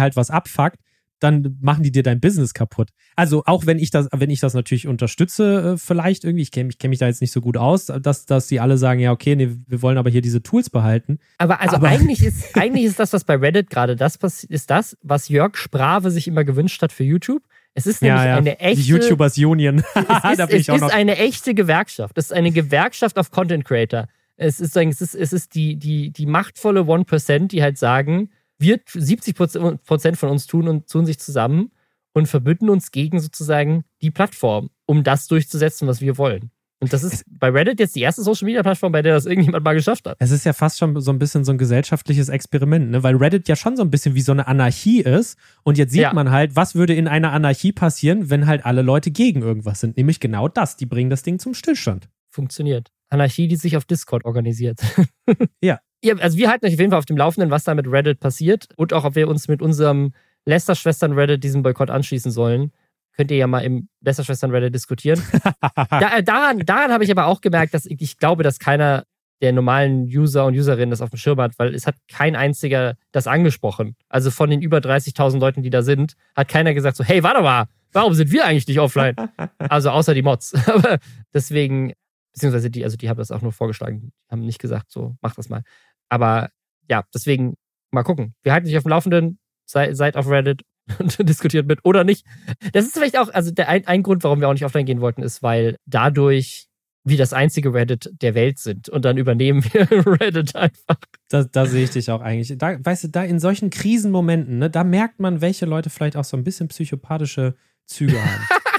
[0.00, 0.78] halt was abfuckt,
[1.20, 2.90] dann machen die dir dein Business kaputt.
[3.16, 6.66] Also auch wenn ich das, wenn ich das natürlich unterstütze, äh, vielleicht irgendwie, ich kenne
[6.66, 9.12] mich, kenn mich da jetzt nicht so gut aus, dass, dass die alle sagen, ja,
[9.12, 11.18] okay, nee, wir wollen aber hier diese Tools behalten.
[11.38, 14.70] Aber also Aber- eigentlich ist eigentlich ist das, was bei Reddit gerade das pass- ist
[14.70, 17.42] das, was Jörg Sprave sich immer gewünscht hat für YouTube.
[17.74, 19.78] Es ist nämlich eine echte die YouTubers Union.
[19.94, 22.18] es da ist, bin es ich auch ist eine echte Gewerkschaft.
[22.18, 24.08] Es ist eine Gewerkschaft auf Content Creator.
[24.36, 28.30] Es ist, es ist, es ist die, die, die machtvolle 1%, die halt sagen,
[28.60, 31.70] wir 70 Prozent von uns tun und tun sich zusammen
[32.12, 36.50] und verbünden uns gegen sozusagen die Plattform, um das durchzusetzen, was wir wollen.
[36.82, 39.62] Und das ist bei Reddit jetzt die erste Social Media Plattform, bei der das irgendjemand
[39.62, 40.16] mal geschafft hat.
[40.18, 43.02] Es ist ja fast schon so ein bisschen so ein gesellschaftliches Experiment, ne?
[43.02, 45.36] weil Reddit ja schon so ein bisschen wie so eine Anarchie ist.
[45.62, 46.14] Und jetzt sieht Ja.
[46.14, 49.98] man halt, was würde in einer Anarchie passieren, wenn halt alle Leute gegen irgendwas sind.
[49.98, 50.76] Nämlich genau das.
[50.78, 52.08] Die bringen das Ding zum Stillstand.
[52.30, 52.90] Funktioniert.
[53.10, 54.80] Anarchie, die sich auf Discord organisiert.
[55.60, 55.80] Ja.
[56.02, 56.16] Ja.
[56.16, 58.68] Also wir halten euch auf jeden Fall auf dem Laufenden, was da mit Reddit passiert
[58.76, 60.12] und auch, ob wir uns mit unserem
[60.46, 62.72] Lester-Schwestern-Reddit diesem Boykott anschließen sollen.
[63.16, 65.22] Könnt ihr ja mal im Lester-Schwestern-Reddit diskutieren.
[65.74, 69.04] da, äh, daran daran habe ich aber auch gemerkt, dass ich, ich glaube, dass keiner
[69.40, 72.96] der normalen User und Userinnen das auf dem Schirm hat, weil es hat kein einziger
[73.12, 73.96] das angesprochen.
[74.08, 77.40] Also von den über 30.000 Leuten, die da sind, hat keiner gesagt so, hey, warte
[77.40, 79.16] mal, warum sind wir eigentlich nicht offline?
[79.58, 80.54] Also außer die Mods.
[80.66, 80.98] Aber
[81.32, 81.92] deswegen,
[82.32, 85.34] beziehungsweise die, also die haben das auch nur vorgeschlagen, die haben nicht gesagt, so, mach
[85.34, 85.62] das mal.
[86.10, 86.50] Aber
[86.88, 87.54] ja, deswegen
[87.90, 88.34] mal gucken.
[88.42, 90.62] Wir halten dich auf dem Laufenden, sei, seid auf Reddit
[90.98, 92.26] und diskutiert mit oder nicht.
[92.72, 95.00] Das ist vielleicht auch, also der ein, ein Grund, warum wir auch nicht offline gehen
[95.00, 96.66] wollten, ist, weil dadurch
[97.02, 99.90] wir das einzige Reddit der Welt sind und dann übernehmen wir
[100.20, 100.96] Reddit einfach.
[101.30, 102.56] Da, da sehe ich dich auch eigentlich.
[102.58, 106.24] Da, weißt du, da in solchen Krisenmomenten, ne, da merkt man, welche Leute vielleicht auch
[106.24, 107.54] so ein bisschen psychopathische
[107.86, 108.42] Züge haben.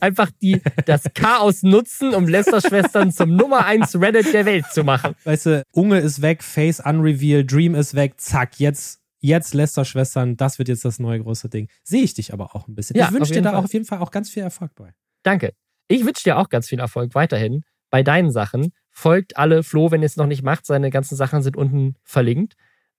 [0.00, 5.14] Einfach die, das Chaos nutzen, um Lester-Schwestern zum Nummer 1 Reddit der Welt zu machen.
[5.24, 10.58] weißt du, Unge ist weg, Face unrevealed, Dream ist weg, zack, jetzt, jetzt Lester-Schwestern, das
[10.58, 11.68] wird jetzt das neue große Ding.
[11.82, 12.96] Sehe ich dich aber auch ein bisschen.
[12.96, 13.60] Ja, ich wünsche dir da Fall.
[13.60, 14.94] auch auf jeden Fall auch ganz viel Erfolg bei.
[15.22, 15.52] Danke.
[15.88, 18.72] Ich wünsche dir auch ganz viel Erfolg weiterhin bei deinen Sachen.
[18.90, 20.66] Folgt alle Flo, wenn ihr es noch nicht macht.
[20.66, 22.54] Seine ganzen Sachen sind unten verlinkt.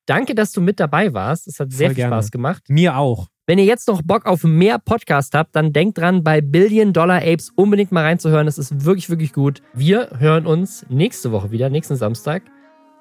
[0.09, 1.47] Danke, dass du mit dabei warst.
[1.47, 2.15] Es hat sehr Voll viel gerne.
[2.15, 2.63] Spaß gemacht.
[2.67, 3.27] Mir auch.
[3.45, 7.21] Wenn ihr jetzt noch Bock auf mehr Podcast habt, dann denkt dran, bei Billion Dollar
[7.21, 8.47] Apes unbedingt mal reinzuhören.
[8.47, 9.61] Es ist wirklich, wirklich gut.
[9.73, 12.41] Wir hören uns nächste Woche wieder, nächsten Samstag,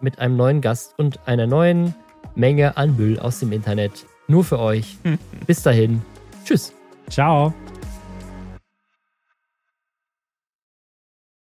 [0.03, 1.95] mit einem neuen Gast und einer neuen
[2.35, 4.05] Menge an Müll aus dem Internet.
[4.27, 4.99] Nur für euch.
[5.47, 6.03] Bis dahin.
[6.45, 6.75] Tschüss.
[7.09, 7.55] Ciao.